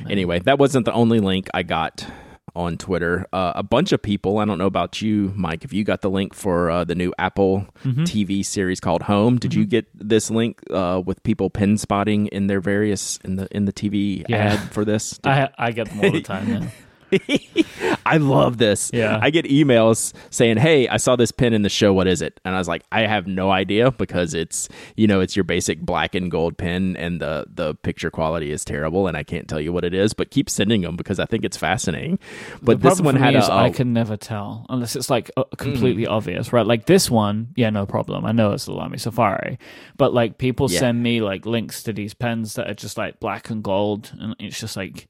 Anyway, 0.08 0.38
that 0.40 0.58
wasn't 0.58 0.84
the 0.84 0.92
only 0.92 1.18
link 1.20 1.48
I 1.54 1.62
got 1.62 2.06
on 2.54 2.76
Twitter. 2.78 3.26
Uh, 3.32 3.52
a 3.54 3.62
bunch 3.62 3.92
of 3.92 4.00
people, 4.02 4.38
I 4.38 4.44
don't 4.44 4.58
know 4.58 4.66
about 4.66 5.00
you, 5.02 5.30
Myke, 5.36 5.64
if 5.64 5.72
you 5.72 5.82
got 5.84 6.02
the 6.02 6.10
link 6.10 6.34
for 6.34 6.70
uh, 6.70 6.84
the 6.84 6.94
new 6.94 7.12
Apple 7.18 7.66
Mm-hmm. 7.84 8.04
TV 8.04 8.44
series 8.44 8.80
called 8.80 9.02
Home. 9.02 9.38
Did 9.38 9.54
you 9.54 9.64
get 9.66 9.86
this 9.94 10.30
link 10.30 10.60
uh, 10.70 11.02
with 11.04 11.22
people 11.22 11.50
pen 11.50 11.76
spotting 11.78 12.26
in 12.28 12.46
their 12.48 12.60
various 12.60 13.18
in 13.24 13.36
the 13.36 13.48
in 13.54 13.64
the 13.66 13.72
TV 13.72 14.24
Yeah. 14.28 14.54
ad 14.54 14.72
for 14.72 14.84
this? 14.84 15.18
I 15.24 15.48
I 15.58 15.72
get 15.72 15.88
them 15.88 16.00
all 16.00 16.10
the 16.12 16.20
time. 16.22 16.70
I 18.06 18.18
love 18.18 18.58
this. 18.58 18.90
Yeah. 18.92 19.18
I 19.20 19.30
get 19.30 19.44
emails 19.46 20.12
saying, 20.30 20.58
"Hey, 20.58 20.88
I 20.88 20.96
saw 20.96 21.16
this 21.16 21.32
pen 21.32 21.52
in 21.52 21.62
the 21.62 21.68
show. 21.68 21.92
What 21.92 22.06
is 22.06 22.22
it?" 22.22 22.40
And 22.44 22.54
I 22.54 22.58
was 22.58 22.68
like, 22.68 22.82
"I 22.92 23.02
have 23.02 23.26
no 23.26 23.50
idea 23.50 23.90
because 23.90 24.34
it's 24.34 24.68
you 24.96 25.06
know 25.06 25.20
it's 25.20 25.36
your 25.36 25.44
basic 25.44 25.80
black 25.80 26.14
and 26.14 26.30
gold 26.30 26.56
pen, 26.58 26.96
and 26.96 27.20
the 27.20 27.46
the 27.52 27.74
picture 27.74 28.10
quality 28.10 28.50
is 28.50 28.64
terrible, 28.64 29.06
and 29.06 29.16
I 29.16 29.22
can't 29.22 29.48
tell 29.48 29.60
you 29.60 29.72
what 29.72 29.84
it 29.84 29.94
is. 29.94 30.12
But 30.12 30.30
keep 30.30 30.48
sending 30.50 30.82
them 30.82 30.96
because 30.96 31.18
I 31.18 31.24
think 31.26 31.44
it's 31.44 31.56
fascinating." 31.56 32.18
But 32.62 32.80
the 32.82 32.90
this 32.90 33.00
one 33.00 33.16
had 33.16 33.30
me 33.34 33.36
a, 33.36 33.42
is 33.42 33.48
I 33.48 33.68
a- 33.68 33.72
can 33.72 33.92
never 33.92 34.16
tell 34.16 34.66
unless 34.68 34.96
it's 34.96 35.10
like 35.10 35.30
uh, 35.36 35.44
completely 35.56 36.06
obvious, 36.06 36.52
right? 36.52 36.66
Like 36.66 36.86
this 36.86 37.10
one, 37.10 37.48
yeah, 37.56 37.70
no 37.70 37.86
problem. 37.86 38.24
I 38.24 38.32
know 38.32 38.52
it's 38.52 38.66
the 38.66 38.72
Lamy 38.72 38.98
Safari, 38.98 39.58
but 39.96 40.12
like 40.14 40.38
people 40.38 40.70
Yeah. 40.70 40.80
send 40.80 41.02
me 41.02 41.20
like 41.20 41.46
links 41.46 41.82
to 41.84 41.92
these 41.92 42.14
pens 42.14 42.54
that 42.54 42.68
are 42.68 42.74
just 42.74 42.96
like 42.98 43.20
black 43.20 43.50
and 43.50 43.62
gold, 43.62 44.12
and 44.20 44.34
it's 44.38 44.60
just 44.60 44.76
like. 44.76 45.08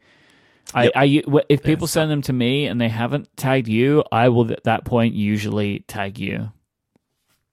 I, 0.74 0.84
Yep. 0.84 0.92
I, 0.94 1.42
if 1.48 1.62
people 1.62 1.86
send 1.86 2.10
them 2.10 2.22
to 2.22 2.32
me 2.32 2.66
and 2.66 2.80
they 2.80 2.88
haven't 2.88 3.34
tagged 3.36 3.68
you, 3.68 4.04
I 4.10 4.28
will 4.28 4.50
at 4.52 4.64
that 4.64 4.84
point 4.84 5.14
usually 5.14 5.80
tag 5.80 6.18
you. 6.18 6.50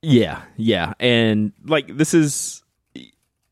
Yeah, 0.01 0.41
yeah, 0.57 0.93
and 0.99 1.53
like 1.63 1.95
this 1.95 2.13
is, 2.13 2.61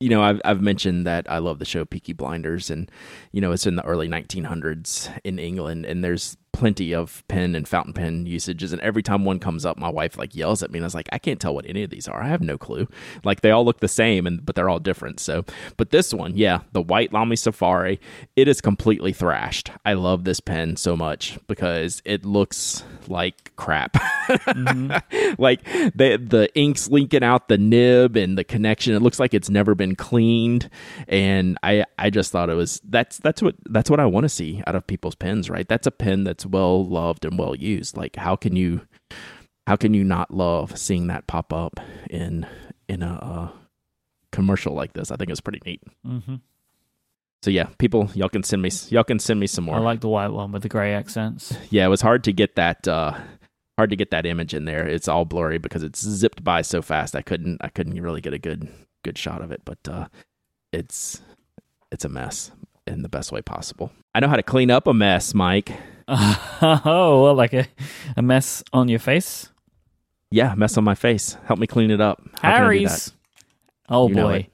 you 0.01 0.09
know, 0.09 0.21
I've 0.21 0.41
I've 0.43 0.61
mentioned 0.61 1.07
that 1.07 1.31
I 1.31 1.37
love 1.37 1.59
the 1.59 1.65
show 1.65 1.85
Peaky 1.85 2.11
Blinders, 2.11 2.69
and 2.69 2.91
you 3.31 3.39
know, 3.39 3.53
it's 3.53 3.65
in 3.65 3.77
the 3.77 3.85
early 3.85 4.09
1900s 4.09 5.17
in 5.23 5.39
England, 5.39 5.85
and 5.85 6.03
there's 6.03 6.35
plenty 6.61 6.93
of 6.93 7.23
pen 7.27 7.55
and 7.55 7.67
fountain 7.67 7.91
pen 7.91 8.27
usages, 8.27 8.71
and 8.71 8.79
every 8.83 9.01
time 9.01 9.25
one 9.25 9.39
comes 9.39 9.65
up, 9.65 9.79
my 9.79 9.89
wife 9.89 10.15
like 10.15 10.35
yells 10.35 10.61
at 10.61 10.69
me, 10.69 10.77
and 10.77 10.83
I 10.83 10.85
was 10.85 10.93
like, 10.93 11.09
I 11.11 11.17
can't 11.17 11.41
tell 11.41 11.55
what 11.55 11.65
any 11.65 11.81
of 11.81 11.89
these 11.89 12.07
are. 12.07 12.21
I 12.21 12.27
have 12.27 12.39
no 12.43 12.55
clue. 12.55 12.87
Like 13.23 13.41
they 13.41 13.49
all 13.49 13.65
look 13.65 13.79
the 13.79 13.87
same, 13.87 14.27
and 14.27 14.45
but 14.45 14.53
they're 14.53 14.69
all 14.69 14.77
different. 14.77 15.19
So, 15.19 15.43
but 15.75 15.89
this 15.89 16.13
one, 16.13 16.37
yeah, 16.37 16.59
the 16.71 16.81
white 16.83 17.11
Lamy 17.11 17.35
Safari, 17.35 17.99
it 18.35 18.47
is 18.47 18.61
completely 18.61 19.11
thrashed. 19.11 19.71
I 19.83 19.93
love 19.93 20.23
this 20.23 20.39
pen 20.39 20.77
so 20.77 20.95
much 20.95 21.39
because 21.47 22.03
it 22.05 22.25
looks 22.25 22.83
like 23.07 23.55
crap. 23.55 23.93
Mm-hmm. 23.93 25.35
like 25.41 25.63
the 25.63 26.17
the 26.17 26.49
ink's 26.55 26.89
leaking 26.89 27.23
out 27.23 27.47
the 27.47 27.57
nib 27.57 28.15
and 28.15 28.37
the 28.37 28.43
connection 28.43 28.93
it 28.93 29.01
looks 29.01 29.19
like 29.19 29.33
it's 29.33 29.49
never 29.49 29.75
been 29.75 29.95
cleaned 29.95 30.69
and 31.07 31.57
i 31.63 31.85
i 31.97 32.09
just 32.09 32.31
thought 32.31 32.49
it 32.49 32.53
was 32.53 32.81
that's 32.85 33.17
that's 33.17 33.41
what 33.41 33.55
that's 33.65 33.89
what 33.89 33.99
i 33.99 34.05
want 34.05 34.23
to 34.23 34.29
see 34.29 34.61
out 34.67 34.75
of 34.75 34.85
people's 34.87 35.15
pens 35.15 35.49
right 35.49 35.67
that's 35.67 35.87
a 35.87 35.91
pen 35.91 36.23
that's 36.23 36.45
well 36.51 36.85
loved 36.87 37.25
and 37.25 37.37
well 37.37 37.55
used 37.55 37.97
like 37.97 38.15
how 38.15 38.35
can 38.35 38.55
you 38.55 38.81
how 39.67 39.75
can 39.75 39.93
you 39.93 40.03
not 40.03 40.31
love 40.31 40.77
seeing 40.77 41.07
that 41.07 41.27
pop 41.27 41.53
up 41.53 41.79
in 42.09 42.45
in 42.87 43.01
a 43.01 43.13
uh, 43.13 43.49
commercial 44.31 44.73
like 44.73 44.93
this 44.93 45.11
i 45.11 45.15
think 45.15 45.29
it's 45.29 45.41
pretty 45.41 45.61
neat 45.65 45.81
hmm 46.05 46.35
so 47.43 47.49
yeah 47.49 47.67
people 47.79 48.09
y'all 48.13 48.29
can 48.29 48.43
send 48.43 48.61
me 48.61 48.69
y'all 48.89 49.03
can 49.03 49.17
send 49.19 49.39
me 49.39 49.47
some 49.47 49.63
more 49.65 49.75
I 49.75 49.79
like 49.79 50.01
the 50.01 50.07
white 50.07 50.27
one 50.29 50.51
with 50.51 50.61
the 50.61 50.69
gray 50.69 50.93
accents. 50.93 51.51
yeah, 51.71 51.85
it 51.85 51.89
was 51.89 52.01
hard 52.01 52.23
to 52.25 52.31
get 52.33 52.55
that 52.55 52.87
uh 52.87 53.17
hard 53.79 53.89
to 53.89 53.95
get 53.95 54.11
that 54.11 54.27
image 54.27 54.53
in 54.53 54.65
there. 54.65 54.87
It's 54.87 55.07
all 55.07 55.25
blurry 55.25 55.57
because 55.57 55.81
it's 55.81 56.01
zipped 56.01 56.43
by 56.43 56.61
so 56.61 56.83
fast. 56.83 57.15
I 57.15 57.23
couldn't 57.23 57.57
I 57.61 57.69
couldn't 57.69 57.99
really 57.99 58.21
get 58.21 58.33
a 58.33 58.37
good 58.37 58.69
good 59.03 59.17
shot 59.17 59.41
of 59.41 59.51
it, 59.51 59.61
but 59.65 59.79
uh 59.89 60.07
it's 60.71 61.21
it's 61.91 62.05
a 62.05 62.09
mess 62.09 62.51
in 62.85 63.01
the 63.01 63.09
best 63.09 63.31
way 63.31 63.41
possible. 63.41 63.91
I 64.13 64.19
know 64.19 64.27
how 64.27 64.35
to 64.35 64.43
clean 64.43 64.69
up 64.69 64.85
a 64.85 64.93
mess, 64.93 65.33
Myke. 65.33 65.75
oh, 66.07 67.23
well, 67.23 67.35
like 67.35 67.53
a, 67.53 67.67
a 68.17 68.21
mess 68.21 68.63
on 68.73 68.87
your 68.87 68.99
face? 68.99 69.49
Yeah, 70.29 70.55
mess 70.55 70.77
on 70.77 70.83
my 70.83 70.95
face. 70.95 71.37
Help 71.45 71.59
me 71.59 71.67
clean 71.67 71.91
it 71.91 72.01
up. 72.01 72.21
How 72.35 72.41
can 72.41 72.51
I 72.51 72.57
do 72.57 72.63
Harry's. 72.63 73.13
Oh 73.89 74.07
You 74.07 74.15
boy. 74.15 74.47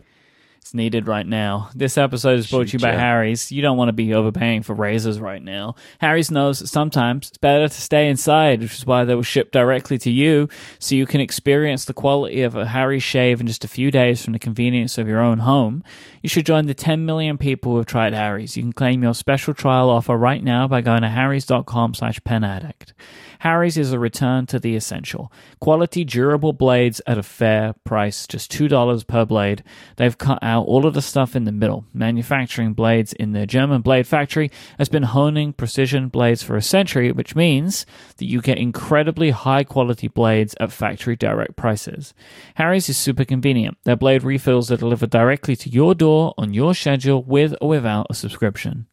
It. 0.67 0.71
It's 0.71 0.73
needed 0.73 1.07
right 1.07 1.25
now. 1.25 1.69
This 1.73 1.97
episode 1.97 2.39
is 2.39 2.49
brought 2.49 2.67
to 2.67 2.73
you 2.73 2.79
by 2.79 2.91
ya. 2.91 2.99
Harry's. 2.99 3.51
You 3.51 3.61
don't 3.61 3.77
want 3.77 3.89
to 3.89 3.93
be 3.93 4.13
overpaying 4.13 4.63
for 4.63 4.73
razors 4.73 5.19
right 5.19 5.41
now. 5.41 5.75
Harry's 5.99 6.29
knows 6.29 6.59
that 6.59 6.67
sometimes 6.67 7.29
it's 7.29 7.37
better 7.37 7.67
to 7.67 7.81
stay 7.81 8.09
inside, 8.09 8.61
which 8.61 8.75
is 8.75 8.85
why 8.85 9.05
they 9.05 9.15
will 9.15 9.23
ship 9.23 9.51
directly 9.51 9.97
to 9.99 10.11
you 10.11 10.49
so 10.79 10.95
you 10.95 11.05
can 11.05 11.21
experience 11.21 11.85
the 11.85 11.93
quality 11.93 12.41
of 12.41 12.55
a 12.55 12.67
Harry's 12.67 13.03
shave 13.03 13.39
in 13.39 13.47
just 13.47 13.63
a 13.63 13.67
few 13.67 13.91
days 13.91 14.23
from 14.23 14.33
the 14.33 14.39
convenience 14.39 14.97
of 14.97 15.07
your 15.07 15.21
own 15.21 15.39
home. 15.39 15.83
You 16.21 16.29
should 16.29 16.45
join 16.45 16.65
the 16.65 16.73
10 16.73 17.05
million 17.05 17.37
people 17.37 17.71
who 17.71 17.77
have 17.77 17.85
tried 17.85 18.13
Harry's. 18.13 18.57
You 18.57 18.63
can 18.63 18.73
claim 18.73 19.03
your 19.03 19.13
special 19.13 19.53
trial 19.53 19.89
offer 19.89 20.17
right 20.17 20.43
now 20.43 20.67
by 20.67 20.81
going 20.81 21.03
to 21.03 21.09
harrys.com 21.09 21.93
slash 21.93 22.19
penaddict. 22.21 22.91
Harry's 23.39 23.77
is 23.77 23.91
a 23.91 23.99
return 23.99 24.45
to 24.47 24.59
the 24.59 24.75
essential. 24.75 25.31
Quality, 25.59 26.03
durable 26.03 26.53
blades 26.53 27.01
at 27.05 27.17
a 27.17 27.23
fair 27.23 27.73
price, 27.83 28.27
just 28.27 28.51
$2 28.51 29.07
per 29.07 29.25
blade. 29.25 29.63
They've 29.97 30.17
cut 30.17 30.39
out 30.41 30.65
all 30.65 30.85
of 30.85 30.93
the 30.93 31.01
stuff 31.01 31.35
in 31.35 31.43
the 31.43 31.51
middle. 31.51 31.85
Manufacturing 31.93 32.73
blades 32.73 33.13
in 33.13 33.33
their 33.33 33.45
German 33.45 33.81
blade 33.81 34.07
factory 34.07 34.51
has 34.77 34.89
been 34.89 35.03
honing 35.03 35.53
precision 35.53 36.07
blades 36.09 36.43
for 36.43 36.55
a 36.55 36.61
century, 36.61 37.11
which 37.11 37.35
means 37.35 37.85
that 38.17 38.25
you 38.25 38.41
get 38.41 38.57
incredibly 38.57 39.31
high 39.31 39.63
quality 39.63 40.07
blades 40.07 40.55
at 40.59 40.71
factory 40.71 41.15
direct 41.15 41.55
prices. 41.55 42.13
Harry's 42.55 42.89
is 42.89 42.97
super 42.97 43.25
convenient. 43.25 43.77
Their 43.83 43.95
blade 43.95 44.23
refills 44.23 44.71
are 44.71 44.77
delivered 44.77 45.09
directly 45.09 45.55
to 45.57 45.69
your 45.69 45.95
door 45.95 46.33
on 46.37 46.53
your 46.53 46.73
schedule 46.73 47.23
with 47.23 47.53
or 47.61 47.69
without 47.69 48.07
a 48.09 48.13
subscription. 48.13 48.87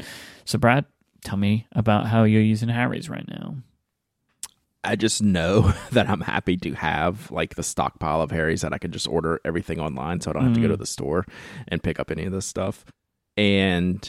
So, 0.45 0.59
Brad, 0.59 0.85
tell 1.25 1.39
me 1.39 1.67
about 1.73 2.07
how 2.09 2.25
you're 2.25 2.43
using 2.43 2.69
Harry's 2.69 3.09
right 3.09 3.27
now. 3.29 3.57
I 4.85 4.97
just 4.97 5.23
know 5.23 5.73
that 5.93 6.09
I'm 6.09 6.21
happy 6.21 6.57
to 6.59 6.73
have 6.75 7.31
like 7.31 7.55
the 7.55 7.63
stockpile 7.63 8.21
of 8.23 8.31
Harry's 8.31 8.63
that 8.63 8.73
I 8.73 8.79
can 8.79 8.93
just 8.93 9.09
order 9.09 9.41
everything 9.45 9.81
online 9.81 10.21
so 10.21 10.31
I 10.31 10.35
don't 10.35 10.45
have 10.45 10.55
to 10.55 10.61
go 10.61 10.69
to 10.69 10.77
mm. 10.77 10.79
the 10.79 10.87
store 10.87 11.27
and 11.69 11.83
pick 11.83 11.99
up 11.99 12.11
any 12.11 12.25
of 12.25 12.33
this 12.33 12.47
stuff. 12.47 12.85
And 13.37 14.09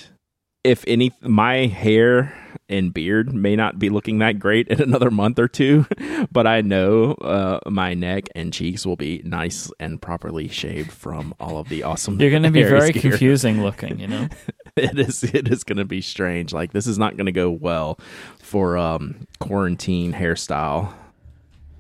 if 0.64 0.84
any 0.88 1.12
my 1.22 1.68
hair 1.68 2.34
and 2.70 2.94
beard 2.94 3.34
may 3.34 3.56
not 3.56 3.80
be 3.80 3.90
looking 3.90 4.20
that 4.20 4.40
great 4.40 4.68
in 4.68 4.82
another 4.82 5.12
month 5.12 5.40
or 5.40 5.48
two, 5.48 5.86
but 6.32 6.48
I 6.48 6.62
know 6.62 7.14
uh, 7.14 7.60
my 7.70 7.94
neck 7.94 8.28
and 8.36 8.52
cheeks 8.52 8.86
will 8.86 8.96
be 8.96 9.22
nice 9.24 9.72
and 9.80 10.02
properly 10.02 10.48
shaved 10.48 10.92
from 10.92 11.34
all 11.40 11.58
of 11.58 11.70
the 11.70 11.84
awesome. 11.84 12.20
You're 12.20 12.32
going 12.32 12.44
to 12.44 12.52
be 12.52 12.64
very 12.64 12.92
gear. 12.92 13.02
confusing 13.02 13.64
looking, 13.64 14.00
you 14.00 14.08
know? 14.08 14.28
it 14.76 15.00
is 15.00 15.24
it 15.24 15.48
is 15.48 15.64
going 15.64 15.78
to 15.78 15.86
be 15.86 16.02
strange. 16.02 16.54
Like 16.54 16.74
this 16.74 16.88
is 16.88 16.98
not 16.98 17.16
going 17.16 17.28
to 17.28 17.32
go 17.32 17.50
well 17.50 18.00
for 18.40 18.78
um 18.78 19.28
quarantine 19.40 20.14
hairstyle. 20.14 20.94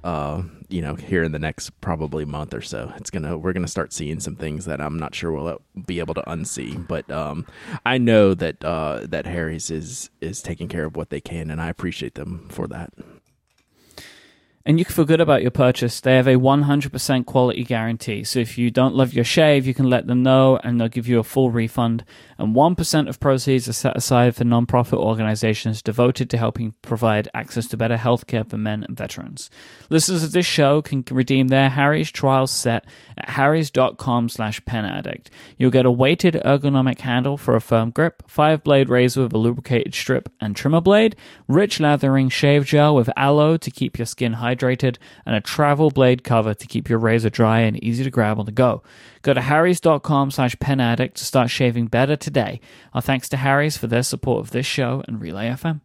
Uh, 0.05 0.43
you 0.69 0.83
know, 0.83 0.93
here 0.93 1.23
in 1.23 1.31
the 1.31 1.39
next 1.39 1.71
probably 1.81 2.25
month 2.25 2.53
or 2.53 2.61
so, 2.61 2.93
it's 2.97 3.09
gonna 3.09 3.35
we're 3.39 3.53
gonna 3.53 3.67
start 3.67 3.91
seeing 3.91 4.19
some 4.19 4.35
things 4.35 4.65
that 4.65 4.79
I'm 4.79 4.99
not 4.99 5.15
sure 5.15 5.31
we'll 5.31 5.59
be 5.87 5.97
able 5.97 6.13
to 6.13 6.21
unsee. 6.27 6.87
But 6.87 7.09
um, 7.09 7.47
I 7.87 7.97
know 7.97 8.35
that 8.35 8.63
uh 8.63 9.07
that 9.07 9.25
Harry's 9.25 9.71
is 9.71 10.11
is 10.21 10.43
taking 10.43 10.67
care 10.67 10.85
of 10.85 10.95
what 10.95 11.09
they 11.09 11.21
can, 11.21 11.49
and 11.49 11.59
I 11.59 11.69
appreciate 11.69 12.13
them 12.13 12.47
for 12.49 12.67
that. 12.67 12.93
And 14.67 14.79
you 14.79 14.85
can 14.85 14.95
feel 14.95 15.05
good 15.05 15.21
about 15.21 15.43
your 15.43 15.51
purchase. 15.51 15.99
They 15.99 16.15
have 16.15 16.25
a 16.25 16.37
100% 16.37 17.25
quality 17.27 17.63
guarantee. 17.63 18.23
So 18.23 18.39
if 18.39 18.57
you 18.57 18.71
don't 18.71 18.95
love 18.95 19.13
your 19.13 19.23
shave, 19.23 19.67
you 19.67 19.75
can 19.75 19.87
let 19.91 20.07
them 20.07 20.23
know 20.23 20.57
and 20.63 20.81
they'll 20.81 20.87
give 20.87 21.07
you 21.07 21.19
a 21.19 21.23
full 21.23 21.51
refund. 21.51 22.03
And 22.39 22.55
1% 22.55 23.07
of 23.07 23.19
proceeds 23.19 23.69
are 23.69 23.73
set 23.73 23.95
aside 23.95 24.35
for 24.35 24.43
nonprofit 24.43 24.97
organizations 24.97 25.83
devoted 25.83 26.31
to 26.31 26.37
helping 26.37 26.73
provide 26.81 27.29
access 27.35 27.67
to 27.67 27.77
better 27.77 27.95
healthcare 27.95 28.49
for 28.49 28.57
men 28.57 28.83
and 28.83 28.97
veterans. 28.97 29.51
Listeners 29.91 30.23
of 30.23 30.31
this 30.31 30.47
show 30.47 30.81
can 30.81 31.03
redeem 31.11 31.49
their 31.49 31.69
Harry's 31.69 32.11
trial 32.11 32.47
set 32.47 32.85
at 33.17 33.29
harrys.com 33.29 34.29
slash 34.29 34.59
penaddict. 34.63 35.27
You'll 35.57 35.69
get 35.69 35.85
a 35.85 35.91
weighted 35.91 36.33
ergonomic 36.43 37.01
handle 37.01 37.37
for 37.37 37.55
a 37.55 37.61
firm 37.61 37.91
grip, 37.91 38.23
five 38.27 38.63
blade 38.63 38.89
razor 38.89 39.21
with 39.21 39.33
a 39.33 39.37
lubricated 39.37 39.93
strip 39.93 40.27
and 40.41 40.55
trimmer 40.55 40.81
blade, 40.81 41.15
rich 41.47 41.79
lathering 41.79 42.29
shave 42.29 42.65
gel 42.65 42.95
with 42.95 43.11
aloe 43.15 43.57
to 43.57 43.69
keep 43.69 43.99
your 43.99 44.07
skin 44.07 44.33
hydrated, 44.33 44.54
and 44.63 45.35
a 45.35 45.41
travel 45.41 45.89
blade 45.91 46.23
cover 46.23 46.53
to 46.53 46.67
keep 46.67 46.89
your 46.89 46.99
razor 46.99 47.29
dry 47.29 47.59
and 47.61 47.81
easy 47.83 48.03
to 48.03 48.09
grab 48.09 48.39
on 48.39 48.45
the 48.45 48.51
go. 48.51 48.81
Go 49.21 49.33
to 49.33 49.41
harrys.com 49.41 50.31
slash 50.31 50.55
penaddict 50.57 51.13
to 51.15 51.25
start 51.25 51.49
shaving 51.49 51.87
better 51.87 52.15
today. 52.15 52.59
Our 52.93 53.01
thanks 53.01 53.27
to 53.29 53.37
Harry's 53.37 53.77
for 53.77 53.87
their 53.87 54.03
support 54.03 54.39
of 54.41 54.51
this 54.51 54.65
show 54.65 55.03
and 55.07 55.19
Relay 55.21 55.49
FM. 55.49 55.81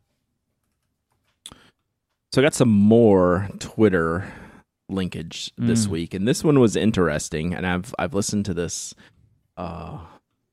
So 2.32 2.40
I 2.40 2.44
got 2.44 2.54
some 2.54 2.68
more 2.68 3.48
Twitter 3.58 4.32
linkage 4.88 5.52
this 5.56 5.86
Mm. 5.86 5.90
week, 5.90 6.14
and 6.14 6.26
this 6.28 6.44
one 6.44 6.60
was 6.60 6.76
interesting. 6.76 7.54
And 7.54 7.66
I've 7.66 7.94
I've 7.98 8.14
listened 8.14 8.44
to 8.46 8.54
this 8.54 8.94
uh, 9.56 9.98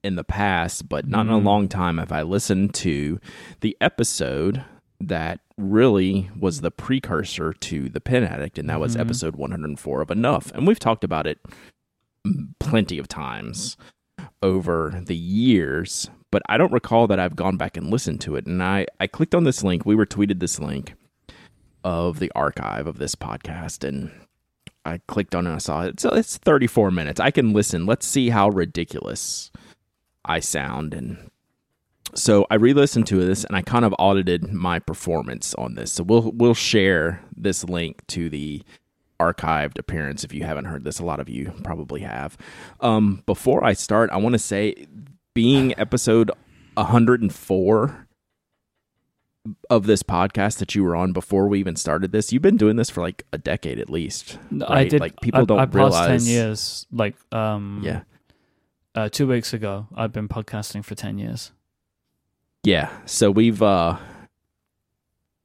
in 0.03 0.15
the 0.15 0.23
past, 0.23 0.89
but 0.89 1.07
not 1.07 1.25
in 1.27 1.31
a 1.31 1.39
Mm. 1.39 1.43
long 1.45 1.67
time 1.67 1.97
have 1.97 2.11
I 2.11 2.23
listened 2.23 2.73
to 2.75 3.19
the 3.61 3.77
episode 3.79 4.63
that 4.99 5.39
really 5.57 6.29
was 6.37 6.61
the 6.61 6.71
precursor 6.71 7.53
to 7.53 7.89
the 7.89 8.01
Pen 8.01 8.23
Addict, 8.23 8.57
and 8.57 8.69
that 8.69 8.79
was 8.79 8.93
mm-hmm. 8.93 9.01
episode 9.01 9.35
104 9.35 10.01
of 10.01 10.11
Enough. 10.11 10.51
And 10.53 10.67
we've 10.67 10.79
talked 10.79 11.03
about 11.03 11.27
it 11.27 11.39
plenty 12.59 12.97
of 12.97 13.07
times 13.07 13.77
over 14.41 15.01
the 15.05 15.15
years, 15.15 16.09
but 16.31 16.41
I 16.49 16.57
don't 16.57 16.71
recall 16.71 17.07
that 17.07 17.19
I've 17.19 17.35
gone 17.35 17.57
back 17.57 17.77
and 17.77 17.89
listened 17.89 18.21
to 18.21 18.35
it. 18.35 18.45
And 18.45 18.61
I, 18.61 18.87
I 18.99 19.07
clicked 19.07 19.35
on 19.35 19.43
this 19.43 19.63
link. 19.63 19.85
We 19.85 19.95
were 19.95 20.05
tweeted 20.05 20.39
this 20.39 20.59
link 20.59 20.93
of 21.83 22.19
the 22.19 22.31
archive 22.35 22.87
of 22.87 22.97
this 22.97 23.15
podcast, 23.15 23.87
and 23.87 24.11
I 24.85 24.99
clicked 25.07 25.35
on 25.35 25.45
it 25.45 25.49
and 25.49 25.55
I 25.55 25.59
saw 25.59 25.83
it. 25.83 25.99
So 25.99 26.09
it's 26.09 26.37
34 26.37 26.91
minutes. 26.91 27.19
I 27.19 27.31
can 27.31 27.53
listen. 27.53 27.85
Let's 27.85 28.07
see 28.07 28.29
how 28.29 28.49
ridiculous 28.49 29.51
I 30.25 30.39
sound. 30.39 30.93
And 30.93 31.29
so 32.13 32.47
I 32.49 32.55
re-listened 32.55 33.07
to 33.07 33.23
this 33.25 33.43
and 33.43 33.55
I 33.55 33.61
kind 33.61 33.85
of 33.85 33.93
audited 33.99 34.51
my 34.53 34.79
performance 34.79 35.53
on 35.55 35.75
this. 35.75 35.91
So 35.91 36.03
we'll 36.03 36.31
we'll 36.33 36.53
share 36.53 37.21
this 37.35 37.63
link 37.63 38.05
to 38.07 38.29
the 38.29 38.63
archived 39.19 39.77
appearance 39.79 40.23
if 40.23 40.33
you 40.33 40.43
haven't 40.43 40.65
heard 40.65 40.83
this. 40.83 40.99
A 40.99 41.05
lot 41.05 41.19
of 41.19 41.27
you 41.29 41.51
probably 41.63 42.01
have. 42.01 42.37
Um, 42.81 43.23
before 43.25 43.63
I 43.63 43.73
start, 43.73 44.09
I 44.11 44.17
want 44.17 44.33
to 44.33 44.39
say 44.39 44.87
being 45.33 45.77
episode 45.79 46.31
104 46.75 48.07
of 49.69 49.85
this 49.87 50.03
podcast 50.03 50.57
that 50.59 50.75
you 50.75 50.83
were 50.83 50.95
on 50.95 51.13
before 51.13 51.47
we 51.47 51.59
even 51.59 51.75
started 51.75 52.11
this, 52.11 52.33
you've 52.33 52.41
been 52.41 52.57
doing 52.57 52.75
this 52.75 52.89
for 52.89 53.01
like 53.01 53.25
a 53.31 53.37
decade 53.37 53.79
at 53.79 53.89
least. 53.89 54.37
I 54.67 54.83
did. 54.83 54.99
Like 54.99 55.19
people 55.21 55.41
I, 55.41 55.45
don't 55.45 55.59
I 55.59 55.63
realize. 55.63 56.25
ten 56.25 56.31
years. 56.31 56.85
Like 56.91 57.15
um, 57.33 57.81
Yeah. 57.83 58.01
uh, 58.93 59.09
two 59.09 59.25
weeks 59.27 59.53
ago, 59.53 59.87
I've 59.95 60.11
been 60.11 60.27
podcasting 60.27 60.83
for 60.83 60.95
ten 60.95 61.17
years. 61.17 61.51
Yeah. 62.63 62.89
So 63.05 63.31
we've 63.31 63.61
uh 63.61 63.97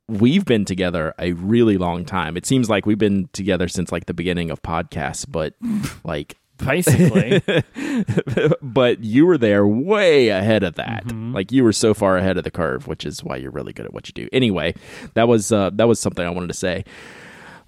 we've 0.08 0.44
been 0.44 0.64
together 0.64 1.14
a 1.18 1.32
really 1.32 1.78
long 1.78 2.04
time. 2.04 2.36
It 2.36 2.44
seems 2.44 2.68
like 2.68 2.84
we've 2.86 2.98
been 2.98 3.28
together 3.32 3.68
since 3.68 3.92
like 3.92 4.06
the 4.06 4.14
beginning 4.14 4.50
of 4.50 4.62
podcasts, 4.62 5.26
but 5.28 5.54
like 6.04 6.36
Basically, 6.58 7.42
but 8.62 9.02
you 9.02 9.26
were 9.26 9.36
there 9.38 9.66
way 9.66 10.28
ahead 10.28 10.62
of 10.62 10.76
that. 10.76 11.04
Mhm. 11.06 11.34
Like 11.34 11.50
you 11.50 11.64
were 11.64 11.72
so 11.72 11.92
far 11.92 12.16
ahead 12.18 12.36
of 12.38 12.44
the 12.44 12.52
curve, 12.52 12.86
which 12.86 13.04
is 13.04 13.24
why 13.24 13.34
you're 13.36 13.50
really 13.50 13.72
good 13.72 13.84
at 13.86 13.92
what 13.92 14.06
you 14.06 14.12
do. 14.12 14.28
Anyway, 14.32 14.74
that 15.14 15.26
was 15.26 15.50
uh 15.50 15.70
that 15.74 15.88
was 15.88 15.98
something 15.98 16.24
I 16.24 16.30
wanted 16.30 16.48
to 16.48 16.54
say. 16.54 16.84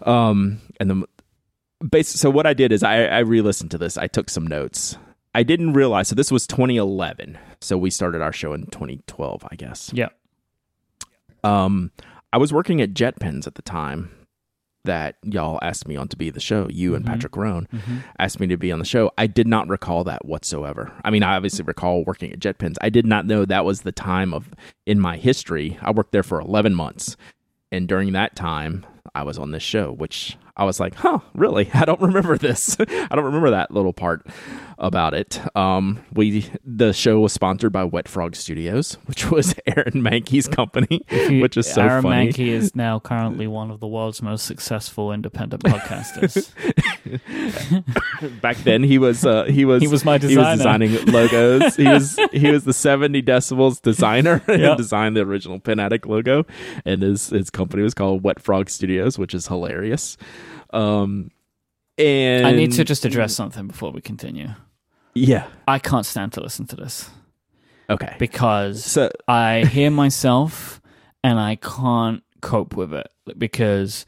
Um 0.03 0.61
and 0.78 0.90
the 0.90 1.07
base 1.88 2.09
so 2.09 2.30
what 2.30 2.47
I 2.47 2.55
did 2.55 2.70
is 2.70 2.84
I 2.84 3.07
I 3.07 3.18
re-listened 3.20 3.72
to 3.72 3.78
this. 3.78 3.99
I 3.99 4.07
took 4.07 4.30
some 4.30 4.47
notes. 4.47 4.97
I 5.35 5.43
didn't 5.43 5.72
realize 5.72 6.09
so 6.09 6.14
this 6.14 6.30
was 6.30 6.47
2011. 6.47 7.39
So 7.61 7.76
we 7.76 7.91
started 7.91 8.22
our 8.22 8.32
show 8.32 8.53
in 8.53 8.66
2012, 8.66 9.45
I 9.51 9.57
guess. 9.57 9.91
yeah. 9.95 10.09
Um, 11.43 11.91
I 12.32 12.39
was 12.39 12.53
working 12.53 12.80
at 12.80 12.95
JetPens 12.95 13.47
at 13.47 13.55
the 13.55 13.62
time 13.62 14.11
that 14.85 15.16
y'all 15.22 15.59
asked 15.62 15.89
me 15.89 15.97
on 15.97 16.09
to 16.09 16.16
be 16.16 16.28
the 16.30 16.41
show. 16.41 16.68
You 16.68 16.95
and 16.95 17.05
Mhm. 17.05 17.09
Patrick 17.09 17.37
Rhone 17.37 17.66
Mhm. 17.72 18.03
asked 18.18 18.39
me 18.39 18.47
to 18.49 18.57
be 18.59 18.70
on 18.70 18.78
the 18.78 18.85
show. 18.85 19.11
I 19.16 19.26
did 19.26 19.47
not 19.47 19.68
recall 19.68 20.05
that 20.05 20.24
whatsoever. 20.26 20.93
I 21.05 21.11
mean, 21.11 21.22
I 21.22 21.37
obviously 21.37 21.64
recall 21.64 22.05
working 22.05 22.32
at 22.32 22.39
JetPens. 22.39 22.76
I 22.82 22.91
did 22.91 23.07
not 23.07 23.24
know 23.26 23.45
that 23.47 23.64
was 23.64 23.82
the 23.82 23.93
time 23.93 24.35
of 24.35 24.51
in 24.85 25.01
my 25.01 25.16
history. 25.16 25.78
I 25.80 25.91
worked 25.91 26.12
there 26.12 26.22
for 26.22 26.39
11 26.41 26.74
months. 26.74 27.16
And 27.72 27.89
during 27.89 28.12
that 28.12 28.37
time, 28.37 28.85
I 29.14 29.22
was 29.22 29.39
on 29.39 29.53
this 29.53 29.62
show, 29.62 29.91
which 29.93 30.37
I 30.57 30.64
was 30.64 30.78
like, 30.80 30.97
huh, 30.97 31.20
really? 31.35 31.70
I 31.74 31.85
don't 31.87 32.01
remember 32.01 32.37
this. 32.37 32.76
I 32.80 33.09
don't 33.14 33.24
remember 33.24 33.51
that 33.51 33.70
little 33.70 33.93
part 33.95 34.26
about 34.79 35.14
it. 35.14 35.41
Um, 35.57 36.05
we 36.12 36.47
the 36.64 36.93
show 36.93 37.20
was 37.20 37.33
sponsored 37.33 37.72
by 37.72 37.85
Wet 37.85 38.09
Frog 38.09 38.35
Studios, 38.37 38.95
which 39.07 39.31
was 39.31 39.55
Aaron 39.66 40.03
Mahnke's 40.03 40.49
company, 40.49 41.03
You- 41.11 41.41
which 41.43 41.57
is 41.57 41.72
so 41.72 41.83
Aaron 41.83 42.03
funny. 42.03 42.29
Mahnke 42.33 42.47
is 42.49 42.75
now 42.77 42.99
currently 42.99 43.47
one 43.47 43.70
of 43.70 43.81
the 43.81 43.87
world's 43.89 44.22
most 44.22 44.45
successful 44.47 45.12
independent 45.12 45.62
podcasters. 45.62 46.51
Back 48.41 48.57
then, 48.59 48.83
he 48.83 48.99
was 48.99 49.25
uh, 49.25 49.45
he 49.45 49.64
was 49.64 49.83
He 49.83 49.89
was 49.89 50.05
my 50.05 50.18
he 50.18 50.37
was 50.37 50.57
designer. 50.57 50.57
designing 50.87 51.05
logos. 51.07 51.77
he 51.77 51.85
was 51.89 52.18
he 52.33 52.51
was 52.51 52.64
the 52.64 52.72
seventy 52.72 53.22
decibels 53.22 53.81
designer 53.81 54.43
Yeah. 54.49 54.55
and 54.70 54.77
designed 54.77 55.16
the 55.16 55.20
original 55.22 55.61
Pen 55.61 55.79
Addict 55.81 56.07
logo. 56.07 56.47
And 56.85 57.03
his 57.03 57.29
his 57.31 57.51
company 57.51 57.83
was 57.83 57.95
called 57.95 58.22
Wet 58.25 58.41
Frog 58.41 58.70
Studios, 58.70 59.18
which 59.18 59.35
is 59.35 59.47
hilarious. 59.47 60.16
Um, 60.72 61.31
and 61.99 62.47
I 62.47 62.53
need 62.53 62.72
to 62.72 62.84
just 62.84 63.05
address 63.05 63.34
something 63.34 63.66
before 63.66 63.90
we 63.92 64.01
continue. 64.01 64.49
yeah 65.14 65.47
I 65.68 65.78
can't 65.78 66.07
stand 66.07 66.32
to 66.34 66.40
listen 66.40 66.66
to 66.68 66.76
this 66.76 67.09
okay. 67.88 68.16
because 68.18 68.84
So 68.84 69.11
I 69.28 69.64
hear 69.64 69.90
myself 69.90 70.80
and 71.22 71.38
I 71.38 71.57
can't 71.57 72.22
cope 72.40 72.76
with 72.76 72.92
it 72.92 73.09
because 73.38 74.05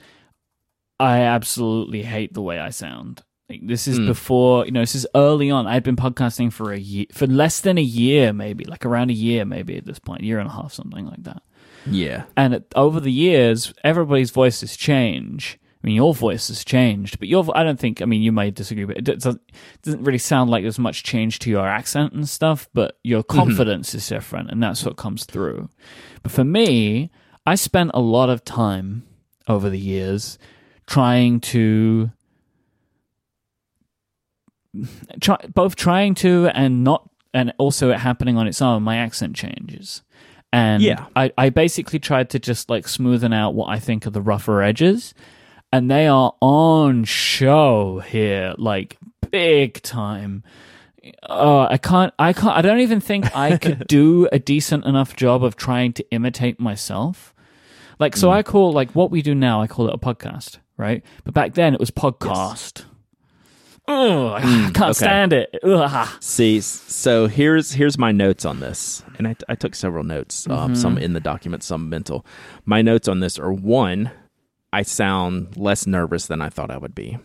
I 0.99 1.20
absolutely 1.20 2.03
hate 2.03 2.32
the 2.34 2.43
way 2.43 2.59
I 2.59 2.70
sound. 2.70 3.22
Like, 3.49 3.61
this 3.66 3.87
is 3.87 3.99
Mm. 4.01 4.07
before, 4.09 4.64
you 4.66 4.72
know, 4.72 4.80
this 4.80 4.95
is 4.97 5.07
early 5.14 5.51
on. 5.53 5.66
I'd 5.68 5.84
been 5.84 5.95
podcasting 5.95 6.53
for 6.53 6.72
a 6.72 6.78
year, 6.78 7.07
for 7.12 7.26
less 7.28 7.61
than 7.61 7.78
a 7.78 7.82
year, 7.82 8.32
maybe, 8.32 8.64
like 8.64 8.84
around 8.84 9.11
a 9.11 9.14
year, 9.14 9.45
maybe 9.45 9.76
at 9.76 9.84
this 9.87 10.01
point, 10.01 10.22
year 10.24 10.41
and 10.41 10.49
a 10.49 10.53
half, 10.53 10.72
something 10.72 11.07
like 11.07 11.22
that. 11.22 11.43
yeah 11.89 12.24
And 12.37 12.55
it, 12.55 12.64
over 12.74 12.99
the 12.99 13.12
years, 13.12 13.72
everybody's 13.84 14.32
voices 14.32 14.76
change. 14.76 15.59
I 15.83 15.87
mean, 15.87 15.95
your 15.95 16.14
voice 16.14 16.49
has 16.49 16.64
changed, 16.64 17.18
but 17.18 17.29
your—I 17.29 17.62
don't 17.62 17.79
think. 17.79 18.03
I 18.03 18.07
mean, 18.07 18.22
you 18.22 18.33
may 18.33 18.51
disagree, 18.51 18.85
but 18.85 18.97
it 18.97 19.05
doesn't, 19.05 19.41
doesn't 19.83 20.03
really 20.03 20.18
sound 20.18 20.51
like 20.51 20.62
there's 20.62 20.79
much 20.79 21.05
change 21.05 21.39
to 21.41 21.51
your 21.51 21.66
accent 21.66 22.12
and 22.12 22.29
stuff. 22.29 22.68
But 22.74 22.99
your 23.05 23.22
mm-hmm. 23.22 23.39
confidence 23.39 23.95
is 23.95 24.09
different, 24.09 24.51
and 24.51 24.62
that's 24.62 24.85
what 24.85 24.97
comes 24.97 25.24
through. 25.24 25.68
But 26.22 26.33
for 26.33 26.45
me, 26.45 27.11
I 27.47 27.55
spent 27.55 27.93
a 27.95 28.01
lot 28.01 28.31
of 28.31 28.45
time 28.45 29.05
over 29.49 29.70
the 29.70 29.79
years 29.79 30.39
trying 30.87 31.41
to 31.41 32.11
try, 35.20 35.37
both 35.55 35.77
trying 35.77 36.14
to 36.16 36.49
and 36.55 36.83
not, 36.83 37.09
and 37.33 37.53
also 37.59 37.91
it 37.91 37.99
happening 37.99 38.37
on 38.37 38.49
its 38.49 38.61
own. 38.61 38.83
My 38.83 38.97
accent 38.97 39.37
changes. 39.37 40.03
And 40.53 40.83
Yeah. 40.83 41.07
I, 41.14 41.33
I 41.37 41.51
basically 41.51 41.99
tried 41.99 42.31
to 42.31 42.39
just 42.39 42.70
like 42.70 42.87
smoothen 42.87 43.35
out 43.35 43.55
what 43.55 43.68
I 43.68 43.79
think 43.79 44.07
are 44.07 44.11
the 44.11 44.22
rougher 44.22 44.62
edges. 44.62 45.12
And 45.73 45.91
they 45.91 46.07
are 46.07 46.35
on 46.41 47.05
show 47.05 48.01
here, 48.01 48.55
like 48.57 48.97
big 49.31 49.83
time. 49.83 50.45
Oh, 51.29 51.61
I 51.61 51.79
can't, 51.79 52.12
I 52.19 52.33
can't, 52.33 52.57
I 52.57 52.62
don't 52.62 52.81
even 52.81 53.01
think 53.01 53.35
I 53.37 53.57
could 53.59 53.87
do 53.87 54.29
a 54.33 54.39
decent 54.39 54.85
enough 54.85 55.17
job 55.17 55.45
of 55.45 55.57
trying 55.57 55.93
to 55.95 56.11
imitate 56.11 56.61
myself. 56.61 57.35
Like, 57.99 58.17
so 58.17 58.29
hmm. 58.29 58.35
I 58.35 58.43
call, 58.43 58.73
like, 58.73 58.95
what 58.95 59.11
we 59.11 59.23
do 59.23 59.35
now, 59.35 59.62
I 59.62 59.67
call 59.67 59.89
it 59.89 59.95
a 59.95 59.99
podcast, 59.99 60.59
right? 60.77 61.03
But 61.25 61.35
back 61.35 61.55
then 61.55 61.75
it 61.75 61.81
was 61.81 61.91
podcast. 61.91 62.85
Ugh, 63.89 64.33
I 64.33 64.41
hmm, 64.41 64.73
can't 64.73 64.91
okay. 64.91 64.93
stand 64.93 65.33
it. 65.33 65.57
Ugh. 65.62 66.09
See, 66.21 66.61
so 66.61 67.29
here's 67.29 67.71
here's 67.73 67.97
my 67.97 68.11
notes 68.11 68.45
on 68.45 68.59
this, 68.59 69.05
and 69.17 69.29
I, 69.29 69.37
I 69.49 69.55
took 69.55 69.77
several 69.77 70.03
notes, 70.03 70.49
um, 70.51 70.75
some 70.75 70.97
mm-hmm. 70.97 71.05
in 71.05 71.12
the 71.12 71.21
document, 71.21 71.62
some 71.62 71.89
mental. 71.89 72.27
My 72.64 72.83
notes 72.83 73.07
on 73.07 73.21
this 73.21 73.39
are 73.39 73.53
one, 73.53 74.11
I 74.77 74.83
sound 74.83 75.57
less 75.57 75.87
nervous 75.87 76.27
than 76.27 76.43
I 76.43 76.51
thought 76.51 76.70
I 76.70 76.77
would 76.77 76.95
be. 76.95 77.18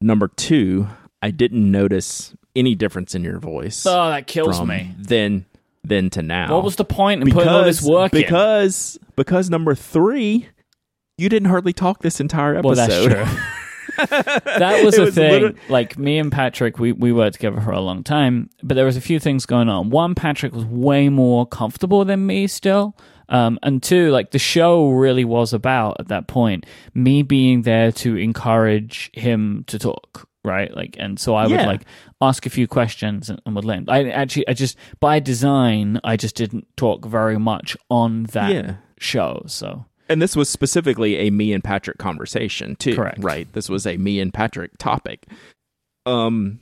Number 0.00 0.28
two, 0.28 0.86
I 1.20 1.30
didn't 1.30 1.70
notice 1.70 2.34
any 2.54 2.74
difference 2.74 3.14
in 3.14 3.22
your 3.22 3.38
voice 3.38 3.84
Oh, 3.86 4.08
that 4.08 4.26
kills 4.26 4.64
me. 4.64 4.94
then 4.98 5.44
then 5.84 6.08
to 6.10 6.22
now. 6.22 6.54
What 6.54 6.64
was 6.64 6.76
the 6.76 6.84
point 6.84 7.22
in 7.22 7.30
putting 7.30 7.48
all 7.48 7.62
this 7.64 7.82
work 7.82 8.12
in? 8.14 8.20
because 8.22 8.98
because 9.16 9.50
number 9.50 9.74
three, 9.74 10.48
you 11.18 11.28
didn't 11.28 11.48
hardly 11.50 11.72
talk 11.74 12.00
this 12.00 12.20
entire 12.20 12.56
episode. 12.56 12.66
Well, 12.66 12.74
that's 12.88 13.04
true. 13.04 13.42
that 14.58 14.82
was 14.84 14.98
a 14.98 15.12
thing. 15.12 15.30
literally- 15.30 15.56
like 15.68 15.98
me 15.98 16.18
and 16.18 16.32
Patrick, 16.32 16.78
we, 16.78 16.92
we 16.92 17.12
worked 17.12 17.34
together 17.34 17.60
for 17.60 17.70
a 17.72 17.80
long 17.80 18.02
time, 18.02 18.48
but 18.62 18.74
there 18.74 18.84
was 18.86 18.96
a 18.96 19.00
few 19.00 19.18
things 19.20 19.44
going 19.46 19.68
on. 19.68 19.90
One, 19.90 20.14
Patrick 20.14 20.52
was 20.54 20.64
way 20.64 21.08
more 21.08 21.46
comfortable 21.46 22.04
than 22.04 22.26
me 22.26 22.46
still. 22.46 22.96
Um, 23.28 23.58
and 23.62 23.82
two, 23.82 24.10
like 24.10 24.30
the 24.30 24.38
show 24.38 24.90
really 24.90 25.24
was 25.24 25.52
about 25.52 25.96
at 26.00 26.08
that 26.08 26.26
point 26.28 26.64
me 26.94 27.22
being 27.22 27.62
there 27.62 27.90
to 27.92 28.16
encourage 28.16 29.10
him 29.14 29.64
to 29.66 29.78
talk, 29.78 30.28
right? 30.44 30.74
Like, 30.74 30.96
and 30.98 31.18
so 31.18 31.34
I 31.34 31.46
would 31.46 31.66
like 31.66 31.82
ask 32.20 32.46
a 32.46 32.50
few 32.50 32.66
questions 32.68 33.28
and, 33.28 33.40
and 33.44 33.54
would 33.56 33.64
let 33.64 33.78
him. 33.78 33.84
I 33.88 34.08
actually, 34.10 34.46
I 34.48 34.52
just 34.52 34.76
by 35.00 35.18
design, 35.18 36.00
I 36.04 36.16
just 36.16 36.36
didn't 36.36 36.66
talk 36.76 37.04
very 37.04 37.38
much 37.38 37.76
on 37.90 38.24
that 38.32 38.52
Yeah. 38.52 38.74
show. 38.98 39.42
So 39.46 39.84
And 40.08 40.22
this 40.22 40.36
was 40.36 40.48
specifically 40.48 41.16
a 41.26 41.30
me 41.30 41.52
and 41.52 41.64
Patrick 41.64 41.98
conversation 41.98 42.76
too. 42.76 42.94
Correct. 42.94 43.18
Right. 43.24 43.52
This 43.54 43.68
was 43.68 43.86
a 43.88 43.96
me 43.96 44.20
and 44.20 44.32
Patrick 44.32 44.78
topic. 44.78 45.26
Um 46.04 46.60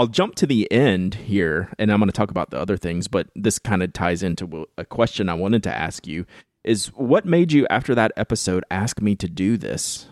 I'll 0.00 0.06
jump 0.06 0.34
to 0.36 0.46
the 0.46 0.66
end 0.72 1.14
here 1.14 1.74
and 1.78 1.92
I'm 1.92 1.98
going 1.98 2.08
to 2.08 2.12
talk 2.12 2.30
about 2.30 2.48
the 2.48 2.58
other 2.58 2.78
things, 2.78 3.06
but 3.06 3.28
this 3.36 3.58
kind 3.58 3.82
of 3.82 3.92
ties 3.92 4.22
into 4.22 4.66
a 4.78 4.84
question 4.86 5.28
I 5.28 5.34
wanted 5.34 5.62
to 5.64 5.76
ask 5.76 6.06
you 6.06 6.24
is 6.64 6.86
what 6.94 7.26
made 7.26 7.52
you 7.52 7.66
after 7.68 7.94
that 7.94 8.10
episode 8.16 8.64
ask 8.70 9.02
me 9.02 9.14
to 9.16 9.28
do 9.28 9.58
this? 9.58 10.06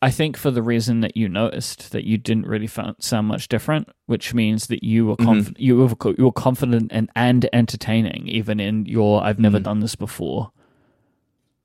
I 0.00 0.10
think 0.10 0.38
for 0.38 0.50
the 0.50 0.62
reason 0.62 1.02
that 1.02 1.18
you 1.18 1.28
noticed 1.28 1.92
that 1.92 2.04
you 2.04 2.16
didn't 2.16 2.46
really 2.46 2.66
sound 2.66 3.28
much 3.28 3.48
different, 3.48 3.90
which 4.06 4.32
means 4.32 4.68
that 4.68 4.82
you 4.82 5.04
were 5.04 5.16
conf- 5.16 5.50
mm-hmm. 5.50 5.62
you 5.62 5.76
were 5.76 6.14
you 6.16 6.24
were 6.24 6.32
confident 6.32 6.92
and 6.94 7.10
and 7.14 7.46
entertaining, 7.52 8.26
even 8.26 8.58
in 8.58 8.86
your 8.86 9.22
I've 9.22 9.38
never 9.38 9.58
mm-hmm. 9.58 9.64
done 9.64 9.80
this 9.80 9.96
before 9.96 10.50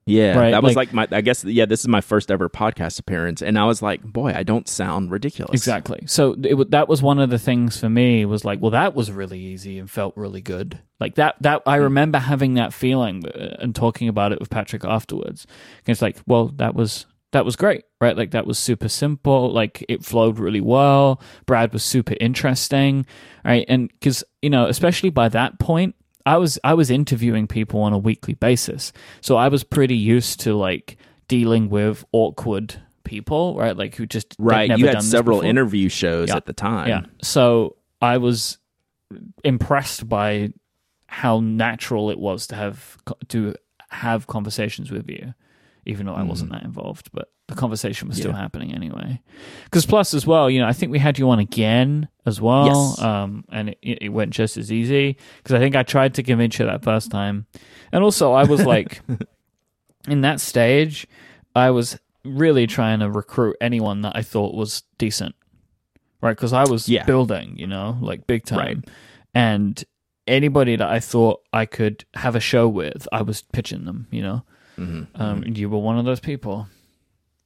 Yeah, 0.04 0.36
Right, 0.36 0.50
that 0.50 0.62
was 0.64 0.74
like- 0.74 0.92
like, 0.92 1.10
my. 1.10 1.16
I 1.16 1.20
guess 1.20 1.44
yeah, 1.44 1.64
this 1.64 1.80
is 1.80 1.88
my 1.88 2.00
first 2.00 2.30
ever 2.30 2.48
podcast 2.48 2.98
appearance, 2.98 3.40
and 3.40 3.56
I 3.56 3.64
was 3.66 3.82
like, 3.82 4.02
boy, 4.02 4.32
I 4.34 4.42
don't 4.42 4.68
sound 4.68 5.12
ridiculous. 5.12 5.52
Exactly. 5.54 6.00
So 6.06 6.34
it, 6.42 6.72
that 6.72 6.88
was 6.88 7.02
one 7.02 7.20
of 7.20 7.30
the 7.30 7.38
things 7.38 7.78
for 7.78 7.88
me 7.88 8.24
was 8.24 8.44
like, 8.44 8.60
well, 8.60 8.72
that 8.72 8.94
was 8.96 9.12
really 9.12 9.38
easy 9.38 9.78
and 9.78 9.88
felt 9.88 10.16
really 10.16 10.40
good. 10.40 10.80
Like 10.98 11.14
that. 11.16 11.36
That 11.42 11.62
I 11.66 11.76
remember 11.76 12.18
having 12.18 12.54
that 12.54 12.72
feeling 12.72 13.24
uh, 13.28 13.56
and 13.60 13.76
talking 13.76 14.08
about 14.08 14.32
it 14.32 14.40
with 14.40 14.50
Patrick 14.50 14.84
afterwards. 14.84 15.46
And 15.86 15.92
it's 15.92 16.02
like, 16.02 16.16
well, 16.26 16.48
that 16.56 16.74
was 16.74 17.06
that 17.30 17.44
was 17.44 17.54
great, 17.54 17.84
right? 18.00 18.16
Like 18.16 18.32
that 18.32 18.46
was 18.46 18.58
super 18.58 18.88
simple. 18.88 19.52
Like 19.52 19.84
it 19.88 20.04
flowed 20.04 20.38
really 20.40 20.60
well. 20.60 21.20
Brad 21.46 21.72
was 21.72 21.84
super 21.84 22.14
interesting, 22.20 23.06
right? 23.44 23.64
And 23.68 23.88
because 23.88 24.24
you 24.42 24.50
know, 24.50 24.66
especially 24.66 25.10
by 25.10 25.28
that 25.28 25.60
point. 25.60 25.94
I 26.26 26.36
was 26.38 26.58
I 26.64 26.74
was 26.74 26.90
interviewing 26.90 27.46
people 27.46 27.80
on 27.82 27.92
a 27.92 27.98
weekly 27.98 28.34
basis, 28.34 28.92
so 29.20 29.36
I 29.36 29.48
was 29.48 29.64
pretty 29.64 29.96
used 29.96 30.40
to 30.40 30.54
like 30.54 30.96
dealing 31.28 31.68
with 31.70 32.04
awkward 32.12 32.80
people, 33.04 33.56
right? 33.56 33.76
Like 33.76 33.94
who 33.96 34.06
just 34.06 34.34
Right. 34.38 34.76
You 34.78 34.86
had 34.86 35.02
several 35.02 35.38
before. 35.38 35.50
interview 35.50 35.88
shows 35.88 36.28
Yeah. 36.28 36.36
at 36.36 36.46
the 36.46 36.52
time. 36.52 36.88
Yeah. 36.88 37.02
So 37.22 37.76
I 38.00 38.18
was 38.18 38.58
impressed 39.44 40.08
by 40.08 40.52
how 41.06 41.40
natural 41.40 42.10
it 42.10 42.18
was 42.18 42.46
to 42.48 42.54
have 42.56 42.96
to 43.28 43.54
have 43.90 44.26
conversations 44.26 44.90
with 44.90 45.08
you, 45.10 45.34
even 45.86 46.06
though 46.06 46.14
I 46.14 46.22
wasn't 46.22 46.52
that 46.52 46.62
involved. 46.62 47.10
But 47.12 47.30
the 47.48 47.54
conversation 47.54 48.08
was 48.08 48.16
still. 48.18 48.30
Yeah. 48.30 48.38
happening 48.38 48.72
anyway. 48.74 49.20
Because 49.64 49.84
plus, 49.84 50.14
as 50.14 50.26
well, 50.26 50.48
you 50.48 50.60
know, 50.60 50.66
I 50.66 50.72
think 50.72 50.92
we 50.92 50.98
had 50.98 51.18
you 51.18 51.28
on 51.30 51.38
again 51.38 52.08
as 52.24 52.40
well, 52.40 52.66
Yes. 52.66 53.00
um, 53.00 53.44
and 53.50 53.70
it, 53.82 53.98
it 54.02 54.08
went 54.10 54.30
just 54.30 54.56
as 54.56 54.70
easy. 54.72 55.16
Because 55.38 55.54
I 55.54 55.58
think 55.58 55.74
I 55.76 55.82
tried 55.82 56.14
to 56.14 56.22
convince 56.22 56.58
you 56.58 56.66
that 56.66 56.82
first 56.84 57.10
time, 57.10 57.46
and 57.90 58.02
also 58.04 58.32
I 58.32 58.44
was 58.44 58.64
like, 58.64 59.00
in 60.08 60.20
that 60.22 60.40
stage, 60.40 61.06
I 61.54 61.70
was 61.70 61.98
really 62.24 62.66
trying 62.66 63.00
to 63.00 63.10
recruit 63.10 63.56
anyone 63.60 64.02
that 64.02 64.12
I 64.14 64.22
thought 64.22 64.54
was 64.54 64.84
decent, 64.98 65.34
right? 66.20 66.36
Because 66.36 66.52
I 66.52 66.64
was 66.64 66.88
Yeah. 66.88 67.04
building, 67.04 67.58
you 67.58 67.66
know, 67.66 67.98
like 68.00 68.26
big 68.26 68.44
time, 68.44 68.58
Right. 68.58 68.88
and 69.34 69.84
anybody 70.28 70.76
that 70.76 70.88
I 70.88 71.00
thought 71.00 71.40
I 71.52 71.66
could 71.66 72.04
have 72.14 72.36
a 72.36 72.40
show 72.40 72.68
with, 72.68 73.08
I 73.10 73.22
was 73.22 73.42
pitching 73.42 73.84
them, 73.84 74.06
you 74.12 74.22
know. 74.22 74.44
Mhm. 74.78 75.06
Um, 75.14 75.44
You 75.44 75.68
were 75.68 75.78
one 75.78 75.98
of 75.98 76.04
those 76.04 76.20
people. 76.20 76.68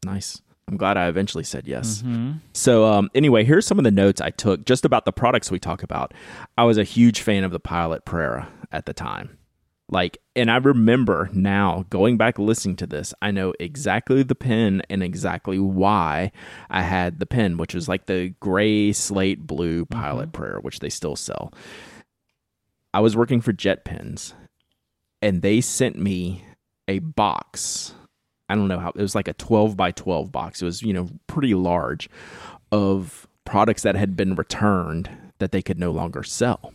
Nice. 0.04 0.40
I'm 0.68 0.76
glad 0.76 0.96
I 0.96 1.06
eventually 1.08 1.44
said 1.44 1.66
yes. 1.68 2.00
hmm 2.00 2.32
So, 2.52 2.84
um, 2.86 3.08
anyway, 3.14 3.44
here's 3.44 3.66
some 3.66 3.78
of 3.78 3.84
the 3.84 3.90
notes 3.90 4.20
I 4.20 4.30
took 4.30 4.64
just 4.64 4.84
about 4.84 5.04
the 5.04 5.12
products 5.12 5.50
we 5.50 5.58
talk 5.60 5.82
about. 5.82 6.12
I 6.58 6.64
was 6.64 6.76
a 6.76 6.82
huge 6.84 7.20
fan 7.20 7.44
of 7.44 7.52
the 7.52 7.60
Pilot 7.60 8.04
Prera 8.04 8.48
at 8.72 8.86
the 8.86 8.92
time. 8.92 9.38
Like, 9.88 10.18
and 10.34 10.50
I 10.50 10.56
remember 10.56 11.30
now 11.32 11.84
going 11.90 12.16
back 12.16 12.40
listening 12.40 12.74
to 12.76 12.88
this, 12.88 13.14
I 13.22 13.30
know 13.30 13.54
exactly 13.60 14.24
the 14.24 14.34
pen 14.34 14.82
and 14.90 15.00
exactly 15.04 15.60
why 15.60 16.32
I 16.68 16.82
had 16.82 17.20
the 17.20 17.26
pen, 17.26 17.56
which 17.56 17.72
was 17.72 17.88
like 17.88 18.06
the 18.06 18.34
gray 18.40 18.92
slate 18.92 19.46
blue 19.46 19.84
Pilot 19.86 20.32
Prera, 20.32 20.60
which 20.60 20.80
they 20.80 20.88
still 20.88 21.14
sell. 21.14 21.52
I 22.92 22.98
was 22.98 23.16
working 23.16 23.40
for 23.40 23.52
Jet 23.52 23.84
Pens, 23.84 24.34
and 25.22 25.42
they 25.42 25.60
sent 25.60 25.96
me 25.96 26.42
a 26.88 27.00
box. 27.00 27.94
I 28.48 28.54
don't 28.54 28.68
know 28.68 28.78
how 28.78 28.90
it 28.90 29.00
was 29.00 29.14
like 29.14 29.28
a 29.28 29.34
12 29.34 29.76
by 29.76 29.90
12 29.90 30.30
box. 30.30 30.62
It 30.62 30.66
was, 30.66 30.82
you 30.82 30.92
know, 30.92 31.08
pretty 31.26 31.54
large 31.54 32.08
of 32.70 33.26
products 33.44 33.82
that 33.82 33.96
had 33.96 34.16
been 34.16 34.34
returned 34.34 35.10
that 35.38 35.52
they 35.52 35.62
could 35.62 35.78
no 35.78 35.90
longer 35.90 36.22
sell. 36.22 36.72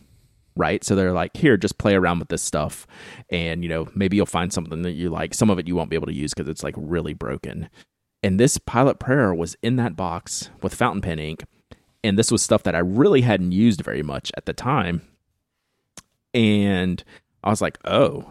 Right. 0.54 0.84
So 0.84 0.94
they're 0.94 1.14
like, 1.14 1.34
here, 1.34 1.56
just 1.56 1.78
play 1.78 1.94
around 1.94 2.18
with 2.18 2.28
this 2.28 2.42
stuff. 2.42 2.86
And, 3.30 3.62
you 3.62 3.70
know, 3.70 3.88
maybe 3.94 4.18
you'll 4.18 4.26
find 4.26 4.52
something 4.52 4.82
that 4.82 4.92
you 4.92 5.08
like. 5.08 5.32
Some 5.32 5.48
of 5.48 5.58
it 5.58 5.66
you 5.66 5.74
won't 5.74 5.88
be 5.88 5.96
able 5.96 6.08
to 6.08 6.12
use 6.12 6.34
because 6.34 6.48
it's 6.48 6.62
like 6.62 6.74
really 6.76 7.14
broken. 7.14 7.70
And 8.22 8.38
this 8.38 8.58
Pilot 8.58 8.98
Prera 8.98 9.34
was 9.34 9.56
in 9.62 9.76
that 9.76 9.96
box 9.96 10.50
with 10.60 10.74
fountain 10.74 11.00
pen 11.00 11.18
ink. 11.18 11.44
And 12.04 12.18
this 12.18 12.30
was 12.30 12.42
stuff 12.42 12.64
that 12.64 12.74
I 12.74 12.80
really 12.80 13.22
hadn't 13.22 13.52
used 13.52 13.80
very 13.80 14.02
much 14.02 14.30
at 14.36 14.44
the 14.44 14.52
time. 14.52 15.02
And 16.34 17.02
I 17.42 17.50
was 17.50 17.62
like, 17.62 17.78
oh, 17.86 18.30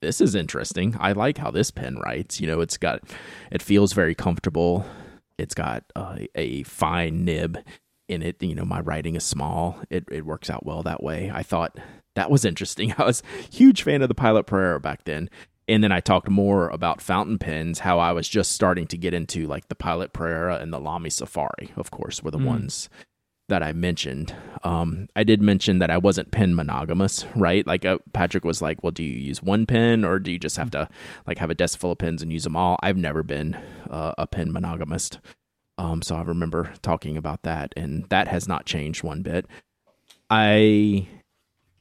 this 0.00 0.20
is 0.20 0.34
interesting. 0.34 0.96
I 0.98 1.12
like 1.12 1.38
how 1.38 1.50
this 1.50 1.70
pen 1.70 1.96
writes. 1.96 2.40
You 2.40 2.46
know, 2.46 2.60
it's 2.60 2.76
got, 2.76 3.02
it 3.50 3.62
feels 3.62 3.92
very 3.92 4.14
comfortable. 4.14 4.86
It's 5.38 5.54
got 5.54 5.84
uh, 5.94 6.18
a 6.34 6.62
fine 6.64 7.24
nib 7.24 7.58
in 8.08 8.22
it. 8.22 8.42
You 8.42 8.54
know, 8.54 8.64
my 8.64 8.80
writing 8.80 9.16
is 9.16 9.24
small. 9.24 9.80
It 9.90 10.04
it 10.10 10.24
works 10.24 10.48
out 10.48 10.64
well 10.64 10.82
that 10.84 11.02
way. 11.02 11.30
I 11.32 11.42
thought 11.42 11.78
that 12.14 12.30
was 12.30 12.44
interesting. 12.44 12.94
I 12.98 13.04
was 13.04 13.22
a 13.38 13.54
huge 13.54 13.82
fan 13.82 14.02
of 14.02 14.08
the 14.08 14.14
Pilot 14.14 14.46
Prera 14.46 14.80
back 14.80 15.04
then. 15.04 15.28
And 15.68 15.82
then 15.82 15.90
I 15.90 15.98
talked 15.98 16.30
more 16.30 16.68
about 16.68 17.00
fountain 17.00 17.38
pens, 17.38 17.80
how 17.80 17.98
I 17.98 18.12
was 18.12 18.28
just 18.28 18.52
starting 18.52 18.86
to 18.86 18.96
get 18.96 19.12
into 19.12 19.46
like 19.46 19.66
the 19.68 19.74
Pilot 19.74 20.12
Prera 20.12 20.60
and 20.60 20.72
the 20.72 20.78
Lamy 20.78 21.10
Safari, 21.10 21.72
of 21.74 21.90
course, 21.90 22.22
were 22.22 22.30
the 22.30 22.38
ones 22.38 22.88
that 23.48 23.62
I 23.62 23.72
mentioned. 23.72 24.34
Um, 24.64 25.08
I 25.14 25.24
did 25.24 25.40
mention 25.40 25.78
that 25.78 25.90
I 25.90 25.98
wasn't 25.98 26.30
pen 26.32 26.54
monogamous, 26.54 27.24
right? 27.36 27.66
Like 27.66 27.84
uh, 27.84 27.98
Patrick 28.12 28.44
was 28.44 28.60
like, 28.60 28.82
"Well, 28.82 28.90
do 28.92 29.02
you 29.02 29.18
use 29.18 29.42
one 29.42 29.66
pen, 29.66 30.04
or 30.04 30.18
do 30.18 30.32
you 30.32 30.38
just 30.38 30.56
have 30.56 30.70
to 30.72 30.88
like 31.26 31.38
have 31.38 31.50
a 31.50 31.54
desk 31.54 31.78
full 31.78 31.92
of 31.92 31.98
pens 31.98 32.22
and 32.22 32.32
use 32.32 32.44
them 32.44 32.56
all?" 32.56 32.76
I've 32.82 32.96
never 32.96 33.22
been 33.22 33.54
uh, 33.88 34.14
a 34.18 34.26
pen 34.26 34.52
monogamist, 34.52 35.20
um, 35.78 36.02
so 36.02 36.16
I 36.16 36.22
remember 36.22 36.72
talking 36.82 37.16
about 37.16 37.42
that, 37.42 37.72
and 37.76 38.04
that 38.08 38.28
has 38.28 38.48
not 38.48 38.66
changed 38.66 39.02
one 39.02 39.22
bit. 39.22 39.46
I 40.28 41.08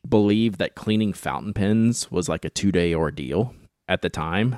believe 0.07 0.57
that 0.57 0.75
cleaning 0.75 1.13
fountain 1.13 1.53
pens 1.53 2.11
was 2.11 2.29
like 2.29 2.45
a 2.45 2.49
two 2.49 2.71
day 2.71 2.93
ordeal 2.93 3.55
at 3.87 4.01
the 4.01 4.09
time 4.09 4.57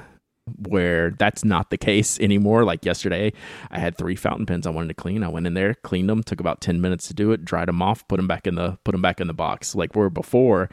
where 0.68 1.12
that's 1.12 1.44
not 1.44 1.70
the 1.70 1.78
case 1.78 2.20
anymore. 2.20 2.64
Like 2.64 2.86
yesterday, 2.86 3.34
I 3.72 3.80
had 3.80 3.98
three 3.98 4.16
fountain 4.16 4.46
pens 4.46 4.68
I 4.68 4.72
wanted 4.72 4.90
to 4.90 4.94
clean. 4.94 5.24
I 5.24 5.28
went 5.28 5.48
in 5.48 5.54
there, 5.54 5.74
cleaned 5.76 6.10
them, 6.10 6.24
took 6.24 6.40
about 6.40 6.62
10 6.62 6.82
minutes 6.82 7.08
to 7.08 7.14
do 7.14 7.32
it, 7.32 7.46
dried 7.46 7.68
them 7.68 7.82
off, 7.82 8.08
put 8.08 8.18
them 8.18 8.28
back 8.28 8.48
in 8.48 8.56
the 8.56 8.78
put 8.84 8.92
them 8.92 9.02
back 9.02 9.20
in 9.22 9.28
the 9.28 9.34
box. 9.34 9.76
Like 9.76 9.96
where 9.96 10.10
before, 10.10 10.70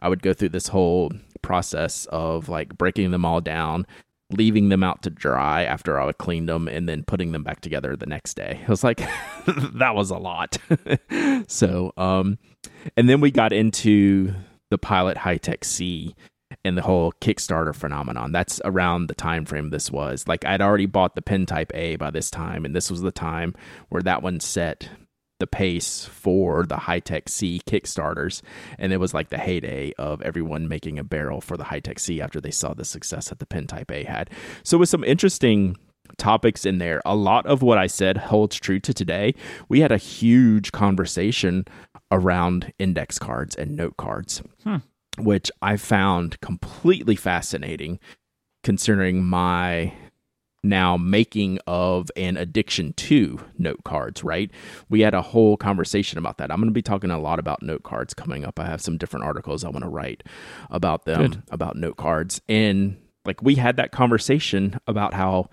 I 0.00 0.08
would 0.08 0.22
go 0.22 0.32
through 0.32 0.50
this 0.50 0.68
whole 0.68 1.12
process 1.42 2.06
of 2.06 2.48
like 2.48 2.76
breaking 2.76 3.10
them 3.10 3.24
all 3.24 3.40
down, 3.40 3.86
leaving 4.30 4.68
them 4.68 4.82
out 4.82 5.02
to 5.02 5.10
dry 5.10 5.64
after 5.64 6.00
I 6.00 6.04
would 6.04 6.18
clean 6.18 6.46
them 6.46 6.68
and 6.68 6.88
then 6.88 7.04
putting 7.04 7.32
them 7.32 7.42
back 7.42 7.60
together 7.60 7.96
the 7.96 8.06
next 8.06 8.34
day. 8.34 8.60
It 8.62 8.68
was 8.68 8.84
like 8.84 8.98
that 9.74 9.94
was 9.94 10.10
a 10.10 10.18
lot. 10.18 10.58
so, 11.48 11.92
um 11.96 12.38
and 12.96 13.08
then 13.08 13.20
we 13.20 13.30
got 13.30 13.52
into 13.52 14.34
the 14.70 14.78
Pilot 14.78 15.16
Hi-Tec-C 15.16 16.14
and 16.66 16.76
the 16.76 16.82
whole 16.82 17.12
Kickstarter 17.20 17.74
phenomenon. 17.74 18.32
That's 18.32 18.60
around 18.64 19.06
the 19.06 19.14
time 19.14 19.44
frame 19.44 19.70
this 19.70 19.90
was. 19.90 20.26
Like 20.26 20.44
I'd 20.44 20.60
already 20.60 20.86
bought 20.86 21.14
the 21.14 21.22
Pen 21.22 21.46
Type 21.46 21.70
A 21.74 21.96
by 21.96 22.10
this 22.10 22.30
time, 22.30 22.64
and 22.64 22.74
this 22.74 22.90
was 22.90 23.00
the 23.00 23.12
time 23.12 23.54
where 23.88 24.02
that 24.02 24.22
one 24.22 24.40
set 24.40 24.90
the 25.38 25.46
pace 25.46 26.06
for 26.06 26.64
the 26.64 26.76
Hi-Tec-C 26.76 27.60
Kickstarters, 27.66 28.40
and 28.78 28.92
it 28.92 28.96
was 28.96 29.12
like 29.12 29.28
the 29.28 29.38
heyday 29.38 29.92
of 29.98 30.22
everyone 30.22 30.66
making 30.66 30.98
a 30.98 31.04
barrel 31.04 31.40
for 31.40 31.56
the 31.56 31.64
Hi-Tec-C 31.64 32.20
after 32.22 32.40
they 32.40 32.50
saw 32.50 32.72
the 32.72 32.84
success 32.86 33.28
that 33.28 33.38
the 33.38 33.46
Pen 33.46 33.66
Type 33.66 33.90
A 33.90 34.04
had. 34.04 34.30
So 34.62 34.78
with 34.78 34.88
some 34.88 35.04
interesting 35.04 35.76
topics 36.16 36.64
in 36.64 36.78
there, 36.78 37.02
a 37.04 37.14
lot 37.14 37.46
of 37.46 37.62
what 37.62 37.78
I 37.78 37.86
said 37.86 38.16
holds 38.16 38.56
true 38.56 38.80
to 38.80 38.94
today. 38.94 39.34
We 39.68 39.80
had 39.80 39.92
a 39.92 39.98
huge 39.98 40.72
conversation 40.72 41.66
around 42.10 42.72
index 42.78 43.18
cards 43.18 43.54
and 43.56 43.76
note 43.76 43.96
cards 43.96 44.42
hmm. 44.62 44.76
Which 45.18 45.50
I 45.62 45.76
found 45.76 46.40
completely 46.40 47.16
fascinating 47.16 47.98
considering 48.62 49.24
my 49.24 49.92
now 50.64 50.96
making 50.96 51.60
of 51.68 52.10
an 52.16 52.36
addiction 52.36 52.92
to 52.94 53.38
note 53.56 53.84
cards, 53.84 54.24
right? 54.24 54.50
We 54.88 55.00
had 55.02 55.14
a 55.14 55.22
whole 55.22 55.56
conversation 55.56 56.18
about 56.18 56.38
that. 56.38 56.50
I'm 56.50 56.56
going 56.58 56.68
to 56.68 56.72
be 56.74 56.82
talking 56.82 57.12
a 57.12 57.20
lot 57.20 57.38
about 57.38 57.62
note 57.62 57.84
cards 57.84 58.14
coming 58.14 58.44
up. 58.44 58.58
I 58.58 58.66
have 58.66 58.80
some 58.80 58.96
different 58.98 59.24
articles 59.24 59.62
I 59.64 59.68
want 59.68 59.84
to 59.84 59.88
write 59.88 60.24
about 60.70 61.04
them, 61.04 61.20
Good. 61.22 61.42
about 61.50 61.76
note 61.76 61.96
cards. 61.96 62.40
And 62.48 62.96
like 63.24 63.40
we 63.42 63.54
had 63.56 63.76
that 63.76 63.92
conversation 63.92 64.80
about 64.88 65.14
how 65.14 65.50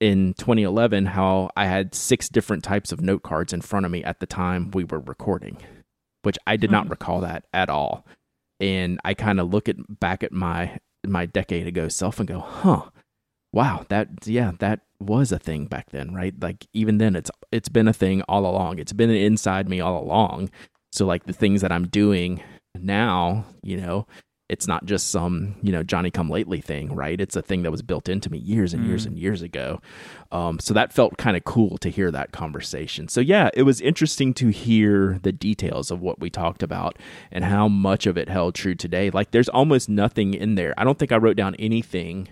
in 0.00 0.34
2011 0.34 1.06
how 1.06 1.48
I 1.56 1.64
had 1.66 1.94
six 1.94 2.28
different 2.28 2.62
types 2.64 2.92
of 2.92 3.00
note 3.00 3.22
cards 3.22 3.54
in 3.54 3.62
front 3.62 3.86
of 3.86 3.92
me 3.92 4.04
at 4.04 4.20
the 4.20 4.26
time 4.26 4.70
we 4.72 4.84
were 4.84 5.00
recording, 5.00 5.56
which 6.22 6.36
I 6.46 6.56
did 6.56 6.70
not 6.70 6.84
Hmm. 6.86 6.90
recall 6.90 7.20
that 7.22 7.44
at 7.54 7.70
all 7.70 8.04
and 8.64 8.98
I 9.04 9.12
kind 9.12 9.40
of 9.40 9.52
look 9.52 9.68
at 9.68 9.76
back 10.00 10.22
at 10.22 10.32
my 10.32 10.78
my 11.06 11.26
decade 11.26 11.66
ago 11.66 11.88
self 11.88 12.18
and 12.18 12.26
go, 12.26 12.40
"Huh. 12.40 12.84
Wow, 13.52 13.84
that 13.90 14.08
yeah, 14.26 14.52
that 14.60 14.80
was 14.98 15.30
a 15.30 15.38
thing 15.38 15.66
back 15.66 15.90
then, 15.90 16.14
right? 16.14 16.34
Like 16.40 16.66
even 16.72 16.98
then 16.98 17.14
it's 17.14 17.30
it's 17.52 17.68
been 17.68 17.88
a 17.88 17.92
thing 17.92 18.22
all 18.22 18.46
along. 18.46 18.78
It's 18.78 18.94
been 18.94 19.10
inside 19.10 19.68
me 19.68 19.80
all 19.80 20.02
along. 20.02 20.50
So 20.92 21.06
like 21.06 21.24
the 21.26 21.32
things 21.34 21.60
that 21.60 21.72
I'm 21.72 21.88
doing 21.88 22.42
now, 22.74 23.44
you 23.62 23.76
know, 23.76 24.06
it's 24.50 24.68
not 24.68 24.84
just 24.84 25.08
some, 25.10 25.54
you 25.62 25.72
know, 25.72 25.82
Johnny 25.82 26.10
come 26.10 26.28
lately 26.28 26.60
thing, 26.60 26.94
right? 26.94 27.18
It's 27.18 27.34
a 27.34 27.40
thing 27.40 27.62
that 27.62 27.70
was 27.70 27.80
built 27.80 28.10
into 28.10 28.30
me 28.30 28.36
years 28.36 28.74
and 28.74 28.84
years 28.86 29.04
Mm. 29.04 29.06
and 29.08 29.18
years 29.18 29.40
ago. 29.40 29.80
Um, 30.30 30.58
so 30.58 30.74
that 30.74 30.92
felt 30.92 31.16
kind 31.16 31.34
of 31.34 31.44
cool 31.44 31.78
to 31.78 31.88
hear 31.88 32.10
that 32.10 32.30
conversation. 32.32 33.08
So 33.08 33.22
yeah, 33.22 33.48
it 33.54 33.62
was 33.62 33.80
interesting 33.80 34.34
to 34.34 34.48
hear 34.48 35.18
the 35.22 35.32
details 35.32 35.90
of 35.90 36.02
what 36.02 36.20
we 36.20 36.28
talked 36.28 36.62
about 36.62 36.98
and 37.32 37.42
how 37.44 37.68
much 37.68 38.04
of 38.06 38.18
it 38.18 38.28
held 38.28 38.54
true 38.54 38.74
today. 38.74 39.08
Like 39.10 39.30
there's 39.30 39.48
almost 39.48 39.88
nothing 39.88 40.34
in 40.34 40.56
there. 40.56 40.74
I 40.76 40.84
don't 40.84 40.98
think 40.98 41.10
I 41.12 41.16
wrote 41.16 41.36
down 41.38 41.54
anything 41.54 42.28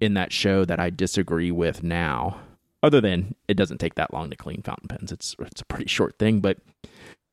in 0.00 0.14
that 0.14 0.32
show 0.32 0.64
that 0.64 0.80
I 0.80 0.90
disagree 0.90 1.52
with 1.52 1.84
now, 1.84 2.40
other 2.82 3.00
than 3.00 3.36
it 3.46 3.54
doesn't 3.54 3.78
take 3.78 3.94
that 3.94 4.12
long 4.12 4.28
to 4.30 4.36
clean 4.36 4.62
fountain 4.62 4.88
pens. 4.88 5.12
It's 5.12 5.36
it's 5.40 5.60
a 5.60 5.64
pretty 5.66 5.88
short 5.88 6.18
thing, 6.18 6.40
but 6.40 6.58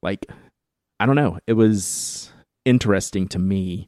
like 0.03 0.27
I 0.99 1.07
don't 1.07 1.15
know. 1.15 1.39
It 1.47 1.53
was 1.53 2.31
interesting 2.65 3.27
to 3.29 3.39
me 3.39 3.87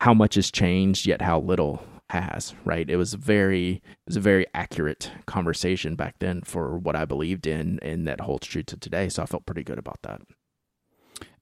how 0.00 0.12
much 0.14 0.34
has 0.34 0.50
changed, 0.50 1.06
yet 1.06 1.22
how 1.22 1.40
little 1.40 1.84
has. 2.10 2.54
Right? 2.64 2.88
It 2.88 2.96
was 2.96 3.14
a 3.14 3.18
very 3.18 3.74
it 3.74 4.06
was 4.06 4.16
a 4.16 4.20
very 4.20 4.46
accurate 4.54 5.10
conversation 5.26 5.94
back 5.94 6.16
then 6.18 6.42
for 6.42 6.78
what 6.78 6.96
I 6.96 7.04
believed 7.04 7.46
in, 7.46 7.78
and 7.82 8.06
that 8.08 8.20
holds 8.20 8.46
true 8.46 8.62
to 8.64 8.76
today. 8.76 9.08
So 9.08 9.22
I 9.22 9.26
felt 9.26 9.46
pretty 9.46 9.64
good 9.64 9.78
about 9.78 10.00
that. 10.02 10.20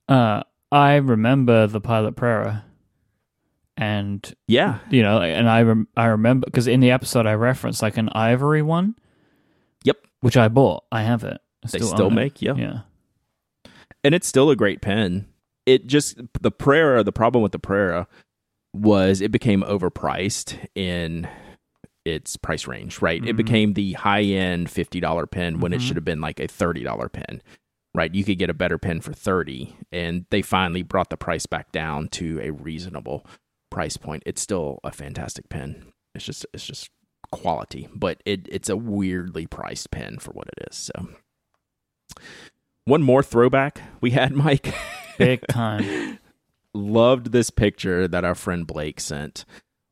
Uh, 0.09 0.43
I 0.71 0.97
remember 0.97 1.67
the 1.67 1.81
Pilot 1.81 2.17
Prera, 2.17 2.65
and 3.77 4.35
Yeah, 4.47 4.79
you 4.91 5.03
know, 5.03 5.21
and 5.21 5.49
I 5.49 5.63
rem- 5.63 5.89
I 5.97 6.07
remember 6.07 6.45
because 6.47 6.67
in 6.67 6.81
the 6.81 6.91
episode 6.91 7.27
I 7.27 7.35
referenced 7.35 7.83
like 7.83 7.97
an 7.97 8.09
ivory 8.11 8.63
one. 8.63 8.95
Yep. 9.85 9.97
Which 10.21 10.37
I 10.37 10.49
bought. 10.49 10.85
I 10.93 11.03
have 11.03 11.25
it. 11.25 11.41
I 11.65 11.69
they 11.69 11.79
still 11.79 12.03
own 12.03 12.13
it. 12.13 12.15
make 12.15 12.43
yeah. 12.43 12.55
Yeah. 12.55 12.81
and 14.05 14.15
it's 14.15 14.27
still 14.27 14.51
a 14.51 14.57
great 14.57 14.81
pen. 14.81 15.27
It 15.67 15.87
just 15.87 16.17
the 16.41 16.51
Prera. 16.51 17.05
The 17.05 17.13
problem 17.13 17.43
with 17.43 17.53
the 17.53 17.59
Prera 17.59 18.07
was 18.75 19.21
it 19.21 19.31
became 19.31 19.63
overpriced 19.63 20.59
in 20.75 21.29
its 22.05 22.37
price 22.37 22.67
range. 22.67 23.01
Right, 23.01 23.23
it 23.25 23.35
Mhm. 23.35 23.37
became 23.37 23.73
the 23.75 23.93
high 23.93 24.23
end 24.23 24.71
fifty 24.71 24.99
dollar 25.01 25.27
pen 25.27 25.61
when 25.61 25.73
it 25.73 25.79
Mhm. 25.81 25.87
should 25.87 25.97
have 25.97 26.05
been 26.05 26.21
like 26.21 26.41
a 26.41 26.49
thirty 26.49 26.83
dollar 26.83 27.09
pen. 27.09 27.43
Right, 27.95 28.13
you 28.15 28.25
could 28.25 28.39
get 28.39 28.49
a 28.51 28.55
better 28.55 28.79
pen 28.79 29.01
for 29.03 29.13
thirty, 29.13 29.77
and 29.93 30.25
they 30.31 30.41
finally 30.43 30.83
brought 30.83 31.11
the 31.11 31.17
price 31.17 31.47
back 31.47 31.71
down 31.73 32.09
to 32.09 32.41
a 32.41 32.51
reasonable 32.51 33.27
price 33.71 33.97
point. 33.99 34.23
It's 34.27 34.41
still 34.41 34.81
a 34.83 34.91
fantastic 34.91 35.49
pen. 35.49 35.93
It's 36.15 36.25
just 36.25 36.45
it's 36.55 36.67
just 36.67 36.91
quality, 37.31 37.89
but 37.95 38.21
it 38.25 38.49
it's 38.51 38.69
a 38.69 38.77
weirdly 38.77 39.47
priced 39.47 39.91
pen 39.91 40.19
for 40.19 40.33
what 40.33 40.49
it 40.57 40.67
is. 40.71 40.77
So. 40.77 41.09
One 42.85 43.03
more 43.03 43.23
throwback 43.23 43.81
we 44.01 44.11
had, 44.11 44.33
Myke. 44.35 44.75
Big 45.25 45.47
time. 45.49 46.19
Loved 46.75 47.33
this 47.33 47.51
picture 47.51 48.09
that 48.09 48.25
our 48.25 48.35
friend 48.35 48.67
Blake 48.67 49.01
sent 49.01 49.45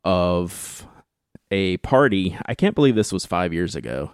of 0.05 0.87
a 1.51 1.76
party. 1.78 2.37
I 2.47 2.55
can't 2.55 2.74
believe 2.74 2.95
this 2.95 3.12
was 3.12 3.26
five 3.26 3.53
years 3.53 3.74
ago, 3.74 4.12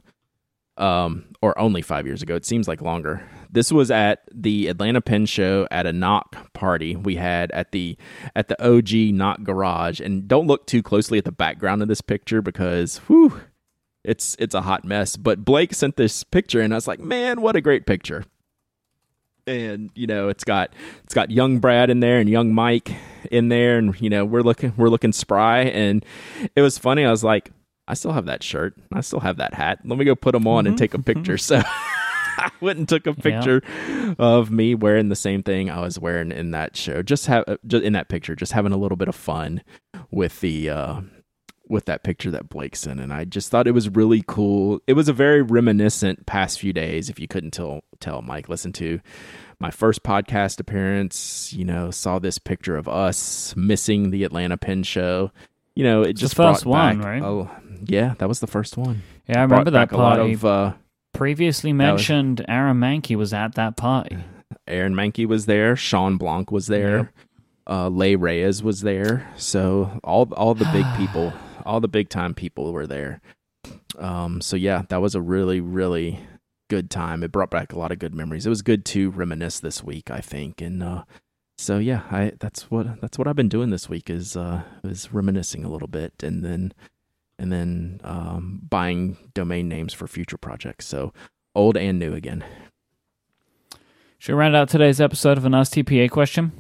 um, 0.76 1.26
or 1.40 1.58
only 1.58 1.82
five 1.82 2.06
years 2.06 2.22
ago. 2.22 2.34
It 2.34 2.44
seems 2.44 2.66
like 2.66 2.80
longer. 2.80 3.22
This 3.50 3.70
was 3.70 3.90
at 3.90 4.22
the 4.34 4.66
Atlanta 4.68 5.00
Pen 5.00 5.26
Show 5.26 5.68
at 5.70 5.86
a 5.86 5.92
Nock 5.92 6.52
party 6.52 6.96
we 6.96 7.14
had 7.16 7.50
at 7.52 7.72
the 7.72 7.96
at 8.34 8.48
the 8.48 8.60
OG 8.62 9.14
Nock 9.14 9.42
Garage. 9.42 10.00
And 10.00 10.26
don't 10.26 10.46
look 10.46 10.66
too 10.66 10.82
closely 10.82 11.18
at 11.18 11.24
the 11.24 11.32
background 11.32 11.82
of 11.82 11.88
this 11.88 12.00
picture 12.00 12.42
because, 12.42 12.98
whew, 13.06 13.40
it's 14.02 14.36
it's 14.38 14.54
a 14.54 14.62
hot 14.62 14.84
mess. 14.84 15.16
But 15.16 15.44
Blake 15.44 15.72
sent 15.72 15.96
this 15.96 16.24
picture, 16.24 16.60
and 16.60 16.74
I 16.74 16.76
was 16.76 16.88
like, 16.88 17.00
man, 17.00 17.40
what 17.40 17.56
a 17.56 17.60
great 17.60 17.86
picture 17.86 18.24
and 19.46 19.90
you 19.94 20.06
know 20.06 20.28
it's 20.28 20.44
got 20.44 20.72
it's 21.04 21.14
got 21.14 21.30
young 21.30 21.58
Brad 21.58 21.90
in 21.90 22.00
there 22.00 22.18
and 22.18 22.28
young 22.28 22.52
Myke 22.52 22.94
in 23.30 23.48
there 23.48 23.78
and 23.78 23.98
you 24.00 24.10
know 24.10 24.24
we're 24.24 24.42
looking 24.42 24.72
we're 24.76 24.88
looking 24.88 25.12
spry. 25.12 25.60
And 25.60 26.04
it 26.54 26.62
was 26.62 26.78
funny. 26.78 27.04
I 27.04 27.10
was 27.10 27.24
like 27.24 27.52
I 27.88 27.94
still 27.94 28.12
have 28.12 28.26
that 28.26 28.42
shirt. 28.42 28.74
I 28.92 29.00
still 29.00 29.20
have 29.20 29.36
that 29.36 29.54
hat. 29.54 29.80
Let 29.84 29.98
me 29.98 30.04
go 30.04 30.14
put 30.14 30.32
them 30.32 30.46
on 30.46 30.66
and 30.66 30.74
mm-hmm. 30.74 30.82
take 30.82 30.94
a 30.94 30.98
mm-hmm. 30.98 31.20
picture. 31.20 31.38
So 31.46 31.62
I 32.38 32.50
went 32.60 32.78
and 32.78 32.88
took 32.88 33.06
a 33.06 33.14
picture 33.14 33.62
of 34.18 34.50
me 34.50 34.74
wearing 34.74 35.08
the 35.08 35.16
same 35.16 35.42
thing 35.42 35.70
I 35.70 35.80
was 35.80 35.98
wearing 35.98 36.32
in 36.32 36.50
that 36.50 36.76
show. 36.76 37.02
Just 37.02 37.26
have 37.26 37.44
uh, 37.46 37.56
just 37.66 37.82
in 37.82 37.94
that 37.94 38.08
picture 38.08 38.36
just 38.36 38.52
having 38.52 38.72
a 38.72 38.76
little 38.76 38.96
bit 38.96 39.08
of 39.08 39.14
fun 39.14 39.62
with 40.10 40.40
the 40.40 40.68
uh 40.68 41.00
with 41.68 41.86
that 41.86 42.02
picture 42.04 42.30
that 42.30 42.48
Blake 42.48 42.76
sent 42.76 43.00
and 43.00 43.12
I 43.12 43.24
just 43.24 43.50
thought 43.50 43.66
it 43.66 43.72
was 43.72 43.88
really 43.88 44.22
cool 44.26 44.80
it 44.86 44.92
was 44.92 45.08
a 45.08 45.12
very 45.12 45.42
reminiscent 45.42 46.26
past 46.26 46.60
few 46.60 46.72
days 46.72 47.08
if 47.10 47.18
you 47.18 47.26
couldn't 47.28 47.50
tell 47.52 47.80
tell 48.00 48.22
Myke 48.22 48.48
listen 48.48 48.72
to 48.74 49.00
my 49.58 49.70
first 49.70 50.02
podcast 50.02 50.60
appearance, 50.60 51.52
you 51.54 51.64
know, 51.64 51.90
saw 51.90 52.18
this 52.18 52.38
picture 52.38 52.76
of 52.76 52.86
us 52.88 53.54
missing 53.56 54.10
the 54.10 54.22
Atlanta 54.24 54.58
Pen 54.58 54.82
Show. 54.82 55.30
You 55.74 55.84
know, 55.84 56.02
it 56.02 56.10
It's 56.10 56.20
just 56.20 56.36
the 56.36 56.42
first 56.42 56.66
one, 56.66 56.98
back- 56.98 57.06
right? 57.06 57.22
Oh, 57.22 57.50
yeah, 57.84 58.14
that 58.18 58.28
was 58.28 58.40
the 58.40 58.46
first 58.46 58.76
one. 58.76 59.02
Yeah, 59.26 59.38
I 59.38 59.42
remember 59.44 59.70
that 59.70 59.88
back 59.88 59.92
a 59.92 59.96
lot 59.96 60.18
party. 60.18 60.34
of 60.34 60.44
uh, 60.44 60.72
Previously 61.14 61.72
was- 61.72 61.78
mentioned 61.78 62.44
Aaron 62.48 62.78
Mahnke 62.78 63.16
was 63.16 63.32
at 63.32 63.54
that 63.54 63.78
party. 63.78 64.18
Aaron 64.68 64.92
Mahnke 64.94 65.24
was 65.26 65.46
there, 65.46 65.74
Shawn 65.74 66.18
Blanc 66.18 66.52
was 66.52 66.66
there, 66.66 67.10
uh, 67.66 67.88
Leigh 67.88 68.16
Reyes 68.16 68.62
was 68.62 68.82
there. 68.82 69.26
So 69.38 69.98
all 70.04 70.28
all 70.34 70.54
the 70.54 70.68
big 70.72 70.84
people, 70.98 71.32
all 71.66 71.80
the 71.80 71.88
big 71.88 72.08
time 72.08 72.34
people 72.34 72.72
were 72.72 72.86
there. 72.86 73.20
Um, 73.98 74.40
so 74.40 74.56
yeah, 74.56 74.82
that 74.88 75.02
was 75.02 75.14
a 75.14 75.20
really 75.20 75.60
really 75.60 76.20
good 76.68 76.90
time. 76.90 77.22
It 77.22 77.32
brought 77.32 77.50
back 77.50 77.72
a 77.72 77.78
lot 77.78 77.92
of 77.92 77.98
good 77.98 78.14
memories. 78.14 78.46
It 78.46 78.50
was 78.50 78.62
good 78.62 78.84
to 78.86 79.10
reminisce 79.10 79.60
this 79.60 79.82
week, 79.82 80.10
I 80.10 80.20
think, 80.20 80.60
and 80.60 80.82
uh, 80.82 81.04
so 81.58 81.78
yeah, 81.78 82.02
I 82.10 82.32
that's 82.38 82.70
what 82.70 83.00
that's 83.00 83.18
what 83.18 83.26
I've 83.26 83.36
been 83.36 83.48
doing 83.48 83.70
this 83.70 83.88
week 83.88 84.10
is 84.10 84.36
uh, 84.36 84.62
is 84.84 85.12
reminiscing 85.12 85.64
a 85.64 85.70
little 85.70 85.88
bit, 85.88 86.12
and 86.22 86.44
then 86.44 86.72
and 87.38 87.52
then 87.52 88.00
um, 88.04 88.60
buying 88.68 89.16
domain 89.34 89.68
names 89.68 89.92
for 89.92 90.06
future 90.06 90.38
projects. 90.38 90.86
So 90.86 91.12
old 91.54 91.76
and 91.76 91.98
new 91.98 92.14
again. 92.14 92.44
Should 94.18 94.34
we 94.34 94.40
round 94.40 94.56
out 94.56 94.68
today's 94.68 95.00
episode 95.00 95.38
of 95.38 95.44
an 95.44 95.54
Ask 95.54 95.72
TPA 95.72 96.10
question? 96.10 96.52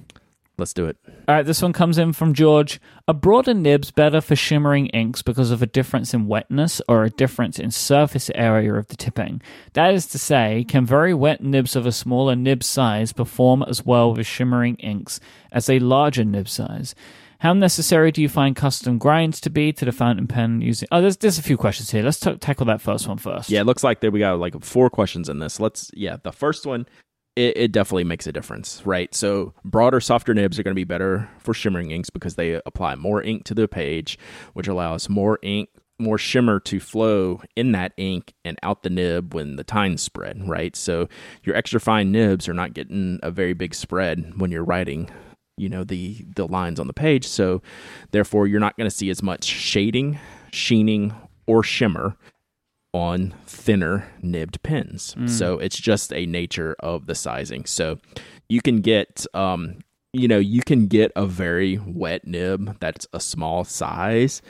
Let's 0.58 0.72
do 0.72 0.86
it. 0.86 0.96
All 1.28 1.34
right, 1.34 1.44
this 1.44 1.60
one 1.60 1.72
comes 1.72 1.98
in 1.98 2.12
from 2.12 2.34
George. 2.34 2.80
Are 3.08 3.14
broader 3.14 3.52
nibs 3.52 3.90
better 3.90 4.20
for 4.20 4.36
shimmering 4.36 4.86
inks 4.88 5.22
because 5.22 5.50
of 5.50 5.60
a 5.60 5.66
difference 5.66 6.14
in 6.14 6.28
wetness 6.28 6.80
or 6.86 7.02
a 7.02 7.10
difference 7.10 7.58
in 7.58 7.72
surface 7.72 8.30
area 8.36 8.72
of 8.74 8.86
the 8.86 8.96
tipping? 8.96 9.42
That 9.72 9.92
is 9.92 10.06
to 10.08 10.20
say, 10.20 10.64
can 10.68 10.86
very 10.86 11.12
wet 11.12 11.42
nibs 11.42 11.74
of 11.74 11.84
a 11.84 11.90
smaller 11.90 12.36
nib 12.36 12.62
size 12.62 13.12
perform 13.12 13.64
as 13.64 13.84
well 13.84 14.14
with 14.14 14.24
shimmering 14.24 14.76
inks 14.76 15.18
as 15.50 15.68
a 15.68 15.80
larger 15.80 16.24
nib 16.24 16.48
size? 16.48 16.94
How 17.40 17.52
necessary 17.52 18.12
do 18.12 18.22
you 18.22 18.28
find 18.28 18.54
custom 18.54 18.96
grinds 18.96 19.40
to 19.40 19.50
be 19.50 19.72
to 19.72 19.84
the 19.84 19.90
fountain 19.92 20.28
pen 20.28 20.60
using? 20.60 20.88
Oh, 20.92 21.00
there's 21.00 21.16
there's 21.16 21.38
a 21.38 21.42
few 21.42 21.56
questions 21.56 21.90
here. 21.90 22.04
Let's 22.04 22.20
t- 22.20 22.36
tackle 22.36 22.66
that 22.66 22.80
first 22.80 23.08
one 23.08 23.18
first. 23.18 23.50
Yeah, 23.50 23.60
it 23.60 23.66
looks 23.66 23.84
like 23.84 24.00
there 24.00 24.12
we 24.12 24.20
got 24.20 24.38
like 24.38 24.62
four 24.62 24.88
questions 24.90 25.28
in 25.28 25.40
this. 25.40 25.58
Let's 25.58 25.90
yeah, 25.92 26.16
the 26.22 26.32
first 26.32 26.64
one 26.64 26.86
it, 27.36 27.56
it 27.56 27.72
definitely 27.72 28.04
makes 28.04 28.26
a 28.26 28.32
difference, 28.32 28.84
right? 28.84 29.14
So 29.14 29.52
broader, 29.64 30.00
softer 30.00 30.34
nibs 30.34 30.58
are 30.58 30.62
going 30.62 30.74
to 30.74 30.76
be 30.78 30.84
better 30.84 31.28
for 31.38 31.54
shimmering 31.54 31.90
inks 31.90 32.10
because 32.10 32.34
they 32.34 32.60
apply 32.66 32.96
more 32.96 33.22
ink 33.22 33.44
to 33.44 33.54
the 33.54 33.68
page, 33.68 34.18
which 34.54 34.66
allows 34.66 35.08
more 35.08 35.38
ink, 35.42 35.68
more 35.98 36.18
shimmer 36.18 36.58
to 36.60 36.80
flow 36.80 37.40
in 37.54 37.72
that 37.72 37.92
ink 37.96 38.34
and 38.44 38.58
out 38.62 38.82
the 38.82 38.90
nib 38.90 39.34
when 39.34 39.56
the 39.56 39.64
tines 39.64 40.02
spread, 40.02 40.48
right? 40.48 40.74
So 40.74 41.08
your 41.44 41.54
extra 41.54 41.78
fine 41.78 42.10
nibs 42.10 42.48
are 42.48 42.54
not 42.54 42.74
getting 42.74 43.20
a 43.22 43.30
very 43.30 43.52
big 43.52 43.74
spread 43.74 44.38
when 44.38 44.50
you're 44.50 44.64
writing 44.64 45.10
you 45.58 45.70
know 45.70 45.84
the 45.84 46.22
the 46.34 46.46
lines 46.46 46.78
on 46.78 46.86
the 46.86 46.92
page 46.92 47.26
so 47.26 47.62
therefore 48.10 48.46
you're 48.46 48.60
not 48.60 48.76
going 48.76 48.88
to 48.88 48.94
see 48.94 49.08
as 49.08 49.22
much 49.22 49.44
shading 49.44 50.18
sheening 50.52 51.14
or 51.46 51.62
shimmer 51.62 52.14
on 52.96 53.34
thinner 53.46 54.08
nibbed 54.22 54.62
pens. 54.62 55.14
So 55.28 55.58
it's 55.58 55.78
just 55.78 56.12
a 56.14 56.24
nature 56.24 56.74
of 56.80 57.06
the 57.06 57.14
sizing. 57.14 57.66
So 57.66 57.98
you 58.48 58.62
can 58.62 58.80
get 58.80 59.26
um 59.34 59.78
you 60.12 60.28
know, 60.28 60.38
you 60.38 60.62
can 60.62 60.86
get 60.86 61.12
a 61.14 61.26
very 61.26 61.76
wet 61.76 62.26
nib 62.26 62.78
that's 62.80 63.06
a 63.12 63.20
small 63.20 63.64
size, 63.64 64.40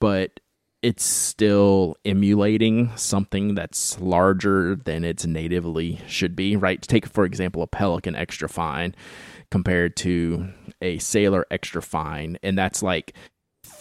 but 0.00 0.40
it's 0.82 1.04
still 1.04 1.96
emulating 2.04 2.90
something 2.96 3.54
that's 3.54 3.98
larger 4.00 4.74
than 4.74 5.04
its 5.04 5.24
natively 5.24 6.00
should 6.08 6.34
be, 6.34 6.56
right? 6.56 6.82
Take 6.82 7.06
for 7.06 7.24
example 7.24 7.62
a 7.62 7.68
Pelikan 7.68 8.18
extra 8.18 8.48
fine 8.48 8.94
compared 9.50 9.94
to 9.98 10.48
a 10.82 10.98
Sailor 10.98 11.46
extra 11.50 11.80
fine 11.80 12.36
and 12.42 12.58
that's 12.58 12.82
like 12.82 13.14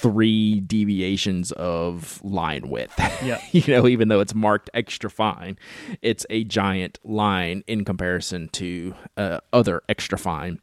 three 0.04 0.60
deviations 0.60 1.54
of 1.54 2.22
line 2.24 2.70
width. 2.70 2.94
Yeah. 3.24 3.40
you 3.54 3.64
know, 3.74 3.88
even 3.88 4.10
though 4.10 4.20
it's 4.20 4.36
marked 4.36 4.70
extra 4.74 5.10
fine, 5.10 5.58
it's 6.02 6.26
a 6.30 6.44
giant 6.44 7.00
line 7.06 7.64
in 7.68 7.86
comparison 7.86 8.50
to 8.50 8.96
uh, 9.16 9.40
other 9.54 9.82
extra 9.88 10.18
fine 10.18 10.60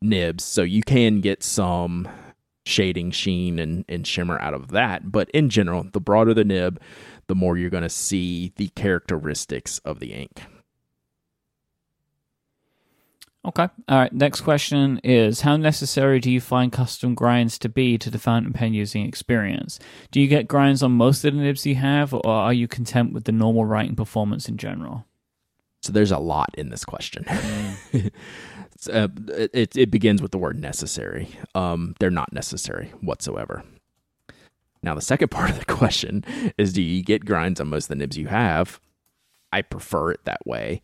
nibs. 0.00 0.44
So 0.44 0.62
you 0.62 0.82
can 0.82 1.20
get 1.20 1.42
some 1.42 2.08
shading, 2.64 3.10
sheen, 3.10 3.58
and, 3.58 3.84
and 3.86 4.06
shimmer 4.06 4.38
out 4.38 4.54
of 4.54 4.68
that. 4.68 5.12
But 5.12 5.28
in 5.30 5.50
general, 5.50 5.84
the 5.92 6.00
broader 6.00 6.32
the 6.32 6.44
nib, 6.44 6.80
the 7.26 7.34
more 7.34 7.58
you're 7.58 7.68
going 7.68 7.82
to 7.82 7.90
see 7.90 8.54
the 8.56 8.68
characteristics 8.68 9.78
of 9.80 10.00
the 10.00 10.14
ink. 10.14 10.40
Okay. 13.46 13.68
All 13.88 13.98
right. 13.98 14.12
Next 14.12 14.40
question 14.40 15.00
is 15.04 15.42
How 15.42 15.56
necessary 15.56 16.18
do 16.18 16.30
you 16.30 16.40
find 16.40 16.72
custom 16.72 17.14
grinds 17.14 17.58
to 17.58 17.68
be 17.68 17.98
to 17.98 18.10
the 18.10 18.18
fountain 18.18 18.52
pen 18.52 18.72
using 18.72 19.06
experience? 19.06 19.78
Do 20.10 20.20
you 20.20 20.28
get 20.28 20.48
grinds 20.48 20.82
on 20.82 20.92
most 20.92 21.24
of 21.24 21.34
the 21.34 21.40
nibs 21.40 21.66
you 21.66 21.74
have, 21.74 22.14
or 22.14 22.26
are 22.26 22.52
you 22.54 22.66
content 22.66 23.12
with 23.12 23.24
the 23.24 23.32
normal 23.32 23.66
writing 23.66 23.96
performance 23.96 24.48
in 24.48 24.56
general? 24.56 25.04
So 25.82 25.92
there's 25.92 26.12
a 26.12 26.18
lot 26.18 26.54
in 26.56 26.70
this 26.70 26.84
question. 26.84 27.26
It's, 28.74 28.88
uh, 28.88 29.08
it, 29.52 29.76
it 29.76 29.90
begins 29.90 30.20
with 30.20 30.32
the 30.32 30.38
word 30.38 30.58
necessary. 30.58 31.28
Um, 31.54 31.94
they're 32.00 32.10
not 32.10 32.32
necessary 32.32 32.92
whatsoever. 33.00 33.62
Now, 34.82 34.94
the 34.94 35.00
second 35.00 35.28
part 35.30 35.50
of 35.50 35.58
the 35.58 35.64
question 35.64 36.24
is 36.58 36.72
do 36.72 36.82
you 36.82 37.02
get 37.02 37.24
grinds 37.24 37.60
on 37.60 37.68
most 37.68 37.84
of 37.84 37.88
the 37.90 37.94
nibs 37.96 38.18
you 38.18 38.26
have? 38.26 38.80
I 39.52 39.62
prefer 39.62 40.10
it 40.10 40.24
that 40.24 40.44
way 40.44 40.82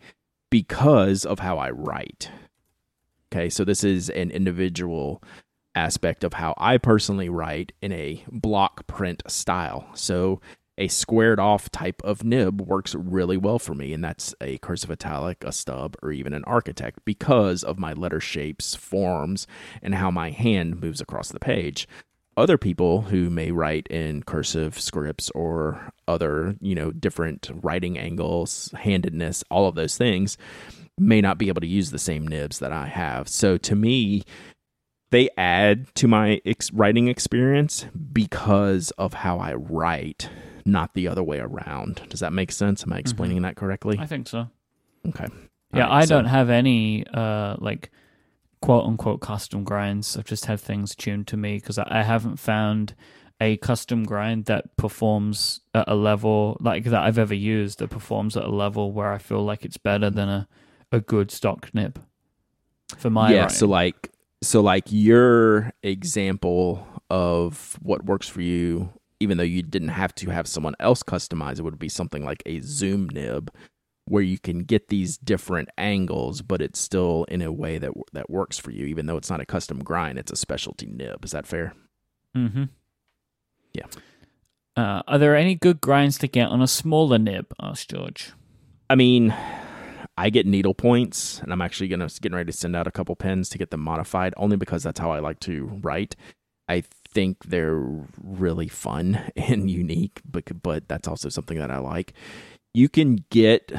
because 0.50 1.24
of 1.24 1.40
how 1.40 1.58
I 1.58 1.70
write. 1.70 2.30
Okay, 3.32 3.48
so 3.48 3.64
this 3.64 3.84
is 3.84 4.10
an 4.10 4.32
individual 4.32 5.22
aspect 5.76 6.24
of 6.24 6.32
how 6.32 6.52
I 6.58 6.78
personally 6.78 7.28
write 7.28 7.72
in 7.80 7.92
a 7.92 8.24
block 8.28 8.88
print 8.88 9.22
style. 9.28 9.88
So 9.94 10.40
a 10.76 10.88
squared 10.88 11.38
off 11.38 11.70
type 11.70 12.02
of 12.02 12.24
nib 12.24 12.60
works 12.60 12.94
really 12.96 13.36
well 13.36 13.60
for 13.60 13.74
me, 13.74 13.92
and 13.92 14.02
that's 14.02 14.34
a 14.40 14.58
cursive 14.58 14.90
italic, 14.90 15.44
a 15.44 15.52
stub, 15.52 15.96
or 16.02 16.10
even 16.10 16.32
an 16.32 16.42
architect 16.44 17.00
because 17.04 17.62
of 17.62 17.78
my 17.78 17.92
letter 17.92 18.18
shapes, 18.18 18.74
forms, 18.74 19.46
and 19.80 19.94
how 19.94 20.10
my 20.10 20.30
hand 20.30 20.80
moves 20.80 21.00
across 21.00 21.28
the 21.28 21.38
page. 21.38 21.86
Other 22.36 22.58
people 22.58 23.02
who 23.02 23.30
may 23.30 23.52
write 23.52 23.86
in 23.88 24.22
cursive 24.22 24.80
scripts 24.80 25.30
or 25.30 25.92
other, 26.08 26.56
you 26.60 26.74
know, 26.74 26.90
different 26.90 27.50
writing 27.62 27.98
angles, 27.98 28.72
handedness, 28.76 29.44
all 29.50 29.68
of 29.68 29.74
those 29.76 29.96
things 29.96 30.36
may 31.00 31.20
not 31.20 31.38
be 31.38 31.48
able 31.48 31.60
to 31.60 31.66
use 31.66 31.90
the 31.90 31.98
same 31.98 32.26
nibs 32.26 32.58
that 32.58 32.72
I 32.72 32.86
have. 32.86 33.28
So 33.28 33.56
to 33.58 33.74
me, 33.74 34.24
they 35.10 35.28
add 35.36 35.92
to 35.96 36.06
my 36.06 36.40
ex- 36.44 36.72
writing 36.72 37.08
experience 37.08 37.86
because 38.12 38.90
of 38.92 39.14
how 39.14 39.38
I 39.38 39.54
write 39.54 40.28
not 40.64 40.94
the 40.94 41.08
other 41.08 41.22
way 41.22 41.38
around. 41.38 42.02
Does 42.08 42.20
that 42.20 42.32
make 42.32 42.52
sense? 42.52 42.84
Am 42.84 42.92
I 42.92 42.98
explaining 42.98 43.38
mm-hmm. 43.38 43.44
that 43.44 43.56
correctly? 43.56 43.98
I 43.98 44.06
think 44.06 44.28
so. 44.28 44.48
Okay. 45.08 45.26
Yeah, 45.74 45.82
right, 45.82 46.02
I 46.02 46.04
so. 46.04 46.16
don't 46.16 46.26
have 46.26 46.50
any 46.50 47.06
uh 47.12 47.56
like 47.58 47.90
quote 48.60 48.84
unquote 48.84 49.20
custom 49.20 49.64
grinds. 49.64 50.16
I've 50.16 50.24
just 50.24 50.46
had 50.46 50.60
things 50.60 50.94
tuned 50.94 51.26
to 51.28 51.36
me 51.36 51.56
because 51.56 51.78
I 51.78 52.02
haven't 52.02 52.38
found 52.38 52.94
a 53.40 53.56
custom 53.56 54.04
grind 54.04 54.44
that 54.44 54.76
performs 54.76 55.60
at 55.74 55.88
a 55.88 55.94
level 55.94 56.58
like 56.60 56.84
that 56.84 57.02
I've 57.02 57.18
ever 57.18 57.34
used 57.34 57.78
that 57.78 57.88
performs 57.88 58.36
at 58.36 58.44
a 58.44 58.50
level 58.50 58.92
where 58.92 59.12
I 59.12 59.18
feel 59.18 59.42
like 59.42 59.64
it's 59.64 59.78
better 59.78 60.10
than 60.10 60.28
a, 60.28 60.48
a 60.92 61.00
good 61.00 61.30
stock 61.30 61.70
nib 61.74 62.02
for 62.96 63.10
my 63.10 63.32
yeah. 63.32 63.42
Writing. 63.42 63.56
So 63.56 63.66
like 63.66 64.10
so 64.42 64.60
like 64.60 64.84
your 64.88 65.72
example 65.82 66.86
of 67.10 67.78
what 67.82 68.04
works 68.04 68.28
for 68.28 68.40
you 68.40 68.92
even 69.18 69.36
though 69.36 69.44
you 69.44 69.62
didn't 69.62 69.88
have 69.88 70.14
to 70.14 70.30
have 70.30 70.46
someone 70.46 70.74
else 70.80 71.02
customize 71.02 71.58
it 71.58 71.62
would 71.62 71.78
be 71.78 71.88
something 71.88 72.24
like 72.24 72.42
a 72.46 72.60
zoom 72.60 73.08
nib 73.12 73.52
where 74.06 74.22
you 74.22 74.38
can 74.38 74.60
get 74.60 74.88
these 74.88 75.18
different 75.18 75.68
angles 75.76 76.40
but 76.42 76.62
it's 76.62 76.80
still 76.80 77.24
in 77.24 77.42
a 77.42 77.52
way 77.52 77.78
that 77.78 77.92
that 78.12 78.30
works 78.30 78.58
for 78.58 78.70
you 78.70 78.86
even 78.86 79.06
though 79.06 79.16
it's 79.16 79.30
not 79.30 79.40
a 79.40 79.46
custom 79.46 79.78
grind 79.80 80.18
it's 80.18 80.32
a 80.32 80.36
specialty 80.36 80.86
nib. 80.86 81.24
Is 81.24 81.32
that 81.32 81.46
fair? 81.46 81.74
Mhm 82.36 82.70
yeah. 83.72 83.86
Uh, 84.76 85.02
are 85.06 85.18
there 85.18 85.36
any 85.36 85.54
good 85.54 85.80
grinds 85.80 86.18
to 86.18 86.26
get 86.26 86.48
on 86.48 86.62
a 86.62 86.66
smaller 86.66 87.18
nib? 87.18 87.52
Asked 87.60 87.90
george. 87.90 88.32
I 88.88 88.94
mean 88.94 89.34
I 90.20 90.28
get 90.28 90.46
needle 90.46 90.74
points, 90.74 91.40
and 91.40 91.50
I'm 91.50 91.62
actually 91.62 91.88
gonna 91.88 92.08
getting 92.20 92.36
ready 92.36 92.52
to 92.52 92.56
send 92.56 92.76
out 92.76 92.86
a 92.86 92.90
couple 92.90 93.16
pens 93.16 93.48
to 93.48 93.58
get 93.58 93.70
them 93.70 93.80
modified, 93.80 94.34
only 94.36 94.58
because 94.58 94.82
that's 94.82 95.00
how 95.00 95.10
I 95.12 95.18
like 95.18 95.40
to 95.40 95.80
write. 95.80 96.14
I 96.68 96.82
think 97.08 97.46
they're 97.46 97.82
really 98.22 98.68
fun 98.68 99.30
and 99.36 99.70
unique, 99.70 100.20
but 100.30 100.62
but 100.62 100.88
that's 100.88 101.08
also 101.08 101.30
something 101.30 101.56
that 101.56 101.70
I 101.70 101.78
like. 101.78 102.12
You 102.74 102.90
can 102.90 103.24
get 103.30 103.72